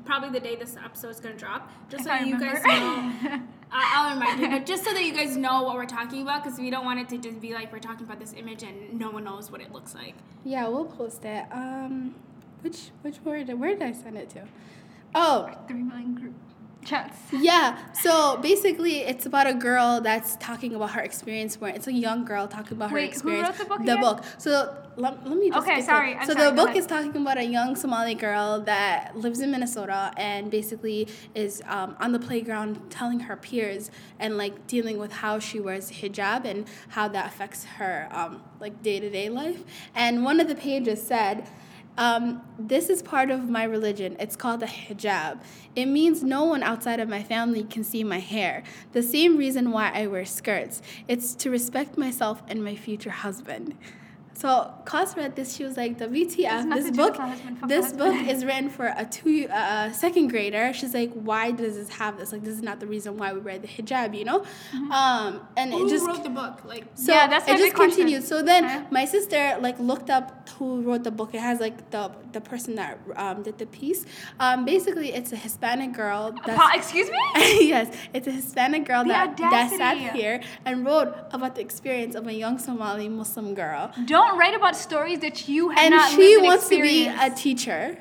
probably 0.03 0.29
the 0.29 0.39
day 0.39 0.55
this 0.55 0.75
episode 0.77 1.09
is 1.09 1.19
gonna 1.19 1.35
drop, 1.35 1.69
just 1.89 2.01
If 2.01 2.05
so 2.07 2.11
I 2.11 2.19
you 2.21 2.39
guys 2.39 2.63
know. 2.63 3.41
I- 3.71 3.91
I'll 3.95 4.13
remind 4.13 4.39
you, 4.39 4.49
but 4.49 4.65
just 4.65 4.83
so 4.83 4.93
that 4.93 5.03
you 5.03 5.13
guys 5.13 5.35
know 5.35 5.63
what 5.63 5.75
we're 5.75 5.85
talking 5.85 6.21
about, 6.21 6.43
because 6.43 6.59
we 6.59 6.69
don't 6.69 6.85
want 6.85 6.99
it 6.99 7.09
to 7.09 7.17
just 7.17 7.41
be 7.41 7.53
like 7.53 7.71
we're 7.73 7.79
talking 7.79 8.05
about 8.05 8.19
this 8.19 8.33
image 8.37 8.63
and 8.63 8.97
no 8.99 9.09
one 9.11 9.23
knows 9.25 9.51
what 9.51 9.59
it 9.61 9.71
looks 9.71 9.93
like. 9.95 10.15
Yeah, 10.43 10.67
we'll 10.67 10.85
post 10.85 11.25
it. 11.25 11.45
Um, 11.51 12.15
which 12.61 12.89
which 13.01 13.19
word? 13.21 13.49
Where 13.59 13.71
did 13.71 13.81
I 13.83 13.91
send 13.91 14.17
it 14.17 14.29
to? 14.31 14.43
Oh, 15.13 15.49
Three 15.67 15.83
million 15.83 16.15
group 16.15 16.33
chats. 16.85 17.17
yeah. 17.33 17.77
So 17.93 18.37
basically, 18.37 18.99
it's 18.99 19.25
about 19.25 19.47
a 19.47 19.53
girl 19.53 19.99
that's 20.01 20.35
talking 20.37 20.73
about 20.75 20.91
her 20.91 21.01
experience. 21.01 21.59
Where 21.59 21.73
it's 21.73 21.87
a 21.87 21.93
young 21.93 22.23
girl 22.25 22.47
talking 22.47 22.73
about 22.77 22.91
her 22.91 22.95
Wait, 22.95 23.05
who 23.05 23.09
experience. 23.09 23.47
wrote 23.49 23.57
the 23.57 23.65
book 23.65 23.77
The 23.85 23.91
again? 23.93 24.01
book. 24.01 24.23
So 24.37 24.51
let, 24.95 25.27
let 25.27 25.37
me 25.37 25.49
just. 25.49 25.59
Okay, 25.59 25.67
get 25.67 25.75
to 25.75 25.81
it. 25.81 25.85
sorry, 25.85 26.17
so 26.25 26.33
sorry, 26.33 26.45
the 26.49 26.55
book 26.55 26.67
ahead. 26.69 26.77
is 26.77 26.85
talking 26.85 27.15
about 27.15 27.37
a 27.37 27.43
young 27.43 27.75
Somali 27.75 28.15
girl 28.15 28.61
that 28.61 29.17
lives 29.17 29.39
in 29.41 29.51
Minnesota 29.51 30.13
and 30.15 30.49
basically 30.49 31.07
is 31.33 31.61
um, 31.67 31.95
on 31.99 32.11
the 32.13 32.19
playground 32.19 32.79
telling 32.89 33.19
her 33.21 33.35
peers 33.35 33.91
and 34.19 34.37
like 34.37 34.67
dealing 34.67 34.97
with 34.97 35.11
how 35.11 35.39
she 35.39 35.59
wears 35.59 35.91
hijab 35.91 36.45
and 36.45 36.65
how 36.89 37.07
that 37.09 37.25
affects 37.27 37.65
her 37.77 38.07
um, 38.11 38.41
like 38.59 38.81
day 38.83 38.99
to 38.99 39.09
day 39.09 39.27
life. 39.29 39.61
And 39.93 40.23
one 40.23 40.39
of 40.39 40.47
the 40.47 40.55
pages 40.55 41.05
said. 41.05 41.47
Um, 41.97 42.41
this 42.59 42.89
is 42.89 43.01
part 43.01 43.31
of 43.31 43.49
my 43.49 43.63
religion. 43.63 44.17
It's 44.19 44.35
called 44.35 44.59
the 44.59 44.65
hijab. 44.65 45.39
It 45.75 45.85
means 45.85 46.23
no 46.23 46.43
one 46.43 46.61
outside 46.61 46.99
of 46.99 47.07
my 47.07 47.23
family 47.23 47.63
can 47.63 47.83
see 47.83 48.03
my 48.03 48.19
hair. 48.19 48.63
The 48.91 49.01
same 49.01 49.37
reason 49.37 49.71
why 49.71 49.91
I 49.93 50.07
wear 50.07 50.25
skirts. 50.25 50.81
It's 51.07 51.33
to 51.35 51.49
respect 51.49 51.97
myself 51.97 52.43
and 52.47 52.63
my 52.63 52.75
future 52.75 53.11
husband. 53.11 53.75
So 54.37 54.73
Kos 54.83 55.15
read 55.15 55.35
this. 55.35 55.55
She 55.55 55.63
was 55.63 55.77
like, 55.77 55.97
"The 55.97 56.05
It's 56.13 56.35
VTF. 56.35 56.73
This 56.73 56.91
book, 56.91 57.11
with 57.11 57.19
my 57.19 57.29
husband. 57.29 57.59
Fuck 57.59 57.69
this 57.69 57.93
book 57.93 58.15
is 58.33 58.43
written 58.45 58.69
for 58.69 58.87
a 58.87 59.05
two 59.05 59.47
uh, 59.49 59.91
second 59.93 60.27
grader." 60.27 60.73
She's 60.73 60.93
like, 60.93 61.11
"Why 61.13 61.51
does 61.51 61.75
this 61.75 61.89
have 61.89 62.17
this? 62.17 62.31
Like, 62.33 62.43
this 62.43 62.55
is 62.55 62.61
not 62.61 62.79
the 62.81 62.87
reason 62.87 63.17
why 63.17 63.31
we 63.33 63.39
wear 63.39 63.57
the 63.59 63.67
hijab, 63.67 64.17
you 64.17 64.25
know?" 64.25 64.43
Um, 64.91 65.41
and 65.55 65.71
Who 65.73 65.87
it 65.87 65.89
just 65.89 66.05
wrote 66.05 66.23
the 66.23 66.29
book? 66.41 66.65
Like, 66.65 66.83
so 66.95 67.13
Yeah, 67.13 67.27
that's 67.27 67.47
my 67.47 67.53
it 67.53 67.57
just 67.57 67.67
big 67.69 67.75
question. 67.75 67.95
continued. 68.03 68.23
So 68.23 68.41
then 68.51 68.65
Okay. 68.65 68.81
my 68.91 69.05
sister 69.05 69.57
like 69.61 69.79
looked 69.79 70.09
up 70.09 70.25
who 70.59 70.81
wrote 70.81 71.03
the 71.03 71.11
book. 71.11 71.33
It 71.33 71.39
has 71.41 71.59
like 71.59 71.89
the 71.91 72.11
the 72.33 72.41
person 72.41 72.75
that 72.75 72.99
um, 73.15 73.41
did 73.43 73.57
the 73.57 73.65
piece. 73.67 74.05
Um, 74.39 74.65
basically, 74.65 75.13
it's 75.13 75.31
a 75.31 75.37
Hispanic 75.37 75.93
girl. 75.93 76.33
That's, 76.45 76.57
Pa- 76.59 76.73
excuse 76.75 77.09
me? 77.09 77.19
yes, 77.73 77.87
it's 78.13 78.27
a 78.27 78.31
Hispanic 78.41 78.83
girl 78.85 79.03
The 79.03 79.09
that, 79.15 79.37
that 79.37 79.69
sat 79.71 79.97
here 80.13 80.41
and 80.65 80.85
wrote 80.85 81.13
about 81.31 81.55
the 81.55 81.61
experience 81.61 82.15
of 82.15 82.27
a 82.27 82.33
young 82.33 82.57
Somali 82.59 83.07
Muslim 83.07 83.53
girl. 83.55 83.91
Don't 84.05 84.24
write 84.37 84.55
about 84.55 84.75
stories 84.75 85.19
that 85.19 85.47
you 85.47 85.69
have 85.69 85.79
And 85.79 85.91
not 85.95 86.11
she 86.11 86.17
lived 86.17 86.33
and 86.37 86.43
she 86.43 86.47
wants 86.47 86.69
to 86.69 86.81
be 86.81 87.07
a 87.07 87.29
teacher. 87.29 87.97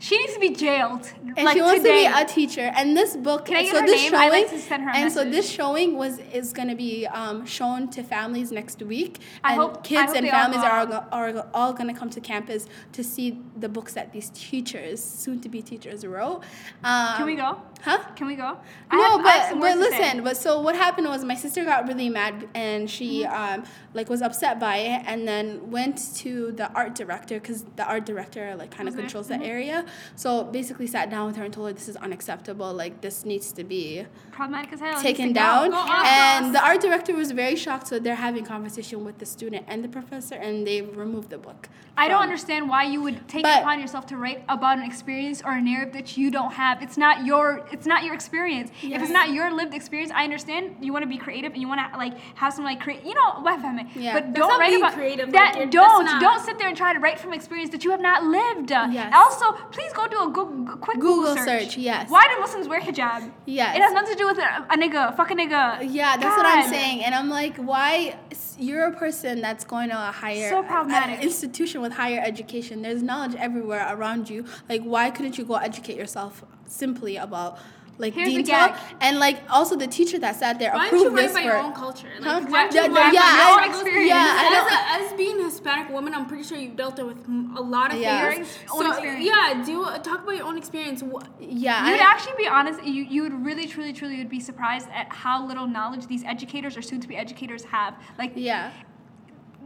She 0.00 0.16
needs 0.16 0.34
to 0.34 0.38
be 0.38 0.50
jailed. 0.50 1.10
And 1.36 1.44
like 1.44 1.56
she 1.56 1.60
wants 1.60 1.82
today. 1.82 2.04
to 2.06 2.14
be 2.14 2.22
a 2.22 2.24
teacher. 2.24 2.70
And 2.76 2.96
this 2.96 3.16
book, 3.16 3.46
Can 3.46 3.56
I 3.56 3.62
get 3.64 3.72
so 3.74 3.80
her 3.80 3.86
this 3.86 4.00
name? 4.02 4.10
showing, 4.12 4.30
like 4.30 4.50
to 4.50 4.58
send 4.60 4.82
her 4.84 4.90
a 4.90 4.96
and 4.96 5.12
so 5.12 5.24
this 5.24 5.50
showing 5.50 5.96
was 5.96 6.20
is 6.32 6.52
going 6.52 6.68
to 6.68 6.76
be 6.76 7.04
um, 7.08 7.44
shown 7.46 7.88
to 7.90 8.04
families 8.04 8.52
next 8.52 8.80
week. 8.80 9.18
I 9.42 9.54
and 9.54 9.60
hope- 9.60 9.82
kids 9.82 10.12
and 10.14 10.24
they 10.24 10.30
all 10.30 10.40
families 10.40 10.62
are, 10.62 10.86
go- 10.86 11.04
are 11.10 11.48
all 11.52 11.72
going 11.72 11.92
to 11.92 11.98
come 11.98 12.10
to 12.10 12.20
campus 12.20 12.66
to 12.92 13.02
see 13.02 13.40
the 13.56 13.68
books 13.68 13.94
that 13.94 14.12
these 14.12 14.30
teachers, 14.30 15.02
soon 15.02 15.40
to 15.40 15.48
be 15.48 15.62
teachers, 15.62 16.06
wrote. 16.06 16.42
Um, 16.84 17.16
Can 17.16 17.26
we 17.26 17.34
go? 17.34 17.60
Huh? 17.82 17.98
Can 18.16 18.26
we 18.26 18.34
go? 18.34 18.58
I 18.90 18.96
no, 18.96 19.18
have- 19.22 19.52
but 19.52 19.60
but 19.60 19.78
listen, 19.78 20.24
but 20.24 20.36
so 20.36 20.60
what 20.60 20.74
happened 20.74 21.06
was 21.08 21.24
my 21.24 21.34
sister 21.36 21.64
got 21.64 21.86
really 21.86 22.08
mad 22.08 22.48
and 22.54 22.90
she 22.90 23.22
Mm-hmm. 23.22 23.60
um 23.60 23.64
like 23.94 24.08
was 24.08 24.20
upset 24.22 24.60
by 24.60 24.76
it 24.76 25.02
and 25.06 25.26
then 25.26 25.70
went 25.70 26.14
to 26.16 26.52
the 26.52 26.70
art 26.72 26.94
director 26.94 27.40
because 27.40 27.64
the 27.76 27.84
art 27.84 28.04
director 28.04 28.54
like 28.56 28.70
kind 28.70 28.88
of 28.88 28.94
there? 28.94 29.02
controls 29.04 29.28
that 29.28 29.42
area. 29.42 29.84
So 30.16 30.44
basically 30.44 30.86
sat 30.86 31.08
down 31.10 31.26
with 31.26 31.36
her 31.36 31.44
and 31.44 31.52
told 31.54 31.68
her 31.68 31.72
this 31.72 31.88
is 31.88 31.96
unacceptable. 31.96 32.72
Like 32.74 33.00
this 33.00 33.24
needs 33.24 33.52
to 33.52 33.64
be 33.64 34.04
Problematic 34.32 34.72
as 34.74 34.80
hell. 34.80 35.00
Taken 35.00 35.28
to 35.28 35.32
go. 35.34 35.40
down. 35.40 35.70
Go 35.70 35.76
And 36.04 36.46
us. 36.46 36.52
the 36.52 36.64
art 36.64 36.80
director 36.80 37.14
was 37.14 37.30
very 37.32 37.56
shocked. 37.56 37.88
So 37.88 37.98
they're 37.98 38.14
having 38.14 38.44
conversation 38.44 39.04
with 39.04 39.18
the 39.18 39.26
student 39.26 39.64
and 39.68 39.82
the 39.82 39.88
professor 39.88 40.34
and 40.34 40.66
they 40.66 40.82
removed 40.82 41.30
the 41.30 41.38
book. 41.38 41.68
I 41.96 42.06
don't 42.08 42.22
understand 42.22 42.68
why 42.68 42.84
you 42.84 43.02
would 43.02 43.26
take 43.28 43.42
But- 43.42 43.58
it 43.58 43.62
upon 43.62 43.80
yourself 43.80 44.06
to 44.06 44.16
write 44.16 44.44
about 44.48 44.78
an 44.78 44.84
experience 44.84 45.42
or 45.44 45.52
a 45.52 45.60
narrative 45.62 45.94
that 45.94 46.16
you 46.16 46.30
don't 46.30 46.52
have. 46.52 46.80
It's 46.82 46.96
not 46.96 47.24
your 47.24 47.66
it's 47.72 47.86
not 47.86 48.04
your 48.04 48.14
experience. 48.14 48.70
If 48.82 49.02
it's 49.02 49.10
not 49.10 49.30
your 49.30 49.50
lived 49.54 49.74
experience, 49.74 50.10
I 50.12 50.24
understand 50.24 50.76
you 50.80 50.92
want 50.92 51.02
to 51.04 51.08
be 51.08 51.18
creative 51.18 51.52
and 51.52 51.60
you 51.60 51.68
want 51.68 51.80
to 51.92 51.98
like 51.98 52.14
have 52.36 52.52
some 52.52 52.64
like 52.64 52.80
create. 52.80 53.04
You 53.04 53.14
know, 53.14 53.40
what 53.40 53.58
I 53.64 53.72
mean? 53.72 53.88
Yeah. 53.94 54.14
But 54.14 54.26
That's 54.34 54.38
don't 54.38 54.60
write 54.60 54.76
about 54.76 54.92
creative, 54.94 55.32
that. 55.32 55.54
like, 55.56 55.70
don't 55.70 56.04
not- 56.04 56.20
don't 56.20 56.44
sit 56.44 56.58
there 56.58 56.68
and 56.68 56.76
try 56.76 56.92
to 56.92 56.98
write 57.00 57.18
from 57.18 57.32
experience 57.32 57.70
that 57.70 57.84
you 57.84 57.90
have 57.90 58.00
not 58.00 58.24
lived. 58.24 58.70
Yes. 58.70 59.12
Also, 59.14 59.52
please 59.70 59.92
go 59.92 60.06
do 60.06 60.22
a 60.22 60.26
Google, 60.30 60.76
quick 60.76 60.98
Google, 60.98 61.34
Google 61.34 61.44
search, 61.44 61.76
yes. 61.76 62.10
Why 62.10 62.26
do 62.32 62.40
Muslims 62.40 62.68
wear 62.68 62.80
hijab? 62.80 63.30
Yes. 63.46 63.76
It 63.76 63.82
has 63.82 63.92
nothing 63.92 64.12
to 64.14 64.18
do 64.18 64.26
with 64.26 64.38
a, 64.38 64.66
a 64.70 64.76
nigga. 64.76 65.16
Fuck 65.16 65.30
a 65.30 65.34
nigga. 65.34 65.86
Yeah, 65.90 66.16
that's 66.16 66.36
what 66.36 66.46
I'm 66.46 66.68
saying. 66.68 67.04
And 67.04 67.14
I'm 67.14 67.28
like, 67.28 67.56
why? 67.56 68.16
You're 68.58 68.86
a 68.86 68.92
person 68.96 69.40
that's 69.40 69.64
going 69.64 69.90
to 69.90 69.96
a 69.96 70.10
higher 70.10 70.48
So 70.50 70.62
problematic. 70.62 71.22
institution 71.22 71.80
with 71.80 71.92
higher 71.92 72.20
education. 72.24 72.82
There's 72.82 73.02
knowledge 73.02 73.34
everywhere 73.36 73.86
around 73.90 74.28
you. 74.28 74.44
Like, 74.68 74.82
why 74.82 75.10
couldn't 75.10 75.38
you 75.38 75.44
go 75.44 75.54
educate 75.54 75.96
yourself 75.96 76.44
simply 76.68 77.16
about 77.16 77.58
like 78.00 78.14
Here's 78.14 78.28
the 78.28 78.36
Deen 78.36 78.44
gag. 78.46 78.76
And 79.00 79.18
like 79.18 79.40
also 79.50 79.74
the 79.74 79.88
teacher 79.88 80.20
that 80.20 80.36
sat 80.36 80.60
there 80.60 80.72
why 80.72 80.88
don't 80.88 81.00
you 81.00 81.08
approved 81.08 81.16
write 81.16 81.22
this 81.28 81.36
for. 81.36 81.42
your 81.42 81.56
own 81.58 81.72
culture? 81.72 82.06
Like, 82.20 82.30
Huh? 82.30 82.46
why 82.48 82.68
don't 82.68 82.74
Yeah, 82.74 82.86
you 82.86 82.94
yeah, 82.94 83.00
write 83.00 83.12
yeah, 83.14 83.48
your 83.48 83.58
own 83.60 83.68
experience? 83.70 84.08
yeah, 84.08 84.50
as, 84.54 85.00
a, 85.02 85.04
as 85.06 85.12
being 85.18 85.40
a 85.40 85.44
Hispanic 85.44 85.90
woman, 85.90 86.14
I'm 86.14 86.26
pretty 86.26 86.44
sure 86.44 86.56
you've 86.58 86.76
dealt 86.76 87.00
it 87.00 87.06
with 87.06 87.18
m- 87.24 87.56
a 87.56 87.60
lot 87.60 87.92
of 87.92 87.98
Yeah. 87.98 88.30
things. 88.30 88.56
Your 88.72 88.84
So 88.84 88.88
experience. 88.92 89.24
yeah, 89.24 89.62
do 89.66 89.84
talk 90.04 90.22
about 90.22 90.36
your 90.36 90.46
own 90.46 90.56
experience. 90.56 91.02
Yeah, 91.40 91.86
You 91.86 91.90
would 91.92 92.00
I- 92.00 92.04
actually 92.04 92.34
be 92.38 92.46
honest. 92.46 92.84
You, 92.84 93.02
you 93.02 93.22
would 93.24 93.44
really, 93.44 93.66
truly, 93.66 93.92
truly 93.92 94.18
would 94.18 94.28
be 94.30 94.38
surprised 94.38 94.86
at 94.94 95.12
how 95.12 95.44
little 95.44 95.66
knowledge 95.66 96.06
these 96.06 96.22
educators 96.22 96.76
or 96.76 96.82
soon-to-be 96.82 97.16
educators 97.16 97.64
have. 97.64 97.94
Like 98.16 98.30
yeah. 98.36 98.70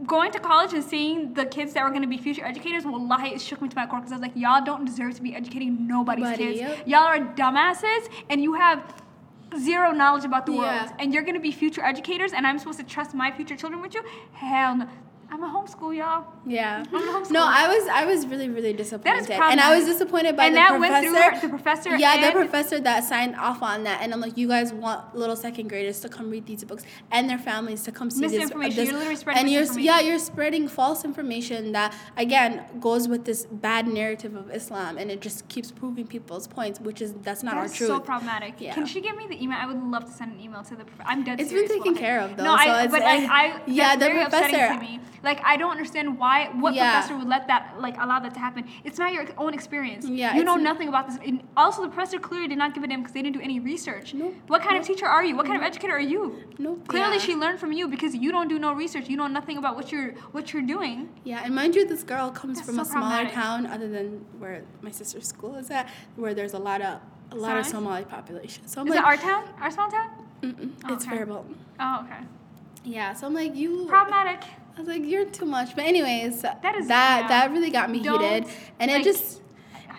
Going 0.05 0.31
to 0.31 0.39
college 0.39 0.73
and 0.73 0.83
seeing 0.83 1.33
the 1.33 1.45
kids 1.45 1.73
that 1.73 1.83
were 1.83 1.89
going 1.89 2.01
to 2.01 2.07
be 2.07 2.17
future 2.17 2.43
educators, 2.43 2.83
wallahi, 2.85 3.29
it 3.35 3.41
shook 3.41 3.61
me 3.61 3.69
to 3.69 3.75
my 3.75 3.85
core 3.85 3.99
because 3.99 4.11
I 4.11 4.15
was 4.15 4.21
like, 4.21 4.35
y'all 4.35 4.63
don't 4.63 4.85
deserve 4.85 5.15
to 5.15 5.21
be 5.21 5.35
educating 5.35 5.87
nobody's 5.87 6.23
Nobody, 6.23 6.43
kids. 6.45 6.59
yep. 6.59 6.87
Y'all 6.87 6.99
are 7.03 7.19
dumbasses, 7.19 8.09
and 8.29 8.41
you 8.41 8.53
have 8.55 8.83
zero 9.57 9.91
knowledge 9.91 10.25
about 10.25 10.45
the 10.45 10.51
Yeah. 10.53 10.59
world. 10.85 10.95
And 10.99 11.13
you're 11.13 11.23
going 11.23 11.35
to 11.35 11.39
be 11.39 11.51
future 11.51 11.83
educators, 11.83 12.33
and 12.33 12.45
I'm 12.47 12.57
supposed 12.57 12.79
to 12.79 12.85
trust 12.85 13.13
my 13.13 13.31
future 13.31 13.55
children 13.55 13.81
with 13.81 13.93
you? 13.93 14.03
Hell 14.33 14.77
no. 14.77 14.87
I'm 15.31 15.43
a 15.43 15.47
homeschool, 15.47 15.95
y'all. 15.97 16.25
Yeah. 16.45 16.83
I'm 16.93 16.95
a 17.09 17.11
homeschool. 17.11 17.31
No, 17.31 17.43
I 17.43 17.67
was 17.67 17.87
I 17.87 18.05
was 18.05 18.27
really 18.27 18.49
really 18.49 18.73
disappointed, 18.73 19.31
and 19.31 19.59
I 19.59 19.75
was 19.75 19.85
disappointed 19.85 20.35
by 20.37 20.49
the 20.51 20.57
professor. 20.57 20.75
And 20.75 20.83
the 20.83 20.89
that 20.89 20.99
professor. 21.01 21.11
went 21.11 21.33
through 21.33 21.39
her- 21.39 21.41
the 21.41 21.49
professor 21.49 21.95
Yeah, 21.97 22.25
the 22.27 22.31
professor 22.33 22.79
that 22.81 23.03
signed 23.03 23.35
off 23.37 23.63
on 23.63 23.83
that, 23.85 24.01
and 24.01 24.13
I'm 24.13 24.21
like, 24.21 24.37
you 24.37 24.47
guys 24.47 24.71
want 24.73 25.15
little 25.15 25.35
second 25.35 25.69
graders 25.69 25.99
to 26.01 26.09
come 26.09 26.29
read 26.29 26.45
these 26.45 26.63
books 26.63 26.83
and 27.11 27.29
their 27.29 27.37
families 27.39 27.81
to 27.83 27.91
come 27.91 28.11
see 28.11 28.21
this. 28.21 28.31
Misinformation. 28.33 28.75
this 28.75 28.89
You're 28.89 28.97
literally 28.99 29.15
spreading 29.15 29.41
and 29.43 29.51
you're 29.51 29.79
yeah, 29.79 29.99
you're 30.01 30.19
spreading 30.19 30.67
false 30.67 31.03
information 31.03 31.71
that 31.71 31.95
again 32.17 32.65
goes 32.79 33.07
with 33.07 33.25
this 33.25 33.45
bad 33.51 33.87
narrative 33.87 34.35
of 34.35 34.51
Islam, 34.51 34.97
and 34.99 35.09
it 35.09 35.19
just 35.21 35.47
keeps 35.47 35.71
proving 35.71 36.05
people's 36.05 36.47
points, 36.47 36.79
which 36.79 37.01
is 37.01 37.13
that's 37.23 37.41
not 37.41 37.55
That 37.55 37.61
our 37.61 37.67
truth. 37.69 37.89
so 37.89 37.99
problematic. 37.99 38.55
Yeah. 38.59 38.75
Can 38.75 38.85
she 38.85 39.01
give 39.01 39.15
me 39.17 39.25
the 39.27 39.41
email? 39.41 39.57
I 39.59 39.65
would 39.65 39.81
love 39.81 40.05
to 40.05 40.11
send 40.11 40.33
an 40.33 40.39
email 40.39 40.63
to 40.63 40.75
the. 40.75 40.85
Prof- 40.85 41.07
I'm 41.07 41.23
dead 41.23 41.39
serious. 41.39 41.51
It's 41.51 41.53
been 41.53 41.67
taken 41.79 41.93
wallahi. 41.93 41.99
care 42.05 42.19
of, 42.21 42.37
though, 42.37 42.43
No, 42.43 42.57
so 42.57 42.63
I. 42.69 42.87
But 42.87 43.01
like, 43.01 43.29
I. 43.29 43.61
Yeah, 43.65 43.95
that's 43.95 44.13
the 44.13 44.19
professor- 44.29 44.73
to 44.75 44.79
me. 44.79 44.99
Like 45.23 45.41
I 45.45 45.55
don't 45.55 45.71
understand 45.71 46.19
why. 46.19 46.49
What 46.53 46.73
Yeah. 46.75 46.91
professor 46.91 47.17
would 47.17 47.27
let 47.27 47.47
that 47.47 47.75
like 47.79 47.95
allow 47.97 48.19
that 48.19 48.33
to 48.33 48.39
happen? 48.39 48.65
It's 48.83 48.99
not 48.99 49.13
your 49.13 49.25
own 49.37 49.53
experience. 49.53 50.05
Yeah, 50.05 50.35
You 50.35 50.43
know 50.43 50.57
nothing 50.57 50.89
about 50.89 51.07
this. 51.07 51.17
And 51.25 51.41
also, 51.55 51.81
the 51.81 51.87
professor 51.87 52.19
clearly 52.19 52.49
did 52.49 52.57
not 52.57 52.73
give 52.73 52.83
a 52.83 52.87
damn 52.87 52.99
because 52.99 53.13
they 53.13 53.21
didn't 53.21 53.37
do 53.37 53.41
any 53.41 53.59
research. 53.59 54.13
Nope. 54.13 54.35
What 54.47 54.61
kind 54.61 54.77
of 54.77 54.85
teacher 54.85 55.07
are 55.07 55.23
you? 55.23 55.35
What 55.37 55.45
kind 55.45 55.57
of 55.57 55.63
educator 55.63 55.93
are 55.93 55.99
you? 56.13 56.43
Nope. 56.59 56.87
Clearly, 56.87 57.15
Yeah. 57.15 57.21
she 57.27 57.35
learned 57.35 57.59
from 57.59 57.71
you 57.71 57.87
because 57.87 58.13
you 58.13 58.31
don't 58.31 58.49
do 58.49 58.59
no 58.59 58.73
research. 58.73 59.07
You 59.09 59.15
know 59.15 59.27
nothing 59.27 59.57
about 59.57 59.75
what 59.77 59.91
you're 59.93 60.11
what 60.33 60.51
you're 60.51 60.61
doing. 60.75 61.09
Yeah, 61.23 61.41
and 61.45 61.55
mind 61.55 61.75
you, 61.75 61.87
this 61.87 62.03
girl 62.03 62.29
comes 62.29 62.57
That's 62.57 62.67
from 62.67 62.75
so 62.75 62.81
a 62.81 62.85
smaller 62.85 63.29
town, 63.29 63.65
other 63.65 63.87
than 63.87 64.25
where 64.39 64.63
my 64.81 64.91
sister's 64.91 65.27
school 65.27 65.55
is 65.55 65.71
at, 65.71 65.87
where 66.17 66.33
there's 66.33 66.53
a 66.53 66.59
lot 66.59 66.81
of 66.81 66.99
a 67.31 67.35
lot 67.35 67.57
of 67.57 67.65
Somali 67.65 68.03
population. 68.03 68.67
So 68.67 68.81
I'm 68.81 68.87
Is 68.87 68.95
like, 68.95 68.99
it 68.99 69.05
our 69.05 69.17
town? 69.17 69.43
Our 69.61 69.71
small 69.71 69.89
town? 69.89 70.09
Mm-mm, 70.41 70.71
oh, 70.85 70.93
it's 70.93 71.07
Okay. 71.07 71.23
Oh, 71.79 72.01
okay. 72.03 72.19
Yeah, 72.83 73.13
so 73.13 73.27
I'm 73.27 73.33
like, 73.33 73.55
you. 73.55 73.85
Problematic. 73.87 74.43
I 74.75 74.79
was 74.79 74.87
like, 74.87 75.03
you're 75.05 75.25
too 75.25 75.45
much. 75.45 75.75
But 75.75 75.85
anyways, 75.85 76.41
That 76.41 76.75
is- 76.75 76.87
that 76.87 77.21
yeah. 77.21 77.27
that 77.27 77.51
really 77.51 77.69
got 77.69 77.89
me 77.91 77.99
Don't, 78.01 78.21
heated, 78.21 78.45
and 78.79 78.91
like, 78.91 79.01
it 79.01 79.03
just 79.03 79.41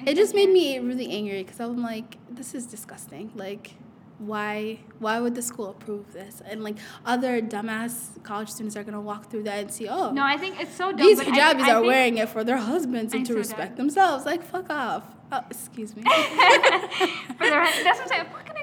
it 0.06 0.14
just 0.16 0.34
made 0.34 0.50
me 0.50 0.78
really 0.80 1.10
angry 1.10 1.42
because 1.44 1.60
I'm 1.60 1.82
like, 1.82 2.18
this 2.30 2.54
is 2.54 2.66
disgusting. 2.66 3.30
Like, 3.36 3.74
why 4.18 4.80
why 4.98 5.20
would 5.20 5.34
the 5.34 5.42
school 5.42 5.70
approve 5.70 6.12
this? 6.12 6.42
And 6.44 6.62
like 6.64 6.76
other 7.06 7.40
dumbass 7.40 8.22
college 8.24 8.48
students 8.50 8.76
are 8.76 8.82
gonna 8.84 9.00
walk 9.00 9.30
through 9.30 9.44
that 9.44 9.58
and 9.60 9.72
see, 9.72 9.88
oh, 9.88 10.10
No, 10.10 10.24
I 10.24 10.36
think 10.36 10.60
it's 10.60 10.74
so 10.74 10.90
dumb. 10.92 11.06
these 11.06 11.18
but 11.18 11.28
I- 11.28 11.70
I 11.70 11.72
are 11.74 11.82
wearing 11.82 12.18
it 12.18 12.28
for 12.28 12.42
their 12.44 12.58
husbands 12.58 13.12
and 13.12 13.20
I'm 13.20 13.26
to 13.26 13.32
so 13.32 13.38
respect 13.38 13.76
done. 13.76 13.86
themselves. 13.86 14.26
Like, 14.26 14.42
fuck 14.42 14.70
off. 14.70 15.04
Oh, 15.32 15.40
excuse 15.50 15.96
me. 15.96 16.02
For 16.04 16.10
the 16.10 17.56
rest, 17.56 17.82
that's 17.82 17.98
what 17.98 18.02
I'm 18.02 18.08
saying. 18.08 18.26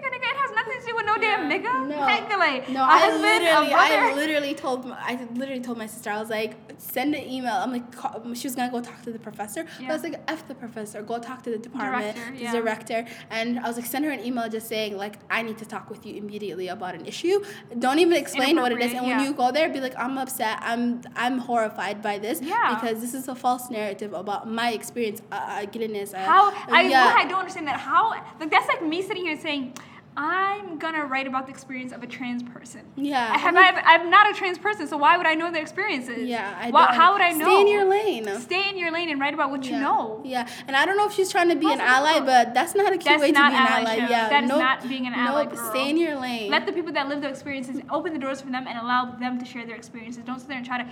nothing 0.62 0.82
to 0.82 0.88
do 0.88 0.96
with 0.96 1.06
no 1.06 1.18
damn 1.18 1.50
nigga. 1.50 1.88
No. 1.88 2.00
Like, 2.00 2.70
No, 2.70 2.82
a 2.82 2.86
I 2.86 3.18
literally, 3.18 3.72
a 3.72 3.76
I 3.76 4.14
literally 4.16 4.54
told, 4.54 4.86
I 4.90 5.28
literally 5.36 5.62
told 5.62 5.78
my 5.78 5.86
sister, 5.86 6.10
I 6.10 6.20
was 6.20 6.30
like, 6.30 6.56
send 6.78 7.16
an 7.16 7.24
email. 7.28 7.54
I'm 7.54 7.72
like, 7.72 7.92
call, 7.96 8.34
she 8.34 8.48
was 8.48 8.56
gonna 8.56 8.72
go 8.72 8.82
talk 8.82 9.02
to 9.04 9.12
the 9.12 9.20
professor. 9.20 9.66
But 9.80 9.90
I 9.90 9.94
was 9.94 10.04
like, 10.04 10.20
f 10.28 10.48
the 10.48 10.56
professor, 10.56 11.02
go 11.02 11.20
talk 11.20 11.44
to 11.44 11.52
the 11.52 11.58
department, 11.58 12.16
Director, 12.16 12.38
the 12.38 12.44
yeah. 12.44 12.52
director, 12.52 13.06
and 13.30 13.60
I 13.60 13.68
was 13.68 13.78
like, 13.78 13.86
send 13.86 14.06
her 14.06 14.12
an 14.12 14.24
email 14.26 14.50
just 14.50 14.68
saying 14.68 14.98
like, 14.98 15.18
I 15.30 15.42
need 15.42 15.58
to 15.60 15.66
talk 15.66 15.90
with 15.90 16.06
you 16.06 16.16
immediately 16.16 16.68
about 16.70 16.96
an 16.96 17.06
issue. 17.06 17.44
Don't 17.78 18.00
even 18.00 18.18
explain 18.18 18.56
what 18.58 18.72
it 18.72 18.82
is, 18.82 18.94
and 18.94 19.06
when 19.06 19.20
you 19.20 19.34
go 19.34 19.52
there, 19.52 19.70
be 19.70 19.80
like, 19.80 19.98
I'm 19.98 20.18
upset, 20.18 20.58
I'm, 20.62 21.02
I'm 21.16 21.38
horrified 21.38 22.02
by 22.02 22.18
this 22.18 22.42
Yeah. 22.42 22.76
because 22.76 23.02
this 23.02 23.14
is 23.14 23.28
a 23.28 23.36
false 23.36 23.70
narrative 23.70 24.14
about 24.14 24.50
my 24.50 24.72
experience. 24.72 25.22
Uh, 25.32 25.36
uh, 25.36 25.66
goodness, 25.66 26.14
uh, 26.14 26.18
How 26.20 26.52
I, 26.70 26.84
yeah. 26.84 27.14
I 27.18 27.26
don't 27.26 27.40
understand 27.40 27.68
that 27.68 27.80
how 27.80 28.10
like 28.10 28.50
that's 28.50 28.68
like 28.68 28.84
me 28.84 29.02
sitting 29.02 29.26
here 29.26 29.40
saying, 29.40 29.74
I'm 30.18 30.78
gonna 30.78 31.06
write 31.06 31.26
about 31.26 31.46
the 31.46 31.52
experience 31.54 31.94
of 31.94 32.04
a 32.04 32.08
trans 32.08 32.44
person. 32.44 32.82
Yeah. 32.98 33.32
I 33.34 33.38
have, 33.38 33.56
I 33.56 33.62
have, 33.62 33.84
I'm 33.86 34.10
not 34.10 34.30
a 34.30 34.34
trans 34.34 34.58
person, 34.58 34.86
so 34.88 34.98
why 34.98 35.16
would 35.16 35.26
I 35.26 35.36
know 35.36 35.52
their 35.52 35.62
experiences? 35.62 36.28
Yeah, 36.28 36.54
I 36.60 36.70
Why- 36.70 36.88
don't. 36.88 36.96
How 36.96 37.14
would 37.14 37.22
I 37.22 37.32
know? 37.32 37.46
Stay 37.46 37.62
in 37.62 37.68
your 37.68 37.86
lane. 37.86 38.40
Stay 38.42 38.70
in 38.70 38.78
your 38.78 38.92
lane 38.92 39.10
and 39.10 39.22
write 39.22 39.34
about 39.34 39.52
what 39.52 39.66
you 39.66 39.80
know. 39.80 40.22
Yeah, 40.26 40.48
and 40.68 40.76
I 40.76 40.86
don't 40.86 40.98
know 40.98 41.08
if 41.08 41.14
she's 41.14 41.32
trying 41.32 41.48
to 41.50 41.56
be 41.56 41.72
an 41.72 41.80
ally, 41.80 42.20
but 42.20 42.54
that's 42.54 42.76
not 42.76 42.88
a 42.88 42.98
cute 42.98 43.06
That's 43.06 43.22
way 43.22 43.28
to 43.32 43.34
be 43.34 43.40
an 43.40 43.54
ally. 43.54 43.96
Yeah, 43.96 44.28
That 44.30 44.44
is 44.44 44.50
nope, 44.50 44.60
not 44.60 44.90
being 44.90 45.08
an 45.08 45.14
ally, 45.14 45.44
Nope, 45.46 45.56
girl. 45.56 45.70
stay 45.70 45.90
in 45.90 45.98
your 45.98 46.16
lane. 46.18 46.52
Let 46.52 46.66
the 46.66 46.74
people 46.74 46.92
that 46.94 47.08
live 47.08 47.22
their 47.22 47.30
experiences 47.32 47.82
open 47.90 48.12
the 48.12 48.20
doors 48.20 48.42
for 48.42 48.50
them 48.50 48.68
and 48.68 48.78
allow 48.78 49.12
them 49.18 49.40
to 49.40 49.46
share 49.46 49.66
their 49.66 49.78
experiences. 49.78 50.24
Don't 50.26 50.40
sit 50.40 50.50
there 50.50 50.58
and 50.58 50.66
try 50.66 50.78
to 50.84 50.90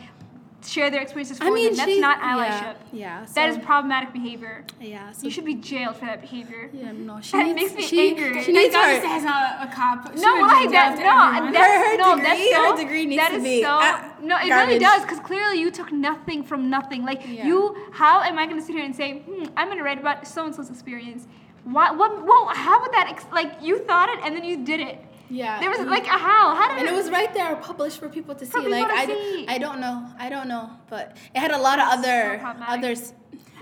share 0.65 0.89
their 0.91 1.01
experiences 1.01 1.37
for 1.37 1.45
I 1.45 1.49
mean, 1.51 1.67
them. 1.69 1.77
That's 1.77 1.91
she, 1.91 1.99
not 1.99 2.19
allyship. 2.19 2.75
Yeah, 2.91 3.25
so, 3.25 3.33
that 3.35 3.49
is 3.49 3.57
problematic 3.59 4.11
behavior. 4.13 4.65
yeah. 4.81 5.11
So 5.11 5.23
You 5.25 5.31
should 5.31 5.45
be 5.45 5.55
jailed 5.55 5.95
for 5.97 6.05
that 6.05 6.21
behavior. 6.21 6.69
Yeah, 6.73 6.91
no, 6.91 7.21
she 7.21 7.31
That 7.37 7.45
needs, 7.47 7.55
makes 7.55 7.73
me 7.75 7.81
she, 7.83 8.09
angry. 8.09 8.43
She 8.43 8.51
needs 8.51 8.75
her. 8.75 8.81
has 8.81 9.23
not 9.23 9.67
a 9.67 9.71
cop. 9.73 10.15
She 10.15 10.21
No, 10.23 10.35
been 10.35 10.71
that. 10.71 10.95
No, 10.99 11.51
that's 11.51 11.87
Her- 11.87 11.97
no, 11.97 12.15
degree- 12.15 12.23
that's 12.23 12.51
so. 12.51 12.71
her 12.71 12.77
degree 12.77 13.05
needs 13.05 13.21
that 13.21 13.31
to 13.33 13.41
be, 13.41 13.61
so. 13.63 13.69
uh, 13.69 14.09
no, 14.21 14.37
it 14.37 14.49
really 14.53 14.79
does, 14.79 15.01
because 15.03 15.19
clearly 15.19 15.59
you 15.59 15.71
took 15.71 15.91
nothing 15.91 16.43
from 16.43 16.69
nothing. 16.69 17.03
Like 17.05 17.21
Yeah. 17.27 17.45
you, 17.45 17.75
how 17.91 18.21
am 18.21 18.37
I 18.37 18.45
going 18.45 18.59
to 18.59 18.65
sit 18.65 18.75
here 18.75 18.83
and 18.85 18.95
say, 18.95 19.19
hmm, 19.19 19.45
I'm 19.55 19.67
going 19.67 19.77
to 19.77 19.83
write 19.83 19.99
about 19.99 20.27
so 20.27 20.45
and 20.45 20.53
so's 20.55 20.69
experience? 20.69 21.27
Why? 21.63 21.91
What? 21.91 22.25
Well, 22.25 22.47
how 22.53 22.81
would 22.81 22.91
that? 22.93 23.07
Ex- 23.09 23.25
like 23.33 23.51
you 23.61 23.79
thought 23.79 24.09
it 24.09 24.19
and 24.23 24.35
then 24.35 24.43
you 24.43 24.63
did 24.63 24.79
it. 24.79 25.03
Yeah. 25.29 25.59
There 25.59 25.69
was 25.69 25.79
like 25.81 26.05
a 26.05 26.09
how? 26.09 26.55
How 26.55 26.69
did 26.69 26.79
and 26.79 26.87
it 26.87 26.93
was 26.93 27.09
right 27.09 27.31
there 27.33 27.55
published 27.57 27.99
for 27.99 28.09
people 28.09 28.35
to 28.35 28.45
see. 28.45 28.51
People 28.51 28.71
like 28.71 28.87
to 28.87 28.93
I, 28.93 29.05
d- 29.05 29.13
see. 29.13 29.47
I 29.47 29.57
don't 29.59 29.79
know, 29.79 30.07
I 30.17 30.29
don't 30.29 30.47
know, 30.47 30.69
but 30.89 31.15
it 31.35 31.39
had 31.39 31.51
a 31.51 31.57
lot 31.57 31.79
of 31.79 31.87
other 31.99 32.39
problematic. 32.39 32.77
others. 32.77 33.13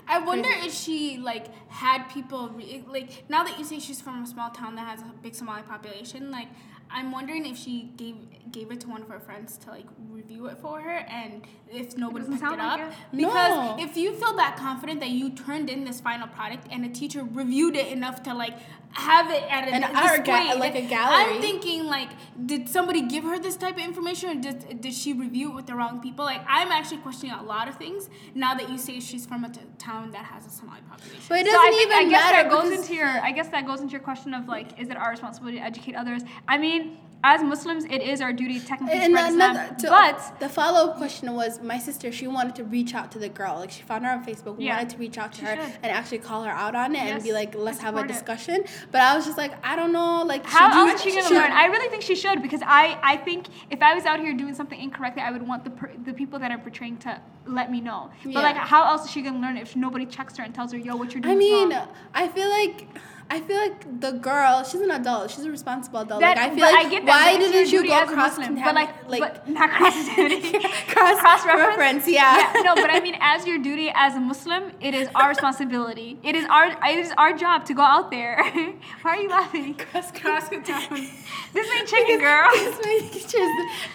I 0.07 0.19
wonder 0.19 0.47
Crazy. 0.49 0.67
if 0.67 0.73
she 0.73 1.17
like 1.17 1.47
had 1.69 2.03
people 2.09 2.49
re- 2.49 2.83
like 2.87 3.25
now 3.29 3.43
that 3.43 3.59
you 3.59 3.65
say 3.65 3.79
she's 3.79 3.99
from 3.99 4.23
a 4.23 4.27
small 4.27 4.49
town 4.51 4.75
that 4.75 4.87
has 4.87 5.01
a 5.01 5.11
big 5.21 5.35
Somali 5.35 5.63
population. 5.63 6.31
Like 6.31 6.47
I'm 6.89 7.11
wondering 7.11 7.45
if 7.45 7.57
she 7.57 7.91
gave 7.97 8.15
gave 8.51 8.71
it 8.71 8.79
to 8.81 8.87
one 8.87 9.01
of 9.01 9.09
her 9.09 9.19
friends 9.19 9.57
to 9.57 9.69
like 9.71 9.85
review 10.09 10.45
it 10.47 10.57
for 10.59 10.79
her, 10.79 10.97
and 11.09 11.41
if 11.69 11.97
nobody 11.97 12.19
doesn't 12.25 12.39
picked 12.39 12.45
sound 12.49 12.61
it 12.61 12.65
up. 12.65 12.79
like 12.79 12.89
it. 12.91 12.95
Because 13.17 13.77
No. 13.77 13.83
if 13.83 13.97
you 13.97 14.13
feel 14.13 14.35
that 14.37 14.55
confident 14.55 15.01
that 15.01 15.09
you 15.09 15.31
turned 15.31 15.69
in 15.69 15.83
this 15.83 15.99
final 15.99 16.27
product 16.27 16.65
and 16.71 16.85
a 16.85 16.89
teacher 16.89 17.23
reviewed 17.23 17.75
it 17.75 17.87
enough 17.91 18.23
to 18.23 18.33
like 18.33 18.53
have 18.93 19.29
it 19.29 19.43
at 19.51 19.67
a 19.67 19.73
An 19.73 19.81
display, 19.81 19.99
art 20.01 20.25
ga- 20.25 20.53
like 20.57 20.75
a 20.75 20.81
gallery. 20.81 21.35
I'm 21.35 21.41
thinking 21.41 21.83
like, 21.85 22.09
did 22.45 22.69
somebody 22.69 23.01
give 23.01 23.25
her 23.25 23.37
this 23.37 23.57
type 23.57 23.75
of 23.75 23.83
information, 23.83 24.29
or 24.29 24.35
did 24.41 24.79
did 24.81 24.93
she 24.93 25.11
review 25.11 25.51
it 25.51 25.55
with 25.55 25.65
the 25.67 25.75
wrong 25.75 25.99
people? 26.01 26.23
Like 26.23 26.41
I'm 26.47 26.71
actually 26.71 26.97
questioning 26.99 27.35
a 27.35 27.43
lot 27.43 27.67
of 27.67 27.75
things 27.75 28.09
now 28.33 28.55
that 28.55 28.69
you 28.69 28.77
say 28.77 29.01
she's 29.01 29.25
from 29.25 29.43
a 29.43 29.49
t- 29.49 29.59
town 29.77 30.11
that 30.11 30.23
has 30.25 30.47
a 30.47 30.49
Somali 30.49 30.79
population. 30.89 31.21
But 31.27 31.39
it 31.41 31.47
So 31.47 31.51
doesn't 31.51 31.67
I 31.67 31.69
think, 31.71 31.81
even 31.91 31.97
I 31.97 32.03
guess 32.09 32.31
matter 32.31 32.43
that 32.49 32.49
goes 32.49 32.71
into 32.71 32.95
your. 32.95 33.07
I 33.09 33.31
guess 33.33 33.49
that 33.49 33.67
goes 33.67 33.81
into 33.81 33.91
your 33.91 34.01
question 34.01 34.33
of 34.33 34.47
like, 34.47 34.79
is 34.79 34.89
it 34.89 34.95
our 34.95 35.11
responsibility 35.11 35.57
to 35.57 35.63
educate 35.65 35.95
others? 35.95 36.21
I 36.47 36.57
mean, 36.57 36.76
as 37.23 37.41
Muslims, 37.43 37.83
it 37.85 38.01
is 38.01 38.21
our 38.21 38.31
duty 38.31 38.59
technically 38.59 38.99
And 38.99 39.11
spread 39.11 39.31
Islam, 39.31 39.55
another, 39.55 39.75
to, 39.81 39.87
but 39.89 40.39
the 40.39 40.47
follow 40.47 40.91
up 40.91 40.97
question 40.97 41.33
was 41.33 41.59
my 41.61 41.79
sister. 41.79 42.11
She 42.11 42.27
wanted 42.27 42.55
to 42.59 42.63
reach 42.63 42.93
out 42.93 43.11
to 43.13 43.19
the 43.19 43.27
girl. 43.27 43.55
Like 43.59 43.71
she 43.71 43.81
found 43.81 44.05
her 44.05 44.11
on 44.11 44.23
Facebook, 44.23 44.55
Yeah. 44.59 44.75
wanted 44.77 44.91
to 44.91 44.97
reach 44.97 45.17
out 45.17 45.33
to 45.33 45.45
her 45.45 45.55
should. 45.55 45.73
and 45.83 45.91
actually 45.91 46.19
call 46.19 46.43
her 46.43 46.51
out 46.51 46.75
on 46.75 46.95
it 46.95 46.99
and 46.99 47.21
be 47.23 47.33
like, 47.33 47.55
let's 47.55 47.79
have 47.79 47.95
a 47.95 47.97
support 47.97 48.11
it. 48.11 48.13
discussion. 48.13 48.63
But 48.91 49.01
I 49.01 49.15
was 49.15 49.25
just 49.25 49.37
like, 49.37 49.53
I 49.65 49.75
don't 49.75 49.91
know. 49.91 50.23
Like, 50.33 50.45
How 50.45 50.69
should 50.69 50.75
you- 50.77 50.89
else 50.91 50.93
is 50.99 51.01
she 51.05 51.09
gonna 51.17 51.27
should- 51.27 51.37
learn? 51.37 51.51
I 51.51 51.65
really 51.65 51.89
think 51.89 52.03
she 52.03 52.15
should 52.15 52.41
because 52.43 52.61
I, 52.63 52.97
I 53.01 53.17
think 53.17 53.47
if 53.71 53.81
I 53.81 53.95
was 53.95 54.05
out 54.05 54.19
here 54.19 54.33
doing 54.33 54.53
something 54.53 54.79
incorrectly, 54.79 55.23
I 55.23 55.31
would 55.31 55.45
want 55.45 55.63
the 55.63 55.71
per, 55.71 55.91
the 56.05 56.13
people 56.13 56.37
that 56.39 56.51
are 56.51 56.59
portraying 56.59 56.97
to 56.99 57.19
let 57.47 57.71
me 57.71 57.81
know. 57.81 58.11
But 58.23 58.29
Yeah. 58.31 58.39
like, 58.41 58.57
how 58.57 58.83
else 58.85 59.05
is 59.05 59.11
she 59.11 59.21
gonna 59.23 59.39
learn 59.39 59.57
if 59.57 59.75
nobody 59.75 60.05
checks 60.05 60.37
her 60.37 60.43
and 60.43 60.53
tells 60.53 60.71
her, 60.71 60.77
"Yo, 60.77 60.95
what 60.95 61.13
you're 61.13 61.21
doing?" 61.21 61.35
I 61.35 61.39
mean, 61.39 61.69
wrong? 61.71 61.87
I 62.13 62.27
feel 62.27 62.49
like. 62.49 62.87
I 63.29 63.41
feel 63.41 63.57
like 63.57 63.99
the 63.99 64.11
girl, 64.11 64.63
she's 64.63 64.79
an 64.79 64.91
adult. 64.91 65.31
She's 65.31 65.43
a 65.43 65.51
responsible 65.51 65.99
adult. 65.99 66.21
That, 66.21 66.37
like 66.37 66.51
I 66.51 66.55
feel 66.55 66.63
like 66.63 66.85
I 66.85 66.89
get 66.89 67.05
that, 67.05 67.11
why 67.11 67.37
didn't 67.37 67.71
you 67.71 67.85
go 67.85 68.05
cross 68.05 68.37
Muslim, 68.37 68.55
but 68.55 68.73
like, 68.73 69.09
like 69.09 69.19
but 69.19 69.49
not 69.57 69.69
cross 69.69 69.93
contaminity. 70.05 70.59
cross 70.87 71.19
Cross-reference? 71.19 71.67
reference? 71.67 72.07
Yeah. 72.07 72.37
yeah, 72.55 72.61
no, 72.61 72.75
but 72.75 72.89
I 72.89 73.01
mean, 73.01 73.17
as 73.19 73.45
your 73.45 73.57
duty 73.57 73.91
as 73.93 74.15
a 74.15 74.19
Muslim, 74.19 74.71
it 74.79 74.93
is 74.93 75.09
our 75.15 75.29
responsibility. 75.29 76.19
It 76.23 76.35
is 76.35 76.45
our 76.49 76.67
it 76.67 76.99
is 76.99 77.11
our 77.17 77.33
job 77.37 77.65
to 77.65 77.73
go 77.73 77.81
out 77.81 78.11
there. 78.11 78.41
Why 79.01 79.11
are 79.11 79.17
you 79.17 79.29
laughing? 79.29 79.75
cross 79.75 80.11
Cross 80.11 80.49
town. 80.49 81.07
This 81.53 81.67
ain't 81.75 81.87
chicken, 81.87 82.19
girl. 82.19 82.47
My 82.53 83.09
teachers, 83.11 83.51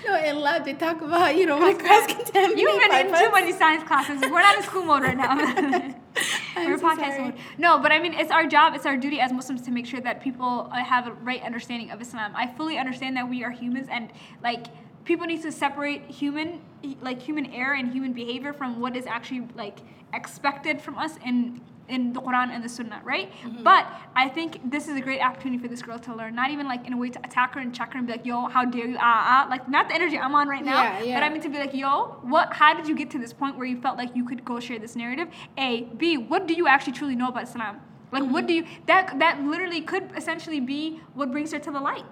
no, 0.07 0.23
in 0.23 0.41
lab 0.41 0.65
they 0.65 0.75
talk 0.75 1.01
about 1.01 1.37
you 1.37 1.47
know 1.47 1.59
like 1.59 1.79
cross 1.79 2.07
contamination. 2.07 2.59
You've 2.59 2.81
been 2.81 3.07
in 3.07 3.15
too 3.15 3.33
many 3.33 3.53
science 3.53 3.85
classes. 3.85 4.21
We're 4.21 4.43
not 4.43 4.59
in 4.59 4.63
school 4.63 4.85
mode 4.85 5.03
right 5.03 5.17
now. 5.17 5.95
We're 6.57 6.79
so 6.79 6.87
podcast 6.87 7.17
sorry. 7.17 7.35
No, 7.59 7.79
but 7.79 7.93
I 7.93 7.99
mean, 7.99 8.15
it's 8.15 8.31
our 8.31 8.47
job, 8.47 8.75
it's 8.75 8.87
our 8.87 8.97
duty 8.97 9.21
as 9.21 9.33
Muslims 9.33 9.63
to 9.63 9.71
make 9.71 9.87
sure 9.87 10.01
that 10.01 10.23
people 10.23 10.69
uh, 10.73 10.83
have 10.83 11.07
a 11.07 11.13
right 11.13 11.43
understanding 11.43 11.91
of 11.91 12.01
Islam. 12.01 12.33
I 12.35 12.47
fully 12.47 12.79
understand 12.79 13.17
that 13.17 13.29
we 13.29 13.45
are 13.45 13.51
humans 13.51 13.89
and 13.91 14.11
like 14.43 14.67
people 15.05 15.27
need 15.27 15.43
to 15.43 15.53
separate 15.53 16.03
human 16.07 16.61
like 17.01 17.21
human 17.21 17.47
error 17.47 17.75
and 17.75 17.93
human 17.93 18.13
behavior 18.13 18.53
from 18.53 18.81
what 18.81 18.97
is 18.97 19.07
actually 19.07 19.47
like 19.55 19.79
expected 20.15 20.81
from 20.81 20.99
us 20.99 21.17
in 21.25 21.61
in 21.89 22.13
the 22.13 22.21
Quran 22.21 22.51
and 22.51 22.63
the 22.65 22.69
Sunnah, 22.69 23.01
right? 23.05 23.31
Mm-hmm. 23.31 23.63
But 23.63 23.87
I 24.15 24.29
think 24.29 24.71
this 24.71 24.89
is 24.89 24.97
a 24.97 25.01
great 25.01 25.21
opportunity 25.21 25.61
for 25.63 25.69
this 25.69 25.83
girl 25.83 25.99
to 26.01 26.15
learn, 26.15 26.35
not 26.35 26.51
even 26.51 26.67
like 26.67 26.87
in 26.87 26.93
a 26.93 26.97
way 26.97 27.11
to 27.11 27.19
attack 27.25 27.55
her 27.55 27.61
and 27.61 27.75
check 27.75 27.93
her 27.93 27.99
and 27.99 28.07
be 28.07 28.13
like, 28.13 28.27
yo, 28.27 28.47
how 28.47 28.65
dare 28.65 28.87
you, 28.87 28.97
ah, 28.99 29.47
ah, 29.47 29.51
like 29.51 29.69
not 29.69 29.89
the 29.89 29.95
energy 29.95 30.19
I'm 30.19 30.35
on 30.35 30.49
right 30.49 30.65
now, 30.65 30.83
Yeah, 30.83 31.03
yeah. 31.03 31.17
but 31.17 31.25
I 31.25 31.29
mean 31.29 31.43
to 31.43 31.49
be 31.49 31.59
like, 31.59 31.75
yo, 31.75 32.19
what, 32.23 32.53
how 32.53 32.75
did 32.75 32.89
you 32.89 32.95
get 32.95 33.11
to 33.11 33.19
this 33.19 33.33
point 33.33 33.57
where 33.57 33.67
you 33.67 33.81
felt 33.81 33.97
like 33.99 34.15
you 34.15 34.25
could 34.25 34.45
go 34.45 34.61
share 34.61 34.79
this 34.79 34.97
narrative? 34.97 35.29
A, 35.59 35.83
B, 35.97 36.17
what 36.17 36.47
do 36.47 36.55
you 36.55 36.67
actually 36.69 36.93
truly 36.93 37.17
know 37.17 37.29
about 37.29 37.45
Islam? 37.45 37.81
Like, 38.13 38.25
what 38.31 38.47
do 38.47 38.53
you, 38.53 38.67
that, 38.87 39.19
that 39.21 39.43
literally 39.43 39.81
could 39.81 40.11
essentially 40.15 40.61
be 40.61 41.01
what 41.15 41.33
brings 41.33 41.53
her 41.53 41.59
to 41.59 41.71
the 41.71 41.81
light. 41.81 42.05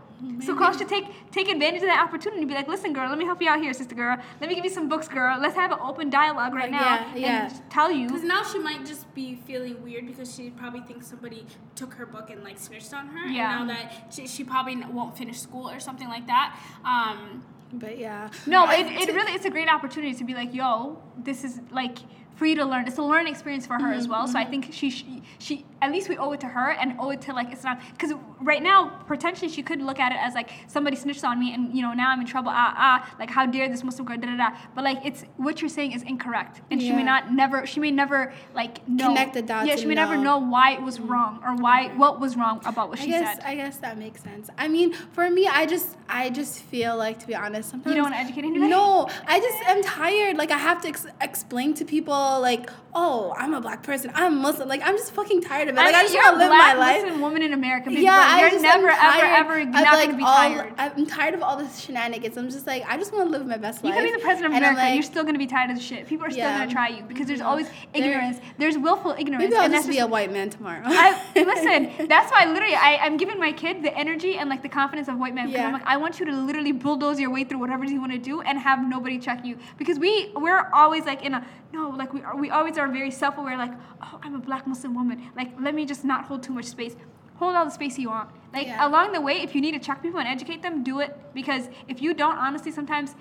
So 0.44 0.54
girls 0.54 0.76
should 0.78 0.88
take 0.88 1.06
take 1.30 1.48
advantage 1.48 1.82
of 1.82 1.88
that 1.88 2.02
opportunity. 2.06 2.44
Be 2.44 2.54
like, 2.54 2.68
listen, 2.68 2.92
girl, 2.92 3.08
let 3.08 3.18
me 3.18 3.24
help 3.24 3.40
you 3.40 3.48
out 3.48 3.60
here, 3.60 3.72
sister 3.72 3.94
girl. 3.94 4.16
Let 4.40 4.48
me 4.48 4.54
give 4.54 4.64
you 4.64 4.70
some 4.70 4.88
books, 4.88 5.08
girl. 5.08 5.38
Let's 5.40 5.54
have 5.54 5.72
an 5.72 5.78
open 5.82 6.10
dialogue 6.10 6.54
right 6.54 6.70
Like, 6.70 6.80
now 6.80 6.94
yeah, 7.14 7.16
yeah. 7.16 7.48
and 7.50 7.70
tell 7.70 7.90
you. 7.90 8.06
Because 8.06 8.22
now 8.24 8.42
she 8.44 8.58
might 8.58 8.84
just 8.84 9.12
be 9.14 9.36
feeling 9.46 9.82
weird 9.82 10.06
because 10.06 10.34
she 10.34 10.50
probably 10.50 10.80
thinks 10.80 11.06
somebody 11.06 11.46
took 11.74 11.94
her 11.94 12.06
book 12.06 12.30
and 12.30 12.44
like 12.44 12.58
snitched 12.58 12.92
on 12.92 13.06
her. 13.08 13.26
Yeah. 13.26 13.58
And 13.60 13.68
now 13.68 13.74
that 13.74 14.12
she, 14.14 14.26
she 14.26 14.44
probably 14.44 14.76
won't 14.76 15.16
finish 15.16 15.38
school 15.40 15.68
or 15.70 15.80
something 15.80 16.08
like 16.08 16.26
that. 16.26 16.58
Um, 16.84 17.42
But 17.72 17.98
yeah. 17.98 18.30
No, 18.46 18.68
it, 18.70 18.86
it 18.86 19.14
really 19.14 19.32
it's 19.32 19.44
a 19.46 19.50
great 19.50 19.68
opportunity 19.68 20.14
to 20.14 20.24
be 20.24 20.34
like, 20.34 20.52
yo, 20.54 20.98
this 21.16 21.44
is 21.44 21.60
like 21.70 21.98
for 22.40 22.46
you 22.46 22.56
to 22.56 22.64
learn. 22.64 22.86
It's 22.88 22.96
a 22.96 23.02
learning 23.02 23.34
experience 23.34 23.66
for 23.66 23.78
her 23.78 23.92
as 23.92 24.08
well. 24.08 24.26
So 24.26 24.38
I 24.38 24.46
think 24.46 24.62
she, 24.72 24.88
she 24.88 25.22
she 25.38 25.54
at 25.82 25.92
least 25.92 26.08
we 26.08 26.16
owe 26.16 26.32
it 26.32 26.40
to 26.40 26.46
her 26.56 26.68
and 26.80 26.88
owe 26.98 27.10
it 27.10 27.20
to 27.26 27.34
like 27.34 27.52
Islam 27.52 27.76
because 27.92 28.12
right 28.40 28.62
now 28.62 28.78
potentially 29.06 29.50
she 29.56 29.62
could 29.62 29.80
look 29.88 29.98
at 30.06 30.10
it 30.12 30.18
as 30.26 30.32
like 30.34 30.48
somebody 30.66 30.96
snitched 30.96 31.22
on 31.30 31.38
me 31.38 31.52
and 31.54 31.62
you 31.76 31.82
know 31.82 31.92
now 31.92 32.08
I'm 32.12 32.20
in 32.24 32.26
trouble. 32.34 32.50
Ah 32.50 32.74
ah, 32.86 33.14
like 33.20 33.28
how 33.36 33.44
dare 33.44 33.68
this 33.68 33.84
Muslim 33.84 34.06
girl 34.08 34.16
da 34.16 34.26
da 34.32 34.36
da. 34.42 34.56
But 34.74 34.84
like 34.84 35.00
it's 35.04 35.20
what 35.36 35.60
you're 35.60 35.68
saying 35.78 35.92
is 35.92 36.02
incorrect 36.02 36.62
and 36.70 36.80
she 36.80 36.92
may 36.92 37.02
not 37.12 37.30
never 37.42 37.66
she 37.72 37.78
may 37.78 37.90
never 37.90 38.32
like 38.54 38.74
know. 38.88 39.08
Connect 39.08 39.34
the 39.34 39.42
dots 39.42 39.68
Yeah, 39.68 39.76
she 39.76 39.84
may 39.92 39.98
never 40.04 40.16
know. 40.16 40.38
know 40.38 40.38
why 40.54 40.66
it 40.78 40.82
was 40.90 40.96
wrong 40.98 41.34
or 41.46 41.52
why 41.56 41.88
what 42.02 42.20
was 42.24 42.38
wrong 42.38 42.56
about 42.64 42.88
what 42.88 42.98
I 43.00 43.02
she 43.04 43.10
guess 43.10 43.36
said. 43.36 43.44
I 43.50 43.54
guess 43.60 43.76
that 43.84 43.98
makes 43.98 44.22
sense. 44.22 44.48
I 44.56 44.66
mean, 44.76 44.94
for 45.16 45.28
me, 45.28 45.46
I 45.46 45.66
just 45.74 45.88
I 46.08 46.30
just 46.40 46.54
feel 46.72 46.96
like 46.96 47.18
to 47.22 47.26
be 47.26 47.34
honest, 47.34 47.68
sometimes 47.68 47.90
you 47.90 47.96
don't 48.00 48.10
wanna 48.10 48.22
educate 48.24 48.44
anybody? 48.44 48.70
No, 48.78 49.08
I 49.34 49.36
just 49.46 49.60
am 49.72 49.82
tired. 49.82 50.34
Like 50.42 50.50
I 50.58 50.60
have 50.68 50.80
to 50.84 50.88
ex- 50.88 51.06
explain 51.20 51.74
to 51.74 51.84
people 51.84 52.29
people 52.30 52.40
like, 52.42 52.70
oh, 52.92 53.32
I'm 53.36 53.54
a 53.54 53.60
black 53.60 53.82
person, 53.82 54.10
I'm 54.14 54.40
Muslim. 54.42 54.68
Like 54.68 54.82
I'm 54.84 54.96
just 54.96 55.12
fucking 55.12 55.42
tired 55.42 55.68
of 55.68 55.74
it. 55.74 55.76
Like 55.76 55.94
I, 55.94 55.98
mean, 55.98 56.02
just 56.06 56.14
you're 56.14 56.22
want 56.24 56.34
to 56.36 56.40
live 56.40 56.50
my 56.50 56.72
life. 56.74 57.02
Muslim 57.02 57.20
woman 57.20 57.42
in 57.42 57.52
America. 57.52 57.92
Yeah. 57.92 58.12
I 58.18 58.40
you're 58.40 58.50
just 58.50 58.62
never, 58.62 58.88
am 58.88 59.20
ever, 59.36 59.60
ever 59.60 59.64
not 59.70 59.82
like, 59.94 60.06
gonna 60.06 60.18
be 60.18 60.24
all, 60.24 60.34
tired. 60.36 60.72
I'm 60.78 61.06
tired 61.06 61.34
of 61.34 61.42
all 61.42 61.56
this 61.56 61.78
shenanigans. 61.80 62.36
I'm 62.36 62.50
just 62.50 62.66
like, 62.66 62.84
I 62.88 62.96
just 62.96 63.12
want 63.12 63.26
to 63.26 63.30
live 63.30 63.46
my 63.46 63.56
best 63.56 63.82
You 63.84 63.90
life. 63.90 63.98
You 63.98 64.04
can 64.04 64.12
be 64.12 64.18
the 64.18 64.24
president 64.24 64.52
of 64.52 64.56
And 64.56 64.64
America. 64.64 64.80
like, 64.82 64.94
you're 64.94 65.02
still 65.02 65.24
gonna 65.24 65.38
be 65.38 65.46
tired 65.46 65.70
of 65.70 65.76
the 65.76 65.82
shit. 65.82 66.06
People 66.08 66.26
are 66.26 66.30
still 66.30 66.42
Yeah. 66.44 66.58
gonna 66.58 66.70
try 66.70 66.88
you 66.88 67.02
because 67.02 67.26
there's 67.26 67.40
Mhm. 67.40 67.46
always 67.46 67.66
There- 67.68 68.04
ignorance. 68.04 68.40
There's 68.58 68.76
willful 68.78 69.12
ignorance. 69.18 69.44
maybe 69.44 69.56
I'll 69.56 69.64
and 69.64 69.72
just 69.74 69.88
be 69.88 69.98
a 69.98 70.06
white 70.06 70.32
man 70.32 70.50
tomorrow. 70.50 70.82
I, 70.84 71.16
listen, 71.36 72.08
that's 72.08 72.30
why 72.32 72.44
literally 72.46 72.74
I, 72.76 72.98
I'm 73.02 73.16
giving 73.16 73.38
my 73.38 73.52
kid 73.52 73.82
the 73.82 73.96
energy 73.96 74.36
and 74.36 74.50
like 74.50 74.62
the 74.62 74.68
confidence 74.68 75.08
of 75.08 75.16
white 75.18 75.34
men. 75.34 75.46
Because 75.46 75.60
I'm 75.64 75.68
Yeah. 75.70 75.74
like, 75.78 75.86
I 75.86 75.96
want 75.96 76.18
you 76.18 76.26
to 76.26 76.32
literally 76.32 76.72
bulldoze 76.72 77.20
your 77.20 77.30
way 77.30 77.44
through 77.44 77.58
whatever 77.58 77.84
you 77.84 78.00
want 78.00 78.12
to 78.12 78.18
do 78.18 78.40
and 78.42 78.58
have 78.58 78.86
nobody 78.86 79.18
check 79.18 79.44
you. 79.44 79.56
Because 79.78 79.98
we 79.98 80.32
we're 80.36 80.68
always 80.74 81.04
like 81.04 81.22
in 81.24 81.34
a 81.34 81.44
no, 81.72 81.90
like 81.90 82.12
we 82.12 82.19
are, 82.22 82.36
we 82.36 82.50
always 82.50 82.76
are 82.78 82.88
very 82.88 83.10
self 83.10 83.38
aware. 83.38 83.56
Like, 83.56 83.72
oh, 84.02 84.20
I'm 84.22 84.34
a 84.34 84.38
black 84.38 84.66
Muslim 84.66 84.94
woman. 84.94 85.30
Like, 85.36 85.52
let 85.60 85.74
me 85.74 85.84
just 85.86 86.04
not 86.04 86.24
hold 86.26 86.42
too 86.42 86.52
much 86.52 86.66
space. 86.66 86.96
Hold 87.36 87.54
all 87.56 87.64
the 87.64 87.70
space 87.70 87.98
you 87.98 88.10
want. 88.10 88.28
Like 88.52 88.66
Yeah. 88.66 88.86
along 88.86 89.12
the 89.12 89.20
way, 89.20 89.40
if 89.40 89.54
you 89.54 89.60
need 89.60 89.72
to 89.72 89.78
check 89.78 90.02
people 90.02 90.20
and 90.20 90.28
educate 90.28 90.60
them, 90.62 90.82
do 90.82 91.00
it. 91.00 91.16
Because 91.34 91.68
if 91.88 92.02
you 92.02 92.12
don't, 92.14 92.36
honestly, 92.36 92.70
sometimes 92.70 93.14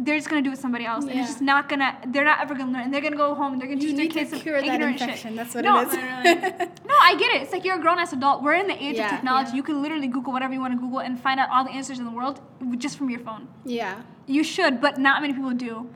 they're 0.00 0.16
just 0.16 0.28
gonna 0.28 0.42
do 0.42 0.50
it 0.50 0.52
with 0.52 0.60
somebody 0.60 0.84
else, 0.86 1.04
and 1.06 1.18
it's 1.18 1.28
just 1.28 1.40
not 1.40 1.68
gonna. 1.68 1.96
They're 2.08 2.24
not 2.24 2.40
ever 2.40 2.54
gonna 2.54 2.70
learn. 2.72 2.82
And 2.82 2.94
they're 2.94 3.00
gonna 3.00 3.16
go 3.16 3.34
home 3.34 3.52
and 3.54 3.60
they're 3.60 3.68
gonna 3.68 3.80
you 3.80 3.88
teach 3.88 3.96
their 3.96 4.04
need 4.04 4.12
to 4.30 4.36
kids 4.36 4.42
cure 4.42 4.62
that 4.62 4.80
infection. 4.80 5.16
shit. 5.30 5.36
That's 5.36 5.54
what 5.56 5.64
no, 5.64 5.80
it 5.80 5.88
is. 5.88 5.94
no, 6.86 6.94
I 7.02 7.16
get 7.18 7.34
it. 7.34 7.42
It's 7.42 7.52
like 7.52 7.64
you're 7.64 7.76
a 7.76 7.80
grown 7.80 7.98
ass 7.98 8.12
adult. 8.12 8.42
We're 8.44 8.54
in 8.54 8.68
the 8.68 8.80
age 8.80 8.96
Yeah, 8.96 9.06
of 9.06 9.10
technology. 9.10 9.50
yeah. 9.50 9.56
You 9.56 9.62
can 9.64 9.82
literally 9.82 10.06
Google 10.06 10.32
whatever 10.32 10.52
you 10.54 10.60
want 10.60 10.72
to 10.74 10.78
Google 10.78 11.00
and 11.00 11.18
find 11.20 11.40
out 11.40 11.48
all 11.50 11.64
the 11.64 11.70
answers 11.70 11.98
in 11.98 12.04
the 12.04 12.12
world 12.12 12.40
just 12.76 12.96
from 12.96 13.10
your 13.10 13.20
phone. 13.20 13.48
yeah. 13.64 14.02
You 14.26 14.44
should, 14.44 14.80
but 14.82 14.98
not 14.98 15.20
many 15.22 15.32
people 15.32 15.52
do. 15.52 15.88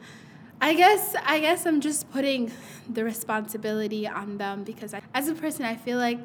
I 0.62 0.74
guess 0.74 1.14
I 1.26 1.40
guess 1.40 1.66
I'm 1.66 1.80
just 1.80 2.10
putting 2.12 2.52
the 2.88 3.02
responsibility 3.04 4.06
on 4.06 4.38
them 4.38 4.62
because 4.64 4.94
I, 4.94 5.02
as 5.12 5.26
a 5.28 5.34
person 5.34 5.64
I 5.64 5.74
feel 5.76 5.98
like 5.98 6.20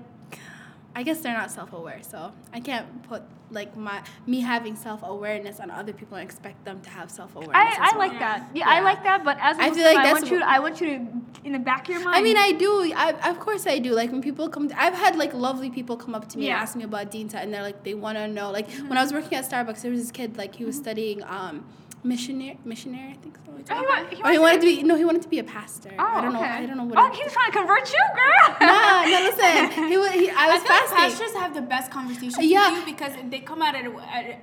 I 0.95 1.03
guess 1.03 1.19
they're 1.21 1.38
not 1.38 1.51
self-aware, 1.51 1.99
so 2.01 2.31
I 2.53 2.59
can't 2.59 2.88
put 3.07 3.21
like 3.51 3.77
my 3.77 4.01
me 4.25 4.41
having 4.41 4.75
self-awareness 4.75 5.59
on 5.59 5.69
other 5.71 5.93
people 5.93 6.17
and 6.17 6.25
expect 6.29 6.65
them 6.65 6.81
to 6.81 6.89
have 6.89 7.09
self-awareness. 7.11 7.55
I, 7.55 7.89
I 7.91 7.97
well. 7.97 8.07
like 8.07 8.19
that. 8.19 8.49
Yeah, 8.53 8.67
I 8.67 8.81
like 8.81 9.03
that. 9.03 9.23
But 9.23 9.38
as 9.39 9.57
a 9.57 9.61
I 9.61 9.71
feel 9.71 9.85
like 9.85 9.97
I 9.97 10.11
want 10.13 10.29
you. 10.29 10.39
what- 10.39 10.47
I 10.55 10.59
want 10.59 10.81
you 10.81 10.88
to, 10.88 11.47
in 11.47 11.53
the 11.53 11.59
back 11.59 11.83
of 11.88 11.95
your 11.95 12.03
mind. 12.03 12.15
I 12.17 12.21
mean, 12.21 12.35
I 12.38 12.51
do. 12.51 12.91
I, 12.95 13.29
of 13.29 13.39
course, 13.39 13.65
I 13.67 13.77
do. 13.79 13.93
Like 13.93 14.11
when 14.11 14.21
people 14.21 14.49
come, 14.49 14.69
to, 14.69 14.81
I've 14.81 14.95
had 14.95 15.15
like 15.15 15.33
lovely 15.33 15.69
people 15.69 15.97
come 15.97 16.13
up 16.15 16.27
to 16.29 16.38
me 16.38 16.47
Yeah. 16.47 16.53
and 16.55 16.63
ask 16.63 16.75
me 16.75 16.83
about 16.83 17.11
Dinta, 17.11 17.35
and 17.35 17.53
they're 17.53 17.63
like, 17.63 17.83
they 17.83 17.93
want 17.93 18.17
to 18.17 18.27
know. 18.27 18.51
Like 18.51 18.69
when 18.89 18.97
I 18.97 19.03
was 19.03 19.13
working 19.13 19.35
at 19.38 19.45
Starbucks, 19.49 19.81
there 19.83 19.91
was 19.91 20.01
this 20.01 20.11
kid 20.11 20.35
like 20.38 20.55
he 20.55 20.65
was 20.65 20.75
studying 20.75 21.23
um, 21.23 21.63
missionary, 22.04 22.60
missionary, 22.66 23.12
I 23.12 23.18
think 23.18 23.38
so. 23.45 23.52
Oh, 23.70 23.76
he 23.76 23.86
wa- 23.86 24.10
he 24.10 24.24
or 24.24 24.32
he 24.32 24.39
wanted 24.39 24.62
to 24.62 24.68
be 24.68 24.84
no, 24.84 24.95
he 24.95 25.04
wanted 25.04 25.22
to 25.24 25.28
be 25.28 25.39
a 25.39 25.43
pastor. 25.43 25.91
Oh, 26.00 26.04
I 26.06 26.22
don't 26.22 26.34
know. 26.34 26.39
okay. 26.39 26.50
I 26.50 26.66
don't 26.66 26.78
know 26.78 26.84
what. 26.86 26.98
Oh, 26.98 27.08
it- 27.08 27.16
he's 27.16 27.32
trying 27.34 27.52
to 27.52 27.58
convert 27.58 27.91
you, 27.91 28.04
girl. 28.16 28.58
nah, 28.62 29.04
no, 29.06 29.20
listen. 29.30 29.88
He 29.89 29.98
was. 29.98 30.12
He, 30.12 30.30
I 30.30 30.45
I 30.45 30.54
was 30.54 30.62
feel 30.64 30.72
like 30.76 30.89
pastors 31.12 31.34
have 31.34 31.54
the 31.54 31.62
best 31.62 31.91
conversations 31.91 32.38
Yeah. 32.39 32.70
with 32.72 32.80
you 32.80 32.86
because 32.93 33.14
they 33.30 33.39
come 33.39 33.62
at 33.62 33.76
it. 33.76 33.86
At, 33.86 34.39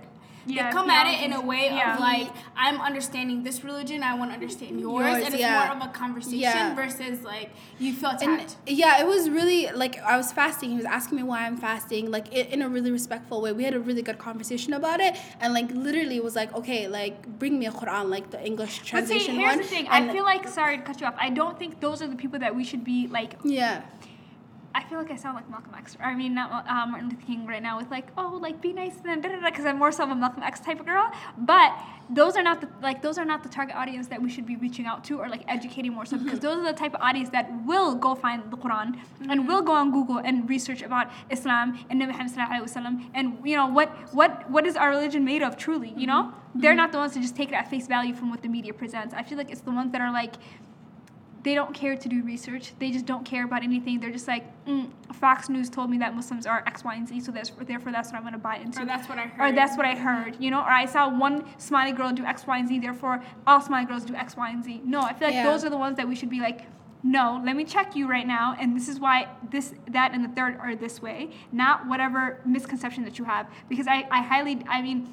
Yeah, 0.47 0.67
they 0.69 0.73
come 0.73 0.91
at 0.91 1.07
it 1.07 1.25
in 1.25 1.33
a 1.33 1.41
way 1.41 1.67
Yeah. 1.67 1.95
of 1.95 2.01
like, 2.01 2.31
I'm 2.57 2.81
understanding 2.81 3.43
this 3.45 3.65
religion, 3.65 4.03
I 4.03 4.15
want 4.15 4.31
to 4.31 4.35
understand 4.35 4.81
yours, 4.81 5.07
Yours, 5.07 5.25
and 5.25 5.35
it's 5.35 5.41
yeah. 5.41 5.67
more 5.67 5.77
of 5.77 5.89
a 5.89 5.93
conversation 5.93 6.75
versus 6.77 7.23
like 7.23 7.51
you 7.79 7.93
feel 7.93 8.11
And 8.11 8.23
attacked. 8.23 8.57
yeah, 8.67 9.01
it 9.01 9.07
was 9.07 9.31
really 9.31 9.69
like 9.73 9.99
I 10.03 10.17
was 10.17 10.33
fasting. 10.33 10.71
He 10.71 10.77
was 10.77 10.85
asking 10.85 11.17
me 11.17 11.23
why 11.23 11.47
I'm 11.47 11.57
fasting, 11.57 12.11
like 12.11 12.33
in 12.33 12.63
a 12.63 12.69
really 12.69 12.91
respectful 12.91 13.41
way. 13.41 13.53
We 13.53 13.65
had 13.65 13.75
a 13.75 13.81
really 13.81 14.03
good 14.03 14.19
conversation 14.19 14.73
about 14.75 15.01
it, 15.01 15.17
and 15.41 15.55
like 15.55 15.71
literally 15.71 16.21
was 16.21 16.37
like, 16.37 16.55
okay, 16.55 16.89
like 16.89 17.27
bring 17.39 17.59
me 17.59 17.67
a 17.67 17.73
Quran, 17.73 18.09
like 18.11 18.31
the 18.31 18.45
English 18.45 18.81
translation 18.85 19.37
But 19.37 19.41
see, 19.41 19.41
here's 19.41 19.51
one. 19.57 19.59
the 19.59 19.65
thing. 19.65 19.89
and- 19.89 20.11
I 20.11 20.13
feel 20.13 20.25
like 20.25 20.47
sorry 20.49 20.77
to 20.79 20.83
cut 20.83 21.01
you 21.01 21.07
off. 21.07 21.15
I 21.19 21.31
don't 21.31 21.59
think 21.59 21.81
those 21.81 22.03
are 22.03 22.07
the 22.09 22.17
people 22.17 22.39
that 22.41 22.55
we 22.55 22.65
should 22.65 22.85
be 22.85 23.07
like 23.09 23.35
yeah, 23.45 23.83
I 24.75 24.83
feel 24.83 24.99
like 24.99 25.11
I 25.11 25.17
sound 25.17 25.37
like 25.37 25.49
Malcolm 25.49 25.75
X. 25.77 25.97
Or 26.01 26.07
I 26.07 26.15
mean, 26.15 26.35
not 26.35 26.69
uh, 26.69 26.87
Martin 26.87 27.09
Luther 27.09 27.23
King 27.25 27.47
right 27.47 27.63
now 27.63 27.79
with 27.79 27.91
like, 27.91 28.09
oh, 28.19 28.39
like 28.43 28.61
be 28.61 28.73
nice 28.73 28.97
to 28.97 29.03
them, 29.03 29.21
da 29.21 29.29
da 29.29 29.41
da, 29.41 29.51
because 29.51 29.65
I'm 29.65 29.79
more 29.79 29.93
so 29.93 30.05
of 30.05 30.11
a 30.11 30.15
Malcolm 30.15 30.43
X 30.43 30.61
type 30.61 30.81
of 30.81 30.87
girl. 30.87 31.11
But 31.39 31.79
those 32.11 32.37
are 32.37 32.43
not 32.43 32.61
the 32.61 32.69
like 32.83 33.01
those 33.01 33.17
are 33.17 33.25
not 33.25 33.43
the 33.43 33.49
target 33.49 33.75
audience 33.77 34.09
that 34.09 34.21
we 34.21 34.29
should 34.29 34.47
be 34.47 34.57
reaching 34.57 34.87
out 34.87 35.05
to 35.05 35.19
or 35.19 35.29
like 35.29 35.43
educating 35.49 35.93
more 35.93 36.05
so 36.05 36.19
because 36.19 36.39
mm-hmm. 36.39 36.49
those 36.49 36.59
are 36.59 36.73
the 36.73 36.79
type 36.79 36.95
of 36.95 37.01
audience 37.01 37.31
that 37.31 37.49
will 37.65 37.95
go 37.95 38.15
find 38.15 38.51
the 38.51 38.57
Quran 38.57 38.99
and 39.21 39.41
mm-hmm. 39.41 39.47
will 39.47 39.63
go 39.63 39.73
on 39.73 39.91
Google 39.91 40.19
and 40.19 40.49
research 40.49 40.83
about 40.83 41.11
Islam 41.31 41.79
and 41.89 42.01
Nabi 42.01 42.09
Muhammad 42.09 42.33
sallallahu 42.33 42.53
alaihi 42.53 42.77
wasallam 42.77 43.11
and 43.15 43.39
you 43.45 43.57
know 43.57 43.67
what 43.67 43.89
what 44.13 44.51
what 44.51 44.67
is 44.67 44.77
our 44.77 44.91
religion 44.91 45.25
made 45.25 45.43
of 45.43 45.57
truly. 45.57 45.95
You 45.97 46.07
know, 46.07 46.23
mm-hmm. 46.25 46.61
they're 46.61 46.75
not 46.75 46.93
the 46.93 46.99
ones 46.99 47.15
to 47.15 47.21
just 47.21 47.37
take 47.37 47.51
it 47.51 47.55
at 47.55 47.71
face 47.71 47.87
value 47.87 48.15
from 48.15 48.31
what 48.31 48.43
the 48.43 48.49
media 48.49 48.75
presents. 48.75 49.15
I 49.15 49.23
feel 49.23 49.39
like 49.39 49.51
it's 49.51 49.63
the 49.63 49.73
ones 49.73 49.93
that 49.93 50.01
are 50.01 50.13
like 50.13 50.35
they 51.45 51.55
don't 51.55 51.75
care 51.75 51.95
to 51.95 52.09
do 52.09 52.23
research. 52.23 52.73
They 52.79 52.91
just 52.91 53.05
don't 53.05 53.25
care 53.25 53.45
about 53.45 53.63
anything. 53.63 54.01
They're 54.01 54.11
just 54.11 54.27
like, 54.27 54.45
mm, 54.65 54.89
Fox 55.13 55.51
News 55.51 55.69
told 55.69 55.91
me 55.91 55.99
that 55.99 56.15
Muslims 56.15 56.47
are 56.47 56.65
X, 56.67 56.83
Y, 56.83 56.95
and 56.95 57.07
Z, 57.07 57.21
so 57.21 57.33
that's, 57.33 57.51
therefore 57.51 57.93
that's 57.93 58.09
what 58.09 58.17
I'm 58.17 58.23
going 58.23 58.33
to 58.33 58.39
buy 58.39 58.57
into. 58.57 58.81
Or 58.81 58.87
that's 58.87 59.09
what 59.09 59.19
I 59.19 59.27
heard. 59.27 59.41
Or 59.41 59.45
heard. 59.45 59.57
that's 59.57 59.77
what 59.77 59.85
I 59.87 59.95
heard, 59.95 60.37
you 60.41 60.51
know? 60.51 60.61
Or 60.61 60.71
I 60.71 60.87
saw 60.87 61.09
one 61.09 61.45
Somali 61.59 61.93
girl 61.93 62.13
do 62.13 62.25
X, 62.25 62.47
Y, 62.47 62.59
and 62.59 62.67
Z, 62.67 62.79
therefore 62.79 63.23
all 63.47 63.61
Somali 63.61 63.85
girls 63.85 64.05
do 64.07 64.15
X, 64.15 64.37
Y, 64.39 64.51
and 64.51 64.65
Z. 64.65 64.81
No, 64.85 65.03
I 65.03 65.13
feel 65.13 65.29
like 65.29 65.35
Yeah. 65.35 65.45
those 65.53 65.65
are 65.65 65.71
the 65.71 65.77
ones 65.77 65.99
that 65.99 66.09
we 66.09 66.17
should 66.17 66.31
be 66.31 66.41
like, 66.41 66.63
no, 67.03 67.43
let 67.45 67.55
me 67.55 67.65
check 67.65 67.95
you 67.95 68.09
right 68.09 68.27
now, 68.27 68.57
and 68.59 68.75
this 68.75 68.89
is 68.89 68.99
why 68.99 69.29
this, 69.51 69.75
that, 69.91 70.13
and 70.15 70.25
the 70.25 70.29
third 70.31 70.57
are 70.59 70.75
this 70.75 71.03
way, 71.03 71.29
not 71.53 71.87
whatever 71.87 72.41
misconception 72.47 73.05
that 73.05 73.19
you 73.19 73.27
have. 73.27 73.47
Because 73.69 73.87
I, 73.87 74.09
I 74.11 74.23
highly, 74.23 74.65
I 74.67 74.81
mean, 74.81 75.13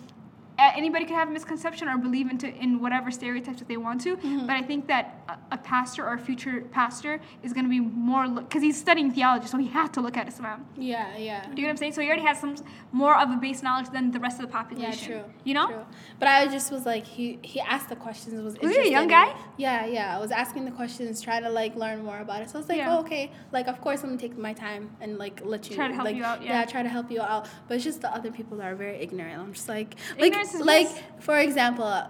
anybody 0.75 1.03
could 1.05 1.15
have 1.21 1.29
a 1.29 1.31
misconception 1.39 1.85
or 1.87 1.97
believe 1.97 2.27
into 2.33 2.47
in 2.65 2.79
whatever 2.83 3.09
stereotypes 3.19 3.59
that 3.59 3.67
they 3.67 3.77
want 3.87 3.99
to 4.01 4.11
Mm-hmm. 4.11 4.45
but 4.47 4.55
i 4.61 4.63
think 4.69 4.81
that 4.93 5.05
a, 5.29 5.35
a 5.57 5.57
pastor 5.57 6.01
or 6.07 6.13
a 6.13 6.19
future 6.29 6.55
pastor 6.79 7.13
is 7.45 7.51
going 7.53 7.65
to 7.69 7.69
be 7.77 7.79
more 7.79 8.23
because 8.27 8.61
he's 8.67 8.79
studying 8.87 9.09
theology 9.17 9.47
so 9.53 9.57
he 9.57 9.69
had 9.79 9.89
to 9.95 10.01
look 10.05 10.15
at 10.21 10.25
islam 10.27 10.59
yeah, 10.77 11.17
yeah. 11.17 11.41
do 11.45 11.49
you 11.49 11.61
know 11.63 11.63
what 11.63 11.69
i'm 11.75 11.77
saying 11.77 11.93
so 11.93 12.01
he 12.01 12.07
already 12.07 12.27
has 12.31 12.37
some 12.39 12.55
more 12.91 13.15
of 13.23 13.27
a 13.31 13.37
base 13.45 13.61
knowledge 13.63 13.89
than 13.95 14.11
the 14.11 14.19
rest 14.19 14.35
of 14.39 14.45
the 14.47 14.51
population. 14.59 15.11
Yeah, 15.11 15.21
true. 15.21 15.31
you 15.43 15.53
know 15.53 15.67
True. 15.67 15.85
But 16.19 16.27
I 16.27 16.47
just 16.47 16.67
was 16.71 16.85
like, 16.85 17.05
he 17.17 17.39
he 17.51 17.59
asked 17.73 17.89
the 17.89 17.95
questions. 17.95 18.33
Was 18.47 18.57
Was 18.59 18.75
he 18.75 18.81
a 18.89 18.91
young 18.97 19.07
guy? 19.07 19.27
Yeah, 19.57 19.85
yeah. 19.97 20.15
I 20.15 20.19
was 20.25 20.31
asking 20.43 20.65
the 20.65 20.71
questions, 20.81 21.21
trying 21.21 21.43
to 21.43 21.49
like 21.61 21.73
learn 21.75 22.03
more 22.09 22.19
about 22.19 22.41
it. 22.41 22.49
So 22.49 22.55
I 22.57 22.59
was 22.61 22.69
like, 22.69 22.77
Yeah. 22.77 22.95
oh, 22.95 22.99
okay. 23.03 23.23
Like, 23.51 23.67
of 23.73 23.77
course, 23.85 23.99
I'm 24.03 24.09
gonna 24.09 24.19
take 24.27 24.37
my 24.37 24.53
time 24.53 24.83
and 25.01 25.17
like 25.17 25.41
let 25.53 25.61
you 25.69 25.75
Try 25.75 25.87
to 25.87 25.93
help 25.93 26.05
like, 26.05 26.15
you 26.15 26.23
out, 26.23 26.43
yeah. 26.43 26.65
try 26.65 26.83
to 26.83 26.89
help 26.97 27.09
you 27.15 27.21
out. 27.21 27.47
But 27.67 27.75
it's 27.75 27.83
just 27.83 28.01
the 28.01 28.11
other 28.17 28.31
people 28.31 28.57
that 28.57 28.67
are 28.71 28.75
very 28.75 28.97
ignorant. 29.05 29.39
I'm 29.39 29.53
just 29.53 29.69
like, 29.69 29.95
like, 30.17 30.27
Ignorance 30.27 30.50
is 30.53 30.61
like 30.61 30.89
for 31.21 31.37
example. 31.39 31.85
uh, 31.85 32.07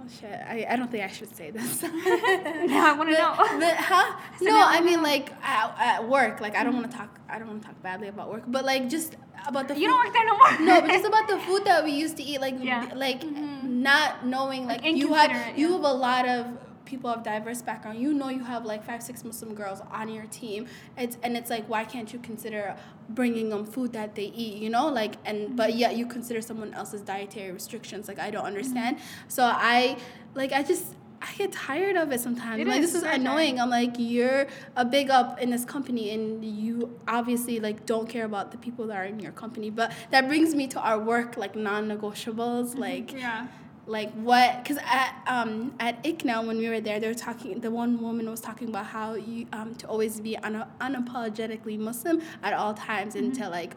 Oh 0.00 0.10
shit! 0.20 0.30
I, 0.32 0.66
I 0.70 0.76
don't 0.76 0.90
think 0.90 1.04
I 1.04 1.08
should 1.08 1.34
say 1.36 1.50
this. 1.50 1.82
now 1.82 1.90
i 1.90 2.94
want 2.96 3.10
to 3.10 3.14
know 3.18 3.34
but, 3.60 3.76
huh? 3.76 4.16
So 4.38 4.44
No, 4.46 4.56
I 4.76 4.80
mean 4.80 5.02
like 5.02 5.32
at, 5.42 5.74
at 5.78 6.08
work. 6.08 6.40
Like 6.40 6.56
I 6.56 6.62
don't 6.64 6.74
want 6.78 6.90
to 6.90 6.96
talk. 6.96 7.18
I 7.28 7.38
don't 7.38 7.48
want 7.48 7.60
to 7.62 7.68
talk 7.68 7.82
badly 7.82 8.08
about 8.08 8.30
work. 8.30 8.44
But 8.46 8.64
like 8.64 8.88
just 8.88 9.16
about 9.46 9.68
the. 9.68 9.74
you 9.74 9.80
food- 9.80 9.86
don't 9.92 10.04
work 10.06 10.14
there 10.14 10.26
no 10.26 10.36
more 10.38 10.52
no, 10.60 10.80
but 10.80 10.90
just 10.90 11.04
about 11.04 11.28
the 11.28 11.38
food 11.40 11.64
that 11.66 11.84
we 11.84 11.90
used 11.90 12.16
to 12.16 12.22
eat, 12.22 12.40
like 12.40 12.54
Yeah. 12.60 12.90
like 12.94 13.22
not 13.62 14.24
knowing 14.24 14.66
like, 14.66 14.82
Like, 14.82 14.94
you 14.96 15.12
have 15.14 15.30
inconsiderate, 15.30 15.58
you 15.58 15.72
have 15.72 15.82
a 15.84 15.92
lot 16.08 16.26
of 16.28 16.46
people 16.88 17.10
of 17.10 17.22
diverse 17.22 17.60
background. 17.62 18.00
You 18.00 18.12
know 18.14 18.30
you 18.30 18.44
have 18.52 18.64
like 18.64 18.82
five 18.84 19.02
six 19.02 19.22
Muslim 19.22 19.54
girls 19.54 19.80
on 19.92 20.08
your 20.08 20.26
team. 20.26 20.66
It's 20.96 21.16
and 21.22 21.36
it's 21.36 21.50
like 21.50 21.68
why 21.68 21.84
can't 21.84 22.12
you 22.12 22.18
consider 22.18 22.76
bringing 23.10 23.50
them 23.50 23.64
food 23.64 23.92
that 23.92 24.14
they 24.14 24.32
eat? 24.44 24.54
You 24.62 24.70
know 24.70 24.88
like 24.88 25.14
and 25.24 25.54
but 25.54 25.74
yet 25.74 25.96
you 25.96 26.06
consider 26.06 26.40
someone 26.40 26.72
else's 26.74 27.02
dietary 27.02 27.52
restrictions. 27.52 28.08
Like 28.08 28.18
I 28.18 28.30
don't 28.30 28.40
mm-hmm. 28.40 28.56
understand. 28.56 28.98
So 29.28 29.42
I 29.44 29.98
like 30.34 30.52
I 30.52 30.62
just. 30.62 30.86
I 31.20 31.34
get 31.34 31.50
tired 31.50 31.96
of 31.96 32.12
it 32.12 32.20
sometimes. 32.20 32.60
It 32.60 32.68
like 32.68 32.80
is 32.80 32.92
this 32.92 33.02
is 33.02 33.08
annoying. 33.18 33.58
I'm 33.58 33.70
like, 33.70 33.94
you're 33.98 34.46
a 34.76 34.84
big 34.84 35.10
up 35.10 35.40
in 35.40 35.50
this 35.50 35.64
company, 35.64 36.12
and 36.14 36.44
you 36.44 36.96
obviously 37.08 37.58
like 37.58 37.84
don't 37.86 38.08
care 38.08 38.24
about 38.24 38.52
the 38.52 38.58
people 38.58 38.86
that 38.86 38.96
are 38.96 39.08
in 39.14 39.18
your 39.18 39.32
company. 39.32 39.68
But 39.68 39.90
that 40.12 40.28
brings 40.28 40.54
me 40.54 40.68
to 40.68 40.78
our 40.78 40.96
work 40.96 41.36
like 41.36 41.56
non-negotiables, 41.56 42.68
mm-hmm. 42.68 42.78
like 42.78 43.12
yeah. 43.12 43.48
Like 43.88 44.12
what? 44.12 44.62
Because 44.62 44.78
at 44.84 45.14
um 45.26 45.74
at 45.80 46.02
ICNA 46.04 46.46
when 46.46 46.58
we 46.58 46.68
were 46.68 46.80
there, 46.80 47.00
they 47.00 47.08
were 47.08 47.14
talking. 47.14 47.60
The 47.60 47.70
one 47.70 48.00
woman 48.00 48.30
was 48.30 48.40
talking 48.40 48.68
about 48.68 48.86
how 48.86 49.14
you 49.14 49.46
um 49.52 49.74
to 49.76 49.86
always 49.86 50.20
be 50.20 50.36
una- 50.44 50.68
unapologetically 50.80 51.78
Muslim 51.78 52.22
at 52.42 52.52
all 52.52 52.74
times, 52.74 53.14
and 53.14 53.34
to 53.34 53.48
like 53.48 53.74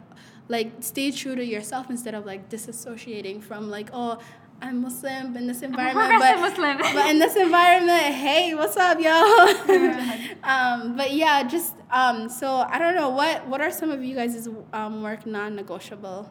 like 0.48 0.72
stay 0.80 1.10
true 1.10 1.34
to 1.34 1.44
yourself 1.44 1.90
instead 1.90 2.14
of 2.14 2.26
like 2.26 2.48
disassociating 2.48 3.42
from 3.42 3.70
like 3.70 3.90
oh. 3.92 4.18
I'm 4.64 4.80
Muslim 4.80 5.36
in 5.36 5.48
this 5.48 5.62
environment, 5.62 6.20
but 6.20 6.38
Muslim. 6.38 6.78
but 6.94 7.10
in 7.10 7.18
this 7.18 7.34
environment, 7.34 8.14
hey, 8.14 8.54
what's 8.54 8.76
up, 8.76 9.00
yo? 9.00 9.10
um, 10.44 10.96
but 10.96 11.12
yeah, 11.12 11.42
just 11.42 11.74
um, 11.90 12.28
so 12.28 12.64
I 12.70 12.78
don't 12.78 12.94
know 12.94 13.08
what 13.08 13.44
what 13.48 13.60
are 13.60 13.72
some 13.72 13.90
of 13.90 14.04
you 14.04 14.14
guys' 14.14 14.48
um, 14.72 15.02
work 15.02 15.26
non-negotiable? 15.26 16.30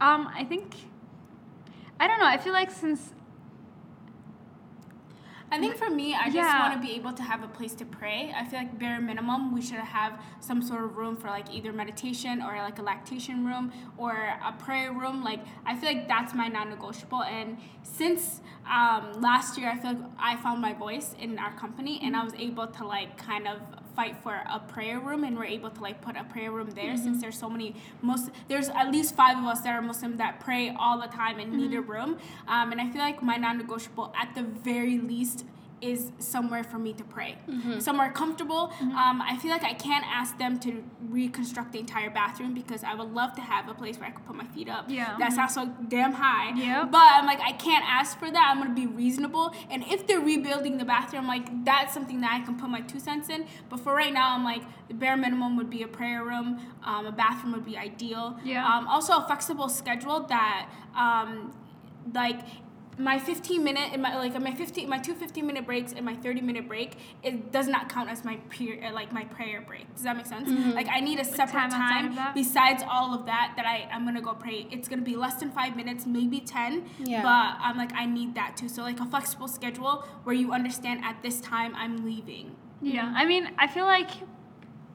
um 0.00 0.30
i 0.34 0.44
think 0.44 0.74
i 2.00 2.06
don't 2.06 2.18
know 2.18 2.26
i 2.26 2.38
feel 2.38 2.52
like 2.52 2.70
since 2.70 3.12
I 5.50 5.58
think 5.58 5.76
for 5.76 5.88
me, 5.88 6.14
I 6.14 6.28
just 6.28 6.58
want 6.58 6.74
to 6.74 6.86
be 6.86 6.94
able 6.94 7.12
to 7.14 7.22
have 7.22 7.42
a 7.42 7.48
place 7.48 7.72
to 7.76 7.86
pray. 7.86 8.32
I 8.36 8.44
feel 8.44 8.58
like 8.58 8.78
bare 8.78 9.00
minimum, 9.00 9.54
we 9.54 9.62
should 9.62 9.78
have 9.78 10.20
some 10.40 10.60
sort 10.60 10.84
of 10.84 10.96
room 10.96 11.16
for 11.16 11.28
like 11.28 11.50
either 11.50 11.72
meditation 11.72 12.42
or 12.42 12.56
like 12.56 12.78
a 12.78 12.82
lactation 12.82 13.46
room 13.46 13.72
or 13.96 14.12
a 14.12 14.52
prayer 14.58 14.92
room. 14.92 15.24
Like 15.24 15.40
I 15.64 15.74
feel 15.74 15.88
like 15.88 16.06
that's 16.06 16.34
my 16.34 16.48
non-negotiable. 16.48 17.22
And 17.22 17.56
since 17.82 18.42
um, 18.70 19.22
last 19.22 19.56
year, 19.56 19.70
I 19.70 19.78
feel 19.78 19.92
like 19.94 20.10
I 20.18 20.36
found 20.36 20.60
my 20.60 20.74
voice 20.74 21.14
in 21.18 21.38
our 21.38 21.54
company, 21.56 21.98
and 22.02 22.14
I 22.14 22.24
was 22.24 22.34
able 22.34 22.66
to 22.66 22.86
like 22.86 23.16
kind 23.16 23.48
of 23.48 23.58
fight 23.98 24.16
for 24.22 24.34
a 24.58 24.60
prayer 24.60 25.00
room 25.00 25.24
and 25.24 25.36
we're 25.36 25.52
able 25.58 25.70
to 25.70 25.80
like 25.80 26.00
put 26.00 26.14
a 26.16 26.22
prayer 26.32 26.52
room 26.52 26.70
there 26.70 26.96
since 26.96 27.20
there's 27.20 27.36
so 27.36 27.50
many 27.50 27.74
most 28.00 28.30
there's 28.46 28.68
at 28.68 28.92
least 28.92 29.12
five 29.16 29.36
of 29.36 29.44
us 29.52 29.60
that 29.62 29.74
are 29.76 29.82
muslim 29.82 30.16
that 30.16 30.38
pray 30.38 30.64
all 30.78 31.00
the 31.00 31.08
time 31.08 31.40
and 31.40 31.52
need 31.52 31.74
a 31.74 31.80
room. 31.80 32.10
Um, 32.46 32.70
and 32.70 32.80
i 32.80 32.88
feel 32.92 33.02
like 33.08 33.20
my 33.24 33.36
non-negotiable 33.36 34.14
at 34.22 34.28
the 34.36 34.44
very 34.44 34.98
least 34.98 35.44
is 35.80 36.10
somewhere 36.18 36.64
for 36.64 36.78
me 36.78 36.92
to 36.92 37.04
pray. 37.04 37.36
Somewhere 37.78 38.10
comfortable. 38.10 38.72
Um, 38.80 39.22
i 39.22 39.36
feel 39.40 39.50
like 39.50 39.64
i 39.64 39.74
can't 39.74 40.04
ask 40.06 40.36
them 40.38 40.58
to 40.60 40.82
reconstruct 41.08 41.72
the 41.72 41.78
entire 41.78 42.10
bathroom 42.10 42.52
because 42.54 42.82
i 42.84 42.94
would 42.94 43.12
love 43.14 43.32
to 43.34 43.40
have 43.40 43.68
a 43.68 43.74
place 43.74 43.98
where 43.98 44.08
i 44.08 44.12
could 44.12 44.26
put 44.26 44.36
my 44.36 44.46
feet 44.46 44.68
up. 44.68 44.86
Yeah. 44.88 45.16
that's 45.18 45.36
not 45.36 45.50
so 45.50 45.66
damn 45.88 46.12
high. 46.12 46.48
Yep. 46.54 46.90
but 46.90 47.06
i'm 47.16 47.26
like 47.26 47.40
i 47.40 47.52
can't 47.52 47.84
ask 47.86 48.18
for 48.18 48.30
that. 48.30 48.46
I'm 48.50 48.58
gonna 48.62 48.74
be 48.74 48.86
reasonable. 48.86 49.54
And 49.70 49.84
if 49.94 50.06
they're 50.06 50.20
rebuilding 50.20 50.78
the 50.78 50.84
bathroom 50.84 51.26
like 51.26 51.46
that's 51.64 51.94
something 51.94 52.20
that 52.22 52.32
i 52.32 52.44
can 52.44 52.56
put 52.58 52.68
my 52.70 52.80
two 52.80 53.00
cents 53.00 53.28
in. 53.28 53.46
But 53.70 53.80
for 53.80 53.94
right 53.94 54.12
now 54.12 54.34
i'm 54.34 54.44
like 54.44 54.62
the 54.88 54.94
bare 54.94 55.16
minimum 55.16 55.56
would 55.58 55.70
be 55.70 55.82
a 55.82 55.88
prayer 55.88 56.24
room. 56.24 56.60
Um, 56.84 57.06
a 57.06 57.12
bathroom 57.12 57.52
would 57.52 57.64
be 57.66 57.76
ideal. 57.76 58.38
Yeah. 58.44 58.66
um, 58.66 58.88
also 58.88 59.12
a 59.18 59.24
flexible 59.26 59.68
schedule 59.68 60.20
that 60.28 60.68
um, 60.96 61.52
like 62.14 62.40
my 62.98 63.18
15 63.18 63.62
minute 63.62 63.92
in 63.92 64.02
my 64.02 64.16
like 64.16 64.40
my 64.40 64.52
15 64.52 64.88
my 64.88 64.98
two 64.98 65.14
15 65.14 65.46
minute 65.46 65.64
breaks 65.64 65.92
and 65.92 66.04
my 66.04 66.14
30 66.16 66.40
minute 66.40 66.66
break 66.66 66.96
it 67.22 67.52
does 67.52 67.68
not 67.68 67.88
count 67.88 68.10
as 68.10 68.24
my 68.24 68.36
peer 68.50 68.82
uh, 68.84 68.92
like 68.92 69.12
my 69.12 69.24
prayer 69.24 69.60
break. 69.60 69.92
Does 69.94 70.02
that 70.04 70.16
make 70.16 70.26
sense? 70.26 70.48
Like 70.74 70.88
i 70.90 71.00
need 71.00 71.18
a 71.20 71.24
separate 71.24 71.70
time 71.70 72.14
time, 72.14 72.34
besides 72.34 72.82
all 72.88 73.14
of 73.14 73.26
that 73.26 73.52
that 73.56 73.66
i 73.66 73.88
i'm 73.92 74.04
gonna 74.04 74.20
go 74.20 74.34
pray. 74.34 74.66
It's 74.70 74.88
gonna 74.88 75.02
be 75.02 75.16
less 75.16 75.34
than 75.34 75.50
five 75.50 75.76
minutes 75.76 76.06
maybe 76.06 76.40
10 76.40 76.84
Yeah. 77.04 77.22
but 77.22 77.56
i'm 77.64 77.76
like 77.76 77.92
i 77.94 78.04
need 78.04 78.34
that 78.34 78.56
too. 78.56 78.68
So 78.68 78.82
like 78.82 79.00
a 79.00 79.06
flexible 79.06 79.48
schedule 79.48 80.04
where 80.24 80.34
you 80.34 80.52
understand 80.52 81.04
at 81.04 81.22
this 81.22 81.40
time 81.40 81.74
i'm 81.76 82.04
leaving. 82.04 82.56
Yeah, 82.80 83.12
I 83.16 83.24
mean, 83.24 83.50
I 83.58 83.66
feel 83.66 83.86
like 83.86 84.10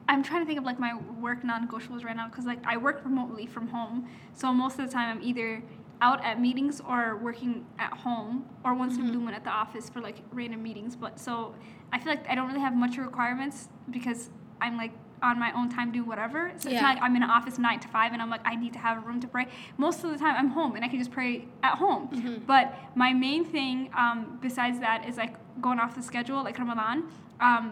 I'm 0.08 0.22
trying 0.22 0.40
to 0.42 0.46
think 0.46 0.58
of 0.58 0.64
like 0.64 0.78
my 0.78 0.94
work 1.20 1.44
non-negotiables 1.44 2.04
right 2.04 2.16
now 2.16 2.28
because 2.28 2.44
like 2.46 2.58
I 2.66 2.76
work 2.76 3.02
remotely 3.04 3.46
from 3.46 3.68
home, 3.68 4.08
so 4.32 4.52
most 4.52 4.78
of 4.78 4.86
the 4.86 4.92
time 4.92 5.16
I'm 5.18 5.22
either 5.22 5.62
out 6.04 6.22
at 6.24 6.38
meetings 6.46 6.80
or 6.86 7.16
working 7.16 7.64
at 7.78 7.92
home 8.04 8.44
or 8.64 8.74
once 8.74 8.94
in 8.96 9.00
a 9.00 9.04
blue 9.10 9.20
moon 9.24 9.34
at 9.34 9.44
the 9.48 9.50
office 9.64 9.88
for 9.88 10.00
like 10.08 10.18
random 10.32 10.62
meetings. 10.62 10.94
But 11.04 11.18
so 11.18 11.54
I 11.92 11.98
feel 11.98 12.12
like 12.14 12.24
I 12.28 12.34
don't 12.34 12.48
really 12.50 12.60
have 12.68 12.76
much 12.84 12.94
requirements 12.98 13.68
because 13.90 14.20
I'm 14.60 14.76
like 14.76 14.92
on 15.22 15.38
my 15.38 15.50
own 15.58 15.70
time 15.70 15.90
do 15.90 16.04
whatever. 16.04 16.52
So 16.58 16.68
it's 16.68 16.82
not 16.82 16.94
like 16.96 17.02
I'm 17.02 17.16
in 17.16 17.22
an 17.22 17.30
office 17.30 17.56
nine 17.58 17.80
to 17.80 17.88
five 17.88 18.12
and 18.12 18.20
I'm 18.20 18.28
like 18.28 18.42
I 18.44 18.54
need 18.54 18.74
to 18.74 18.78
have 18.86 18.98
a 18.98 19.00
room 19.08 19.18
to 19.20 19.28
pray. 19.28 19.46
Most 19.78 20.04
of 20.04 20.10
the 20.10 20.18
time 20.18 20.34
I'm 20.36 20.50
home 20.50 20.76
and 20.76 20.84
I 20.84 20.88
can 20.88 20.98
just 20.98 21.10
pray 21.10 21.46
at 21.62 21.78
home. 21.78 22.42
But 22.46 22.74
my 22.94 23.14
main 23.14 23.42
thing 23.46 23.90
um, 23.96 24.38
besides 24.42 24.78
that 24.80 25.08
is 25.08 25.16
like 25.16 25.34
going 25.62 25.78
off 25.78 25.94
the 25.94 26.02
schedule 26.02 26.44
like 26.44 26.58
Ramadan. 26.58 27.04
Um, 27.40 27.64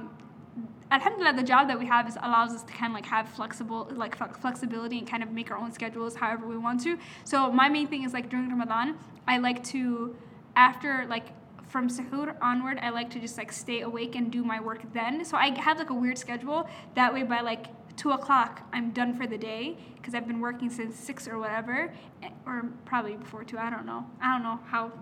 alhamdulillah 0.91 1.35
the 1.35 1.43
job 1.43 1.69
that 1.69 1.79
we 1.79 1.87
have 1.87 2.07
is 2.07 2.17
allows 2.23 2.53
us 2.53 2.63
to 2.63 2.73
kind 2.73 2.93
of 2.93 2.95
like 2.95 3.07
have 3.07 3.29
flexible 3.29 3.89
like 3.95 4.15
flexibility 4.39 4.99
and 4.99 5.09
kind 5.09 5.23
of 5.23 5.31
make 5.31 5.51
our 5.51 5.57
own 5.57 5.73
schedules 5.73 6.15
however 6.17 6.47
we 6.47 6.59
want 6.59 6.83
to. 6.83 6.99
So 7.25 7.51
my 7.51 7.69
main 7.69 7.89
thing 7.89 8.05
is 8.05 8.13
like 8.13 8.29
during 8.29 8.51
ramadan 8.51 8.97
i 9.27 9.39
like 9.39 9.65
to 9.65 10.15
after 10.57 11.07
like 11.09 11.29
from 11.67 11.89
sahur 11.89 12.37
onward 12.43 12.79
i 12.83 12.91
like 12.91 13.09
to 13.11 13.19
just 13.19 13.39
like 13.39 13.51
stay 13.51 13.81
awake 13.81 14.15
and 14.15 14.31
do 14.31 14.45
my 14.45 14.61
work 14.61 14.83
then. 14.93 15.25
So 15.25 15.37
i 15.37 15.49
have 15.59 15.79
like 15.79 15.91
a 15.91 15.95
weird 15.95 16.19
schedule. 16.19 16.69
That 16.95 17.13
way 17.15 17.23
by 17.23 17.41
like 17.41 17.67
two 17.97 18.11
o'clock 18.11 18.63
i'm 18.73 18.91
done 18.91 19.13
for 19.15 19.27
the 19.27 19.37
day 19.37 19.77
because 19.97 20.15
i've 20.15 20.27
been 20.27 20.41
working 20.41 20.71
since 20.71 20.97
six 20.97 21.29
or 21.29 21.39
whatever 21.39 21.93
eh, 22.23 22.31
or 22.47 22.65
probably 22.87 23.17
before 23.17 23.45
two 23.45 23.59
i 23.59 23.71
don't 23.71 23.87
know. 23.87 24.05
I 24.21 24.35
don't 24.35 24.43
know 24.43 24.59
how 24.67 24.93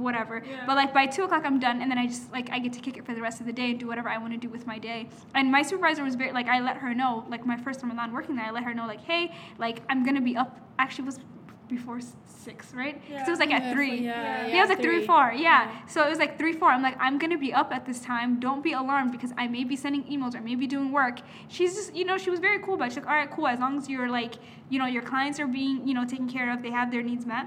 whatever. 0.00 0.42
Yeah. 0.48 0.64
But 0.66 0.76
like 0.76 0.92
by 0.94 1.06
two 1.06 1.24
o'clock, 1.24 1.42
I'm 1.44 1.58
done, 1.58 1.80
and 1.82 1.90
then 1.90 1.98
I 1.98 2.06
just 2.06 2.30
like 2.32 2.50
I 2.50 2.58
get 2.58 2.72
to 2.74 2.80
kick 2.80 2.96
it 2.96 3.04
for 3.06 3.14
the 3.14 3.20
rest 3.22 3.40
of 3.40 3.46
the 3.46 3.52
day 3.52 3.70
and 3.70 3.78
do 3.80 3.86
whatever 3.86 4.08
I 4.08 4.18
want 4.18 4.32
to 4.32 4.38
do 4.38 4.48
with 4.48 4.66
my 4.66 4.78
day. 4.78 5.08
And 5.34 5.50
my 5.50 5.62
supervisor 5.62 6.02
was 6.04 6.14
very 6.14 6.32
like 6.32 6.48
I 6.48 6.60
let 6.60 6.76
her 6.78 6.94
know 6.94 7.24
like 7.28 7.44
my 7.46 7.56
first 7.56 7.82
Ramadan 7.82 8.12
working 8.12 8.36
there, 8.36 8.46
I 8.46 8.50
let 8.50 8.64
her 8.64 8.74
know 8.74 8.86
like 8.86 9.02
hey 9.02 9.32
like 9.58 9.82
I'm 9.88 10.04
gonna 10.04 10.20
be 10.20 10.36
up. 10.36 10.58
Actually, 10.78 11.04
it 11.04 11.06
was 11.06 11.20
before 11.68 11.96
s- 11.98 12.14
six, 12.26 12.74
right? 12.74 13.00
'Cause 13.08 13.26
it 13.28 13.30
was 13.30 13.38
like 13.38 13.50
at 13.50 13.62
Yeah, 13.62 13.72
three. 13.72 14.00
yeah, 14.00 14.46
yeah, 14.46 14.56
it 14.58 14.60
was 14.60 14.68
like 14.68 14.82
three, 14.82 14.98
three. 14.98 15.06
four. 15.06 15.32
Yeah. 15.34 15.70
So 15.86 16.04
it 16.04 16.10
was 16.10 16.18
like 16.18 16.36
three, 16.38 16.52
four. 16.52 16.68
I'm 16.68 16.82
like, 16.82 16.96
I'm 17.00 17.16
gonna 17.18 17.38
be 17.38 17.54
up 17.54 17.72
at 17.72 17.86
this 17.86 18.00
time. 18.00 18.38
Don't 18.40 18.62
be 18.62 18.72
alarmed 18.72 19.10
because 19.12 19.32
I 19.38 19.46
may 19.46 19.64
be 19.64 19.74
sending 19.76 20.02
emails 20.04 20.34
or 20.34 20.42
maybe 20.42 20.66
doing 20.66 20.92
work. 20.92 21.20
She's 21.48 21.74
just, 21.74 21.94
you 21.94 22.04
know, 22.04 22.18
she 22.18 22.28
was 22.28 22.40
very 22.40 22.58
cool, 22.58 22.76
but 22.76 22.88
she's 22.90 22.98
like, 22.98 23.06
all 23.06 23.14
right, 23.14 23.30
cool. 23.30 23.46
As 23.46 23.58
long 23.58 23.78
as 23.78 23.88
you're 23.88 24.08
like, 24.10 24.34
you 24.68 24.78
know, 24.78 24.86
your 24.86 25.02
clients 25.02 25.40
are 25.40 25.46
being, 25.46 25.86
you 25.88 25.94
know, 25.94 26.04
taken 26.04 26.28
care 26.28 26.52
of, 26.52 26.62
they 26.62 26.70
have 26.70 26.90
their 26.90 27.02
needs 27.02 27.24
met. 27.24 27.46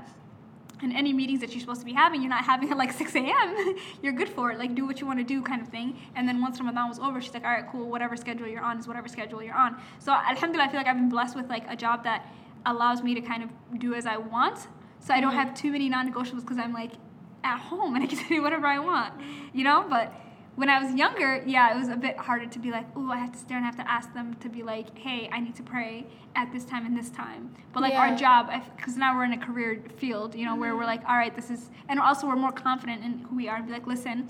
And 0.82 0.92
any 0.94 1.14
meetings 1.14 1.40
that 1.40 1.52
you're 1.52 1.62
supposed 1.62 1.80
to 1.82 1.86
be 1.86 1.94
having, 1.94 2.22
you're 2.22 2.30
not 2.30 2.44
having 2.44 2.70
at 2.72 2.78
like 2.78 2.92
6 3.04 3.16
a.m. 3.16 3.76
you're 4.02 4.14
good 4.14 4.30
for 4.30 4.52
it. 4.52 4.60
Like, 4.60 4.76
do 4.76 4.86
what 4.86 5.00
you 5.00 5.08
want 5.08 5.20
to 5.20 5.26
do, 5.26 5.42
kind 5.42 5.62
of 5.62 5.70
thing. 5.70 5.98
And 6.16 6.28
then 6.28 6.42
once 6.42 6.60
Ramadan 6.60 6.90
was 6.90 7.00
over, 7.00 7.22
she's 7.22 7.34
like, 7.34 7.44
all 7.44 7.52
right, 7.52 7.66
cool. 7.72 7.90
Whatever 7.90 8.16
schedule 8.18 8.48
you're 8.48 8.64
on 8.64 8.80
is 8.80 8.88
whatever 8.88 9.08
schedule 9.08 9.42
you're 9.42 9.56
on. 9.56 9.78
So, 10.00 10.12
alhamdulillah, 10.12 10.68
I 10.68 10.72
feel 10.72 10.80
like 10.80 10.88
I've 10.88 10.98
been 10.98 11.10
blessed 11.10 11.36
with 11.36 11.50
like 11.50 11.64
a 11.70 11.76
job 11.76 12.04
that 12.04 12.28
allows 12.66 13.04
me 13.04 13.14
to 13.16 13.22
kind 13.22 13.44
of 13.44 13.80
do 13.80 13.94
as 13.94 14.06
I 14.06 14.18
want. 14.18 14.68
So 15.00 15.14
I 15.14 15.22
don't 15.22 15.32
mm-hmm. 15.32 15.40
have 15.40 15.54
too 15.54 15.72
many 15.72 15.88
non-negotiables 15.90 16.42
because 16.42 16.58
I'm 16.58 16.74
like 16.74 16.94
at 17.44 17.60
home 17.60 17.96
and 17.96 18.04
I 18.04 18.08
can 18.08 18.28
do 18.28 18.42
whatever 18.42 18.68
I 18.68 18.80
want, 18.80 19.14
you 19.54 19.64
know. 19.64 19.86
But 19.90 20.14
when 20.56 20.70
I 20.70 20.82
was 20.82 20.94
younger, 20.94 21.44
yeah, 21.46 21.76
it 21.76 21.80
was 21.80 21.90
a 21.90 21.96
bit 21.96 22.18
harder 22.18 22.46
to 22.46 22.60
be 22.60 22.72
like, 22.72 22.86
oh, 22.96 23.12
I 23.12 23.18
have 23.18 23.34
to 23.34 23.38
stare 23.38 23.58
and 23.58 23.66
I 23.66 23.68
have 23.68 23.78
to 23.78 23.92
ask 23.92 24.14
them 24.14 24.36
to 24.36 24.50
be 24.50 24.64
like, 24.64 24.98
hey, 24.98 25.30
I 25.32 25.40
need 25.42 25.56
to 25.56 25.64
pray 25.64 26.06
at 26.36 26.52
this 26.54 26.64
time 26.64 26.86
and 26.86 26.98
this 26.98 27.10
time. 27.10 27.54
But 27.74 27.82
like 27.82 27.94
our 27.94 28.16
job, 28.16 28.50
because 28.76 28.96
now 28.96 29.18
we're 29.18 29.26
in 29.26 29.34
a 29.34 29.38
career 29.38 29.82
field, 29.98 30.34
you 30.34 30.46
know, 30.46 30.56
where 30.56 30.74
we're 30.76 30.82
mm-hmm. 30.82 30.90
like, 30.90 31.10
all 31.10 31.18
right, 31.18 31.36
this 31.36 31.50
is, 31.50 31.70
and 31.90 32.00
also 32.00 32.28
we're 32.28 32.36
more 32.38 32.54
confident 32.54 33.04
in 33.04 33.20
who 33.20 33.36
we 33.36 33.50
are 33.50 33.58
and 33.58 33.68
be 33.68 33.74
like, 33.74 33.88
listen. 33.88 34.30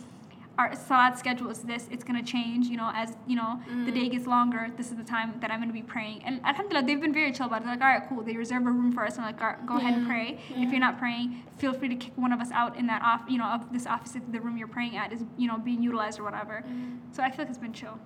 Our 0.58 0.74
salat 0.76 1.20
schedule 1.20 1.50
is 1.50 1.60
this. 1.64 1.88
It's 1.92 2.04
gonna 2.04 2.24
change, 2.24 2.68
you 2.68 2.78
know, 2.78 2.90
as 2.94 3.18
you 3.28 3.36
know 3.36 3.60
the 3.86 3.92
day 3.92 4.08
mm. 4.08 4.12
gets 4.12 4.26
longer. 4.26 4.72
This 4.78 4.90
is 4.90 4.96
the 4.96 5.04
time 5.04 5.36
that 5.42 5.52
I'm 5.52 5.60
gonna 5.60 5.74
be 5.74 5.82
praying. 5.82 6.24
And 6.24 6.40
alhamdulillah, 6.46 6.86
they've 6.86 7.02
been 7.02 7.14
very 7.14 7.32
chill 7.32 7.48
about 7.48 7.62
it. 7.62 7.66
They're 7.66 7.74
like, 7.76 7.82
all 7.82 8.00
right, 8.00 8.10
cool. 8.10 8.24
They 8.24 8.38
reserve 8.38 8.66
a 8.66 8.72
room 8.72 8.92
for 8.92 9.06
us. 9.06 9.18
And 9.18 9.26
like, 9.26 9.42
all 9.42 9.48
right, 9.48 9.66
go 9.66 9.78
ahead 9.78 9.94
and 9.96 10.04
Yeah. 10.04 10.10
pray. 10.10 10.40
If 10.56 10.72
you're 10.72 10.80
not 10.80 10.98
praying, 10.98 11.44
feel 11.58 11.74
free 11.74 11.90
to 11.90 11.96
kick 11.96 12.14
one 12.16 12.32
of 12.32 12.40
us 12.40 12.52
out 12.52 12.78
in 12.78 12.88
that 12.88 13.02
off, 13.02 13.24
you 13.28 13.38
know, 13.38 13.46
of 13.46 13.72
this 13.74 13.86
office 13.86 14.16
if 14.16 14.24
the 14.32 14.40
room 14.40 14.58
you're 14.58 14.68
praying 14.68 14.96
at 14.96 15.12
is, 15.12 15.26
you 15.38 15.48
know, 15.48 15.58
being 15.58 15.82
utilized 15.84 16.20
or 16.20 16.24
whatever. 16.24 16.64
Mm. 16.68 17.00
So 17.12 17.22
I 17.22 17.30
feel 17.32 17.40
like 17.40 17.50
it's 17.50 17.58
been 17.58 17.74
chill. 17.74 18.00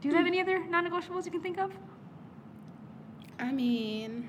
Do 0.00 0.08
you 0.08 0.14
have 0.14 0.24
mm. 0.24 0.28
any 0.28 0.40
other 0.40 0.64
non-negotiables 0.64 1.24
you 1.24 1.30
can 1.30 1.40
think 1.40 1.58
of? 1.58 1.72
I 3.38 3.52
mean, 3.52 4.28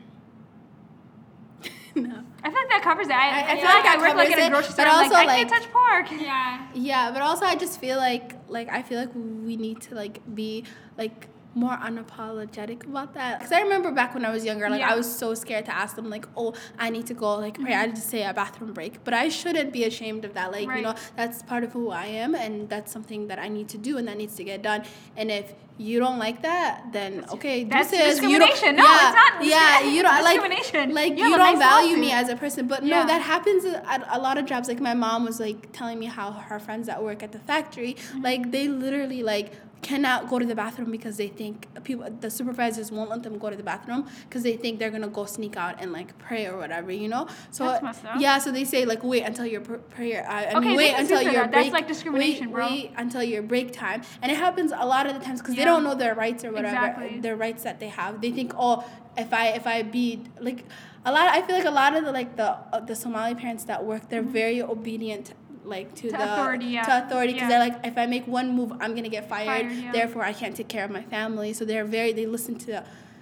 no. 1.95 2.23
I 2.43 2.49
feel 2.49 2.59
like 2.59 2.69
that 2.69 2.81
covers 2.83 3.07
it. 3.07 3.13
I, 3.13 3.17
I, 3.17 3.39
I- 3.39 3.43
I 3.43 3.55
feel 3.55 3.55
feel 3.57 3.65
like 3.65 3.83
like 3.83 3.85
I 3.85 3.95
that 3.95 3.99
work 3.99 4.15
like 4.15 4.29
covers 4.29 4.33
at 4.33 4.39
a 4.39 4.45
it, 4.45 4.49
grocery 4.49 4.71
store. 4.73 4.85
but 4.85 4.91
I'm 4.91 4.97
like, 4.97 5.11
also, 5.11 5.15
I 5.15 5.25
can't 5.35 5.51
like- 5.51 5.61
touch 5.61 5.71
pork. 5.71 6.21
yeah 6.21 6.67
Yeah, 6.73 7.11
but 7.11 7.21
also 7.21 7.45
I 7.45 7.55
just 7.55 7.79
feel 7.79 7.97
like 7.97 8.35
like 8.47 8.69
I 8.69 8.81
feel 8.81 8.99
like 8.99 9.11
we 9.13 9.55
need 9.57 9.81
to 9.81 9.95
like 9.95 10.21
be 10.35 10.65
like 10.97 11.27
more 11.55 11.75
unapologetic 11.77 12.85
about 12.85 13.15
that. 13.15 13.39
Cause 13.39 13.51
I 13.51 13.61
remember 13.61 13.91
back 13.91 14.13
when 14.13 14.23
I 14.23 14.29
was 14.29 14.45
younger, 14.45 14.69
like 14.69 14.81
Yeah. 14.81 14.93
I 14.93 14.95
was 14.95 15.13
so 15.13 15.33
scared 15.33 15.65
to 15.65 15.75
ask 15.75 15.95
them 15.95 16.09
like, 16.09 16.25
oh, 16.37 16.53
I 16.77 16.89
need 16.91 17.07
to 17.07 17.13
go 17.15 17.35
like 17.37 17.55
pray. 17.55 17.71
Mm-hmm. 17.71 17.73
I 17.73 17.85
had 17.87 17.95
to 17.95 18.01
say 18.01 18.23
a 18.23 18.33
bathroom 18.33 18.71
break, 18.71 19.03
but 19.03 19.13
I 19.13 19.29
shouldn't 19.29 19.73
be 19.73 19.83
ashamed 19.83 20.25
of 20.25 20.33
that. 20.35 20.51
Like 20.51 20.67
Right. 20.69 20.77
you 20.77 20.83
know, 20.83 20.95
that's 21.15 21.41
part 21.43 21.63
of 21.63 21.71
who 21.73 21.89
I 21.89 22.05
am, 22.05 22.35
and 22.35 22.69
that's 22.69 22.91
something 22.91 23.27
that 23.29 23.39
I 23.39 23.47
need 23.47 23.67
to 23.69 23.77
do, 23.79 23.97
and 23.97 24.07
that 24.07 24.17
needs 24.17 24.35
to 24.35 24.43
get 24.43 24.61
done. 24.61 24.83
And 25.17 25.31
if 25.31 25.53
you 25.79 25.99
don't 25.99 26.19
like 26.19 26.41
that, 26.43 26.91
then 26.91 27.25
okay, 27.31 27.63
That's 27.63 27.89
deuces, 27.91 28.21
you 28.21 28.37
don't- 28.37 28.49
discrimination. 28.51 28.75
No, 28.75 28.83
yeah, 28.83 29.07
it's 29.07 29.15
not. 29.15 29.45
Yeah, 29.45 29.89
you 29.93 30.03
don't 30.03 30.23
like 30.23 30.41
Discrimination. 30.41 30.93
like 30.93 31.17
You 31.17 31.25
you, 31.25 31.29
don't 31.37 31.39
nice 31.39 31.57
value 31.57 31.95
me 31.97 32.11
as 32.11 32.27
a 32.29 32.35
person. 32.35 32.67
But 32.67 32.83
Yeah. 32.83 33.01
no, 33.01 33.07
that 33.07 33.21
happens 33.21 33.63
at 33.65 34.01
a 34.11 34.19
lot 34.19 34.37
of 34.37 34.45
jobs. 34.45 34.67
Like 34.67 34.81
my 34.81 34.93
mom 34.93 35.25
was 35.25 35.39
like 35.39 35.71
telling 35.71 35.97
me 35.97 36.07
how 36.07 36.31
her 36.31 36.59
friends 36.59 36.87
that 36.87 37.01
work 37.01 37.23
at 37.23 37.31
the 37.31 37.39
factory, 37.39 37.93
Mm-hmm. 37.95 38.21
like 38.29 38.51
they 38.51 38.67
literally 38.67 39.23
like 39.23 39.53
cannot 39.81 40.29
go 40.29 40.37
to 40.37 40.45
the 40.45 40.55
bathroom 40.55 40.91
because 40.91 41.15
they 41.17 41.27
think 41.29 41.67
people 41.83 42.05
the 42.19 42.29
supervisors 42.29 42.91
won't 42.91 43.09
let 43.09 43.23
them 43.23 43.37
go 43.37 43.49
to 43.49 43.55
the 43.55 43.63
bathroom 43.63 44.05
because 44.27 44.43
they 44.43 44.55
think 44.57 44.77
they're 44.79 44.89
gonna 44.89 45.07
go 45.07 45.25
sneak 45.25 45.55
out 45.55 45.75
and 45.81 45.93
like 45.93 46.17
pray 46.19 46.45
or 46.47 46.57
whatever 46.57 46.91
you 46.91 47.07
know 47.07 47.27
so 47.49 47.65
That's 47.65 47.83
messed 47.83 48.05
up. 48.05 48.19
yeah 48.19 48.37
so 48.39 48.51
they 48.51 48.65
say 48.65 48.83
like 48.85 49.03
wait 49.03 49.23
until 49.23 49.45
your 49.45 49.61
pr- 49.61 49.75
prayer 49.75 50.25
uh, 50.27 50.33
I 50.33 50.45
Okay, 50.57 50.67
mean 50.67 50.75
wait 50.77 50.93
until 50.97 51.21
your 51.21 51.33
that. 51.33 51.51
break 51.51 51.63
That's 51.65 51.73
like 51.73 51.87
discrimination, 51.87 52.47
wait, 52.51 52.53
bro. 52.55 52.67
wait 52.67 52.91
until 52.97 53.23
your 53.23 53.41
break 53.41 53.71
time 53.71 54.01
and 54.21 54.31
it 54.31 54.37
happens 54.37 54.71
a 54.75 54.85
lot 54.85 55.07
of 55.07 55.13
the 55.17 55.21
times 55.25 55.39
because 55.41 55.55
Yeah. 55.55 55.61
they 55.61 55.65
don't 55.71 55.83
know 55.83 55.95
their 55.95 56.13
rights 56.15 56.43
or 56.43 56.51
whatever 56.51 56.75
Exactly. 56.75 57.19
their 57.21 57.35
rights 57.37 57.63
that 57.63 57.79
they 57.79 57.87
have 57.89 58.19
they 58.21 58.31
think 58.31 58.53
oh 58.57 58.83
if 59.17 59.33
I 59.33 59.47
if 59.49 59.65
I 59.65 59.81
be 59.83 60.21
like 60.41 60.65
a 61.05 61.11
lot 61.13 61.29
I 61.29 61.41
feel 61.41 61.55
like 61.55 61.65
a 61.65 61.71
lot 61.71 61.95
of 61.95 62.03
the 62.03 62.11
like 62.11 62.35
the 62.35 62.49
uh, 62.73 62.79
the 62.81 62.95
Somali 62.95 63.33
parents 63.33 63.63
that 63.65 63.85
work 63.85 64.09
they're 64.09 64.21
very 64.21 64.61
obedient 64.61 65.33
like 65.69 65.93
to. 65.95 66.09
To 66.09 66.17
the 66.17 66.33
authority, 66.33 66.65
yeah. 66.65 66.83
to 66.83 67.05
authority 67.05 67.33
because 67.33 67.49
Yeah. 67.49 67.59
they're 67.59 67.69
like 67.69 67.85
if 67.91 67.97
I 67.97 68.05
make 68.05 68.25
one 68.27 68.47
move 68.55 68.71
I'm 68.81 68.93
gonna 68.95 69.09
get 69.17 69.29
fired, 69.29 69.47
Fired, 69.47 69.71
yeah. 69.71 69.91
therefore 69.91 70.23
I 70.23 70.33
can't 70.33 70.55
take 70.55 70.67
care 70.75 70.83
of 70.83 70.91
my 70.91 71.03
family 71.03 71.53
so 71.53 71.65
they're 71.65 71.85
very 71.85 72.11
they 72.13 72.25
listen 72.25 72.55
to 72.67 72.71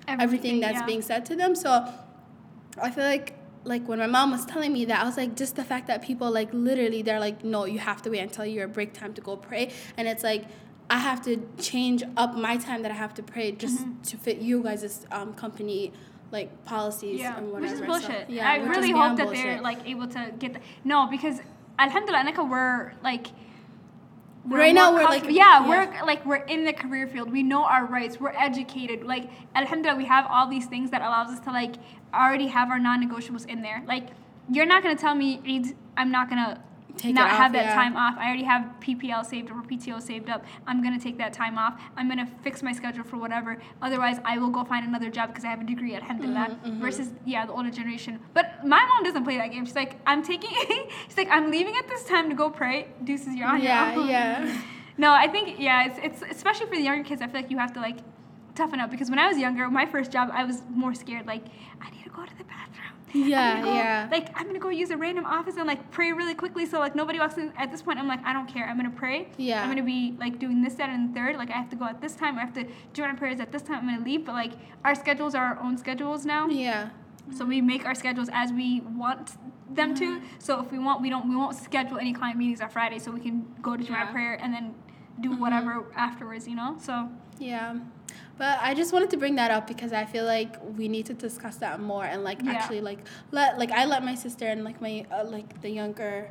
everything, 0.07 0.21
Everything, 0.25 0.59
that's 0.61 0.81
being 0.91 1.01
said 1.01 1.25
to 1.25 1.35
them 1.35 1.53
so 1.55 1.69
I 2.81 2.89
feel 2.91 3.03
like 3.03 3.33
like 3.63 3.85
when 3.89 3.99
my 3.99 4.07
mom 4.07 4.31
was 4.31 4.45
telling 4.45 4.71
me 4.71 4.85
that, 4.85 5.01
I 5.01 5.03
was 5.03 5.17
like, 5.17 5.35
just 5.35 5.57
the 5.57 5.63
fact 5.71 5.87
that 5.87 6.01
people 6.01 6.31
like 6.31 6.49
literally 6.53 7.01
they're 7.01 7.19
like, 7.19 7.43
no, 7.43 7.65
you 7.65 7.79
have 7.79 8.01
to 8.03 8.09
wait 8.09 8.19
until 8.19 8.45
your 8.45 8.65
break 8.67 8.93
time 8.93 9.13
to 9.15 9.21
go 9.21 9.35
pray, 9.35 9.71
and 9.97 10.07
it's 10.07 10.23
like. 10.23 10.45
I 10.89 10.99
have 10.99 11.21
to 11.25 11.45
change 11.59 12.01
up 12.15 12.33
my 12.33 12.55
time 12.55 12.81
that 12.83 12.91
I 12.91 12.93
have 12.93 13.13
to 13.15 13.23
pray 13.33 13.51
just 13.51 13.79
Mm-hmm. 13.79 14.01
to 14.03 14.15
fit 14.25 14.37
you 14.37 14.63
guys' 14.63 15.05
um, 15.11 15.33
company 15.33 15.91
like 16.31 16.49
policies 16.63 17.19
Yeah, 17.19 17.37
and 17.37 17.51
whatever. 17.51 17.61
which 17.65 17.71
is 17.73 17.79
So, 17.79 17.85
bullshit. 17.87 18.29
yeah, 18.29 18.49
I 18.49 18.55
really 18.73 18.91
hope 18.91 19.17
that 19.17 19.29
they're 19.29 19.59
like 19.59 19.79
able 19.85 20.07
to 20.07 20.31
get 20.39 20.53
the 20.53 20.61
no 20.85 21.07
because 21.07 21.41
Alhamdulillah, 21.79 22.23
Annika, 22.23 22.49
we're 22.49 22.93
like. 23.03 23.27
we're 24.45 24.57
Right 24.59 24.73
now, 24.73 24.93
we're, 24.93 25.03
like- 25.03 25.25
yeah, 25.25 25.33
yeah. 25.33 25.67
we're 25.67 26.05
like 26.05 26.25
we're 26.25 26.37
in 26.55 26.65
the 26.65 26.73
career 26.73 27.07
field. 27.07 27.31
We 27.31 27.43
know 27.43 27.63
our 27.65 27.85
rights. 27.85 28.19
We're 28.19 28.33
educated. 28.37 29.03
Like 29.03 29.29
Alhamdulillah, 29.55 29.97
we 29.97 30.05
have 30.05 30.25
all 30.29 30.47
these 30.49 30.65
things 30.67 30.89
that 30.91 31.01
allows 31.01 31.29
us 31.31 31.39
to 31.41 31.51
like 31.51 31.75
already 32.13 32.47
have 32.47 32.69
our 32.69 32.79
non-negotiables 32.79 33.45
in 33.47 33.61
there. 33.61 33.83
Like 33.87 34.07
you're 34.51 34.65
not 34.65 34.81
gonna 34.83 34.95
tell 34.95 35.15
me 35.15 35.41
Eid, 35.47 35.75
I'm 35.97 36.11
not 36.11 36.29
gonna 36.29 36.61
Take 36.97 37.15
not 37.15 37.29
it 37.29 37.35
have 37.35 37.53
that 37.53 37.65
yeah. 37.65 37.75
time 37.75 37.95
off. 37.95 38.15
I 38.17 38.27
already 38.27 38.43
have 38.43 38.63
PPL 38.81 39.25
saved 39.25 39.51
or 39.51 39.61
PTO 39.61 40.01
saved 40.01 40.29
up. 40.29 40.43
I'm 40.65 40.83
gonna 40.83 40.99
take 40.99 41.17
that 41.17 41.33
time 41.33 41.57
off. 41.57 41.79
I'm 41.95 42.07
gonna 42.07 42.29
fix 42.43 42.63
my 42.63 42.73
schedule 42.73 43.03
for 43.03 43.17
whatever. 43.17 43.57
Otherwise, 43.81 44.19
I 44.25 44.37
will 44.37 44.49
go 44.49 44.63
find 44.63 44.85
another 44.85 45.09
job 45.09 45.29
because 45.29 45.45
I 45.45 45.49
have 45.49 45.61
a 45.61 45.63
degree. 45.63 45.95
Alhamdulillah. 45.95 46.59
Mm-hmm, 46.65 46.81
Versus 46.81 47.09
yeah, 47.25 47.45
the 47.45 47.53
older 47.53 47.69
generation. 47.71 48.19
But 48.33 48.65
my 48.65 48.83
mom 48.85 49.03
doesn't 49.03 49.23
play 49.23 49.37
that 49.37 49.51
game. 49.51 49.65
She's 49.65 49.75
like, 49.75 49.99
I'm 50.05 50.23
taking. 50.23 50.49
she's 51.07 51.17
like, 51.17 51.29
I'm 51.29 51.51
leaving 51.51 51.75
at 51.75 51.87
this 51.87 52.03
time 52.05 52.29
to 52.29 52.35
go 52.35 52.49
pray. 52.49 52.87
Deuces, 53.03 53.35
you're 53.35 53.47
on 53.47 53.57
your 53.57 53.65
Yeah, 53.65 54.05
yeah. 54.05 54.61
No, 54.99 55.13
I 55.13 55.27
think 55.27 55.59
yeah, 55.59 55.85
it's 55.85 55.99
it's 56.21 56.35
especially 56.37 56.65
for 56.65 56.75
the 56.75 56.81
younger 56.81 57.07
kids. 57.07 57.21
I 57.21 57.27
feel 57.27 57.41
like 57.41 57.51
you 57.51 57.59
have 57.59 57.73
to 57.73 57.79
like 57.79 57.99
toughen 58.55 58.79
up 58.79 58.89
because 58.89 59.09
when 59.09 59.19
I 59.19 59.27
was 59.27 59.37
younger, 59.37 59.69
my 59.69 59.85
first 59.85 60.11
job, 60.11 60.29
I 60.33 60.43
was 60.43 60.63
more 60.69 60.93
scared. 60.93 61.27
Like, 61.27 61.43
I 61.79 61.89
need 61.91 62.03
to 62.03 62.09
go 62.09 62.25
to 62.25 62.37
the 62.37 62.43
bathroom. 62.43 62.96
Yeah, 63.13 63.61
go- 63.61 63.73
yeah. 63.73 64.07
Like 64.11 64.29
I'm 64.35 64.47
gonna 64.47 64.59
go 64.59 64.69
use 64.69 64.89
a 64.91 64.97
random 64.97 65.25
office 65.25 65.55
and 65.57 65.65
like 65.65 65.91
pray 65.91 66.11
really 66.11 66.33
quickly 66.35 66.65
so 66.65 66.79
like 66.79 66.95
nobody 66.95 67.19
walks 67.19 67.37
in. 67.37 67.53
At 67.57 67.71
this 67.71 67.81
point, 67.81 67.99
I'm 67.99 68.07
like 68.07 68.23
I 68.25 68.33
don't 68.33 68.47
care. 68.47 68.67
I'm 68.67 68.75
gonna 68.77 68.89
pray. 68.89 69.29
Yeah. 69.37 69.61
I'm 69.63 69.69
gonna 69.69 69.83
be 69.83 70.15
like 70.19 70.39
doing 70.39 70.61
this, 70.61 70.75
that, 70.75 70.89
and 70.89 71.09
the 71.09 71.13
third. 71.19 71.35
Like 71.37 71.49
I 71.49 71.53
have 71.57 71.69
to 71.69 71.75
go 71.75 71.85
at 71.85 72.01
this 72.01 72.15
time. 72.15 72.37
I 72.37 72.41
have 72.41 72.53
to 72.53 72.65
do 72.93 73.01
my 73.03 73.13
prayers 73.13 73.39
at 73.39 73.51
this 73.51 73.61
time. 73.61 73.77
I'm 73.79 73.89
gonna 73.89 74.03
leave. 74.05 74.25
But 74.25 74.33
like 74.33 74.53
our 74.83 74.93
schedules 74.95 75.35
are 75.35 75.45
our 75.55 75.59
own 75.63 75.77
schedules 75.77 76.25
now. 76.25 76.47
Yeah. 76.47 76.89
So 77.35 77.45
we 77.45 77.61
make 77.61 77.85
our 77.85 77.95
schedules 77.95 78.29
as 78.33 78.51
we 78.53 78.81
want 78.81 79.37
them 79.73 79.93
to. 79.95 80.05
Mm-hmm. 80.17 80.25
So 80.39 80.61
if 80.61 80.71
we 80.71 80.79
want, 80.79 81.01
we 81.01 81.09
don't. 81.09 81.27
We 81.29 81.35
won't 81.35 81.55
schedule 81.55 81.97
any 81.97 82.13
client 82.13 82.37
meetings 82.37 82.61
on 82.61 82.69
Friday, 82.69 82.99
so 82.99 83.11
we 83.11 83.19
can 83.19 83.45
go 83.61 83.75
to 83.77 83.83
Yeah. 83.83 84.05
prayer 84.11 84.35
and 84.41 84.53
then 84.53 84.75
do 85.21 85.29
Mm-hmm. 85.31 85.39
whatever 85.41 85.85
afterwards. 85.95 86.47
You 86.47 86.55
know. 86.55 86.75
So 86.79 87.09
Yeah. 87.39 87.75
But 88.37 88.59
I 88.61 88.73
just 88.75 88.93
wanted 88.93 89.09
to 89.11 89.17
bring 89.17 89.35
that 89.35 89.51
up 89.51 89.67
because 89.67 89.91
I 89.93 90.05
feel 90.05 90.25
like 90.25 90.55
we 90.77 90.87
need 90.87 91.05
to 91.07 91.13
discuss 91.13 91.55
that 91.57 91.79
more 91.79 92.05
and 92.05 92.23
like 92.23 92.39
Yeah. 92.43 92.51
actually 92.53 92.81
like 92.81 92.99
let 93.31 93.57
like 93.57 93.71
I 93.71 93.85
let 93.85 94.03
my 94.03 94.15
sister 94.15 94.45
and 94.47 94.63
like 94.63 94.79
my 94.81 95.05
uh, 95.11 95.23
like 95.25 95.61
the 95.61 95.69
younger 95.69 96.29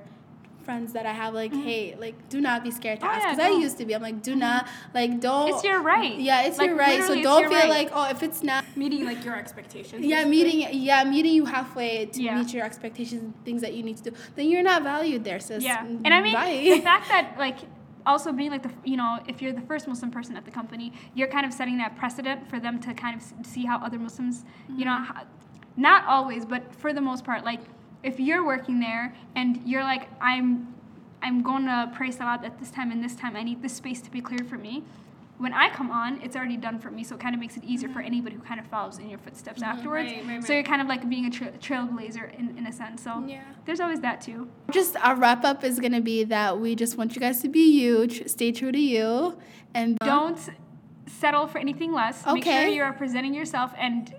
friends 0.64 0.92
that 0.94 1.06
I 1.06 1.12
have 1.12 1.32
like 1.32 1.52
hey 1.54 1.94
like 1.96 2.28
do 2.28 2.40
not 2.40 2.64
be 2.64 2.72
scared 2.72 2.98
to 2.98 3.06
Oh, 3.06 3.08
ask 3.08 3.22
yeah, 3.24 3.34
because 3.36 3.52
I 3.52 3.60
used 3.60 3.78
to 3.78 3.84
be 3.84 3.94
I'm 3.94 4.02
like 4.02 4.20
do 4.24 4.34
not 4.34 4.66
like 4.94 5.20
don't 5.20 5.48
it's 5.50 5.62
your 5.62 5.80
right. 5.80 6.18
yeah 6.18 6.42
it's 6.42 6.58
Like, 6.58 6.68
your 6.70 6.76
right 6.76 7.00
so 7.04 7.14
don't 7.22 7.48
feel 7.48 7.58
right. 7.60 7.68
like 7.68 7.90
oh 7.92 8.08
if 8.10 8.20
it's 8.24 8.42
not 8.42 8.64
Meeting 8.74 9.04
like 9.04 9.24
your 9.24 9.36
expectations. 9.36 10.04
yeah 10.04 10.24
basically. 10.24 10.30
meeting 10.64 10.82
yeah 10.82 11.04
meeting 11.04 11.34
you 11.34 11.44
halfway 11.44 12.06
to 12.06 12.20
Yeah. 12.20 12.38
meet 12.38 12.52
your 12.52 12.64
expectations 12.64 13.22
and 13.22 13.44
things 13.44 13.62
that 13.62 13.74
you 13.74 13.84
need 13.84 13.96
to 13.98 14.10
do 14.10 14.16
then 14.34 14.48
you're 14.48 14.64
not 14.64 14.82
valued 14.82 15.22
there 15.22 15.38
sis 15.38 15.62
Yeah, 15.62 15.84
and 15.86 16.12
I 16.12 16.20
mean 16.20 16.34
Bye. 16.34 16.62
the 16.76 16.80
fact 16.80 17.08
that 17.10 17.36
like 17.38 17.58
also 18.06 18.32
being 18.32 18.50
like 18.50 18.62
the 18.62 18.72
you 18.84 18.96
know 18.96 19.18
if 19.28 19.42
you're 19.42 19.52
the 19.52 19.60
first 19.62 19.86
Muslim 19.88 20.10
person 20.10 20.36
at 20.36 20.44
the 20.44 20.50
company, 20.50 20.92
you're 21.14 21.28
kind 21.28 21.44
of 21.44 21.52
setting 21.52 21.76
that 21.78 21.96
precedent 21.96 22.48
for 22.48 22.58
them 22.60 22.80
to 22.80 22.94
kind 22.94 23.20
of 23.20 23.46
see 23.46 23.64
how 23.66 23.78
other 23.78 23.98
Muslims, 23.98 24.44
you 24.76 24.84
know, 24.84 24.96
Mm-hmm. 24.96 25.82
not 25.82 26.04
always, 26.06 26.44
but 26.46 26.74
for 26.74 26.92
the 26.92 27.00
most 27.00 27.24
part, 27.24 27.44
like 27.44 27.60
if 28.02 28.18
you're 28.20 28.44
working 28.44 28.80
there 28.80 29.14
and 29.34 29.60
you're 29.66 29.82
like 29.82 30.08
I'm, 30.20 30.74
I'm 31.22 31.42
going 31.42 31.64
to 31.66 31.90
pray 31.94 32.10
salat 32.10 32.44
at 32.44 32.58
this 32.58 32.70
time 32.70 32.90
and 32.92 33.02
this 33.02 33.16
time. 33.16 33.36
I 33.36 33.42
need 33.42 33.62
this 33.62 33.74
space 33.74 34.00
to 34.02 34.10
be 34.10 34.20
cleared 34.20 34.48
for 34.48 34.56
me. 34.56 34.84
When 35.38 35.52
I 35.52 35.68
come 35.68 35.90
on, 35.90 36.20
it's 36.22 36.34
already 36.34 36.56
done 36.56 36.78
for 36.78 36.90
me, 36.90 37.04
so 37.04 37.14
it 37.14 37.20
kind 37.20 37.34
of 37.34 37.40
makes 37.40 37.56
it 37.58 37.64
easier 37.64 37.90
for 37.90 38.00
anybody 38.00 38.36
who 38.36 38.42
kind 38.42 38.58
of 38.58 38.66
follows 38.66 38.98
in 38.98 39.10
your 39.10 39.18
footsteps 39.18 39.62
afterwards. 39.62 40.10
Mm-hmm. 40.10 40.28
Right, 40.28 40.34
right, 40.36 40.44
So 40.44 40.54
you're 40.54 40.62
kind 40.62 40.80
of 40.80 40.88
like 40.88 41.06
being 41.10 41.26
a 41.26 41.30
tra- 41.30 41.52
trailblazer 41.52 42.32
in, 42.38 42.56
in 42.56 42.66
a 42.66 42.72
sense. 42.72 43.02
So 43.02 43.22
Yeah. 43.26 43.42
there's 43.66 43.80
always 43.80 44.00
that 44.00 44.20
too. 44.22 44.48
just 44.70 44.96
our 44.96 45.14
wrap 45.14 45.44
up 45.44 45.62
is 45.62 45.78
gonna 45.78 46.00
be 46.00 46.24
that 46.24 46.58
we 46.58 46.74
just 46.74 46.96
want 46.96 47.14
you 47.14 47.20
guys 47.20 47.42
to 47.42 47.48
be 47.48 47.60
you, 47.80 48.06
tr- 48.06 48.28
stay 48.28 48.50
true 48.50 48.72
to 48.72 48.78
you, 48.80 49.36
and 49.74 49.98
don't 49.98 50.38
settle 51.06 51.46
for 51.46 51.58
anything 51.58 51.92
less. 51.92 52.22
Okay. 52.26 52.32
Make 52.34 52.44
sure 52.44 52.66
you 52.68 52.82
are 52.82 52.92
presenting 52.94 53.34
yourself 53.34 53.72
and 53.76 54.14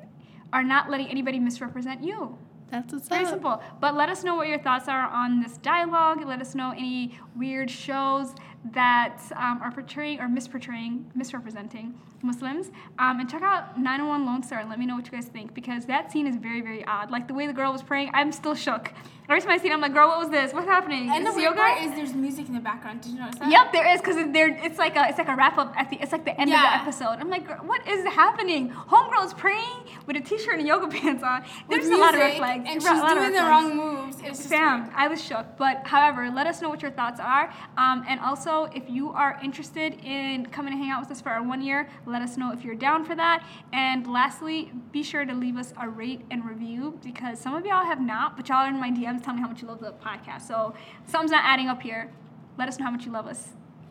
are 0.53 0.63
not 0.63 0.89
letting 0.89 1.07
anybody 1.07 1.39
misrepresent 1.39 2.03
you. 2.03 2.37
That's 2.69 2.91
what's 2.93 3.07
Very 3.07 3.23
up. 3.23 3.29
simple. 3.29 3.61
But 3.79 3.95
let 3.95 4.09
us 4.09 4.23
know 4.23 4.35
what 4.35 4.49
your 4.49 4.59
thoughts 4.59 4.87
are 4.89 5.07
on 5.07 5.41
this 5.41 5.57
dialogue. 5.57 6.23
Let 6.25 6.41
us 6.41 6.53
know 6.53 6.71
any 6.71 7.17
weird 7.35 7.69
shows 7.71 8.35
that 8.73 9.19
um, 9.35 9.61
are 9.61 9.71
portraying 9.71 10.19
or 10.19 10.27
misportraying, 10.27 11.05
misrepresenting 11.15 11.93
Muslims. 12.23 12.71
Um, 12.99 13.19
and 13.19 13.29
check 13.29 13.41
out 13.41 13.79
911 13.79 14.25
Lone 14.25 14.43
Star 14.43 14.59
and 14.59 14.69
let 14.69 14.79
me 14.79 14.85
know 14.85 14.95
what 14.95 15.05
you 15.05 15.11
guys 15.11 15.25
think 15.27 15.53
because 15.53 15.85
that 15.85 16.11
scene 16.11 16.27
is 16.27 16.35
very, 16.35 16.61
very 16.61 16.83
odd. 16.85 17.11
Like 17.11 17.27
the 17.27 17.33
way 17.33 17.47
the 17.47 17.53
girl 17.53 17.71
was 17.71 17.83
praying, 17.83 18.11
I'm 18.13 18.31
still 18.31 18.55
shook. 18.55 18.91
Every 19.29 19.41
time 19.41 19.51
I 19.51 19.57
see 19.57 19.67
it, 19.67 19.73
I'm 19.73 19.81
like, 19.81 19.93
girl, 19.93 20.07
what 20.07 20.19
was 20.19 20.29
this? 20.29 20.53
What's 20.53 20.67
happening? 20.67 21.09
And 21.11 21.25
the 21.25 21.31
Is 21.31 21.35
weird 21.35 21.49
yoga? 21.49 21.59
part 21.59 21.81
is 21.81 21.91
there's 21.91 22.13
music 22.13 22.47
in 22.47 22.53
the 22.53 22.61
background. 22.61 23.01
Did 23.01 23.11
you 23.11 23.19
notice 23.19 23.37
that? 23.39 23.51
Yep, 23.51 23.73
there 23.73 23.85
is 23.93 23.99
because 23.99 24.15
it's 24.17 24.79
like 24.79 24.95
a 24.95 25.05
it's 25.09 25.17
like 25.17 25.27
a 25.27 25.35
wrap 25.35 25.57
up 25.57 25.73
at 25.75 25.89
the 25.89 25.97
it's 26.01 26.13
like 26.13 26.23
the 26.23 26.31
end 26.39 26.49
of 26.49 26.57
the 26.57 26.75
episode. 26.75 27.17
I'm 27.19 27.29
like, 27.29 27.45
what 27.67 27.85
is 27.85 28.05
happening? 28.05 28.71
Homegirl 28.71 29.25
is 29.25 29.33
praying 29.33 29.79
with 30.05 30.15
a 30.15 30.21
t-shirt 30.21 30.59
and 30.59 30.67
yoga 30.67 30.87
pants 30.97 31.23
on. 31.23 31.43
There's 31.69 31.87
a 31.87 31.97
lot 31.97 32.13
of 32.13 32.21
red 32.21 32.37
flags. 32.37 32.63
And 32.69 32.81
she's 32.81 32.89
a 32.89 32.95
lot 32.95 33.17
of 33.17 33.23
doing 33.23 33.33
the 33.33 33.41
wrong 33.41 33.75
moves. 33.75 34.17
It's 34.23 34.49
weird. 34.49 34.89
I 34.95 35.09
was 35.09 35.21
shook. 35.21 35.57
But 35.57 35.85
however, 35.85 36.29
let 36.29 36.47
us 36.47 36.61
know 36.61 36.69
what 36.69 36.81
your 36.81 36.91
thoughts 36.91 37.19
are. 37.19 37.53
Um, 37.77 38.05
and 38.07 38.21
also, 38.47 38.71
if 38.73 38.89
you 38.89 39.09
are 39.09 39.39
interested 39.43 39.93
in 40.03 40.45
coming 40.47 40.71
to 40.73 40.77
hang 40.77 40.89
out 40.89 41.01
with 41.01 41.11
us 41.11 41.21
for 41.21 41.29
our 41.29 41.43
one 41.43 41.61
year, 41.61 41.89
let 42.05 42.21
us 42.21 42.37
know 42.37 42.51
if 42.51 42.63
you're 42.63 42.75
down 42.75 43.03
for 43.03 43.15
that. 43.15 43.45
And 43.73 44.07
lastly, 44.07 44.71
be 44.91 45.03
sure 45.03 45.25
to 45.25 45.33
leave 45.33 45.57
us 45.57 45.73
a 45.79 45.89
rate 45.89 46.21
and 46.31 46.45
review 46.45 46.99
because 47.03 47.39
some 47.39 47.53
of 47.53 47.65
y'all 47.65 47.85
have 47.85 47.99
not, 47.99 48.37
but 48.37 48.47
y'all 48.49 48.65
are 48.65 48.69
in 48.69 48.79
my 48.79 48.89
DMs 48.89 49.23
telling 49.23 49.37
me 49.37 49.41
how 49.41 49.49
much 49.49 49.61
you 49.61 49.67
love 49.67 49.79
the 49.79 49.91
podcast. 49.91 50.43
So 50.47 50.73
something's 51.05 51.31
not 51.31 51.43
adding 51.43 51.67
up 51.67 51.81
here. 51.81 52.11
Let 52.57 52.67
us 52.67 52.79
know 52.79 52.85
how 52.85 52.91
much 52.91 53.05
you 53.05 53.11
love 53.11 53.27
us 53.27 53.49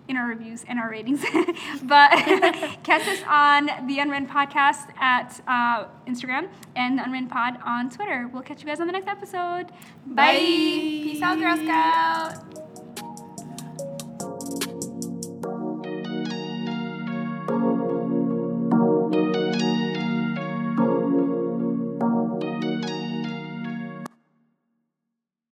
in 0.09 0.17
our 0.17 0.29
reviews 0.29 0.65
and 0.69 0.79
our 0.79 0.89
ratings. 0.91 1.23
but 1.83 2.11
catch 2.83 3.07
us 3.07 3.23
on 3.29 3.67
the 3.87 3.99
Unwritten 3.99 4.29
Podcast 4.29 4.97
at 4.99 5.41
uh, 5.47 5.87
Instagram 6.07 6.49
and 6.75 6.99
the 6.99 7.05
Unwritten 7.05 7.29
Pod 7.29 7.59
on 7.65 7.91
Twitter. 7.91 8.31
We'll 8.33 8.43
catch 8.43 8.61
you 8.61 8.67
guys 8.67 8.81
on 8.81 8.87
the 8.87 8.93
next 8.93 9.09
episode. 9.09 9.67
Bye. 10.07 10.15
Bye. 10.15 10.39
Peace 10.39 11.23
out, 11.23 11.39
Girl 11.39 11.57
Scout. 11.57 12.66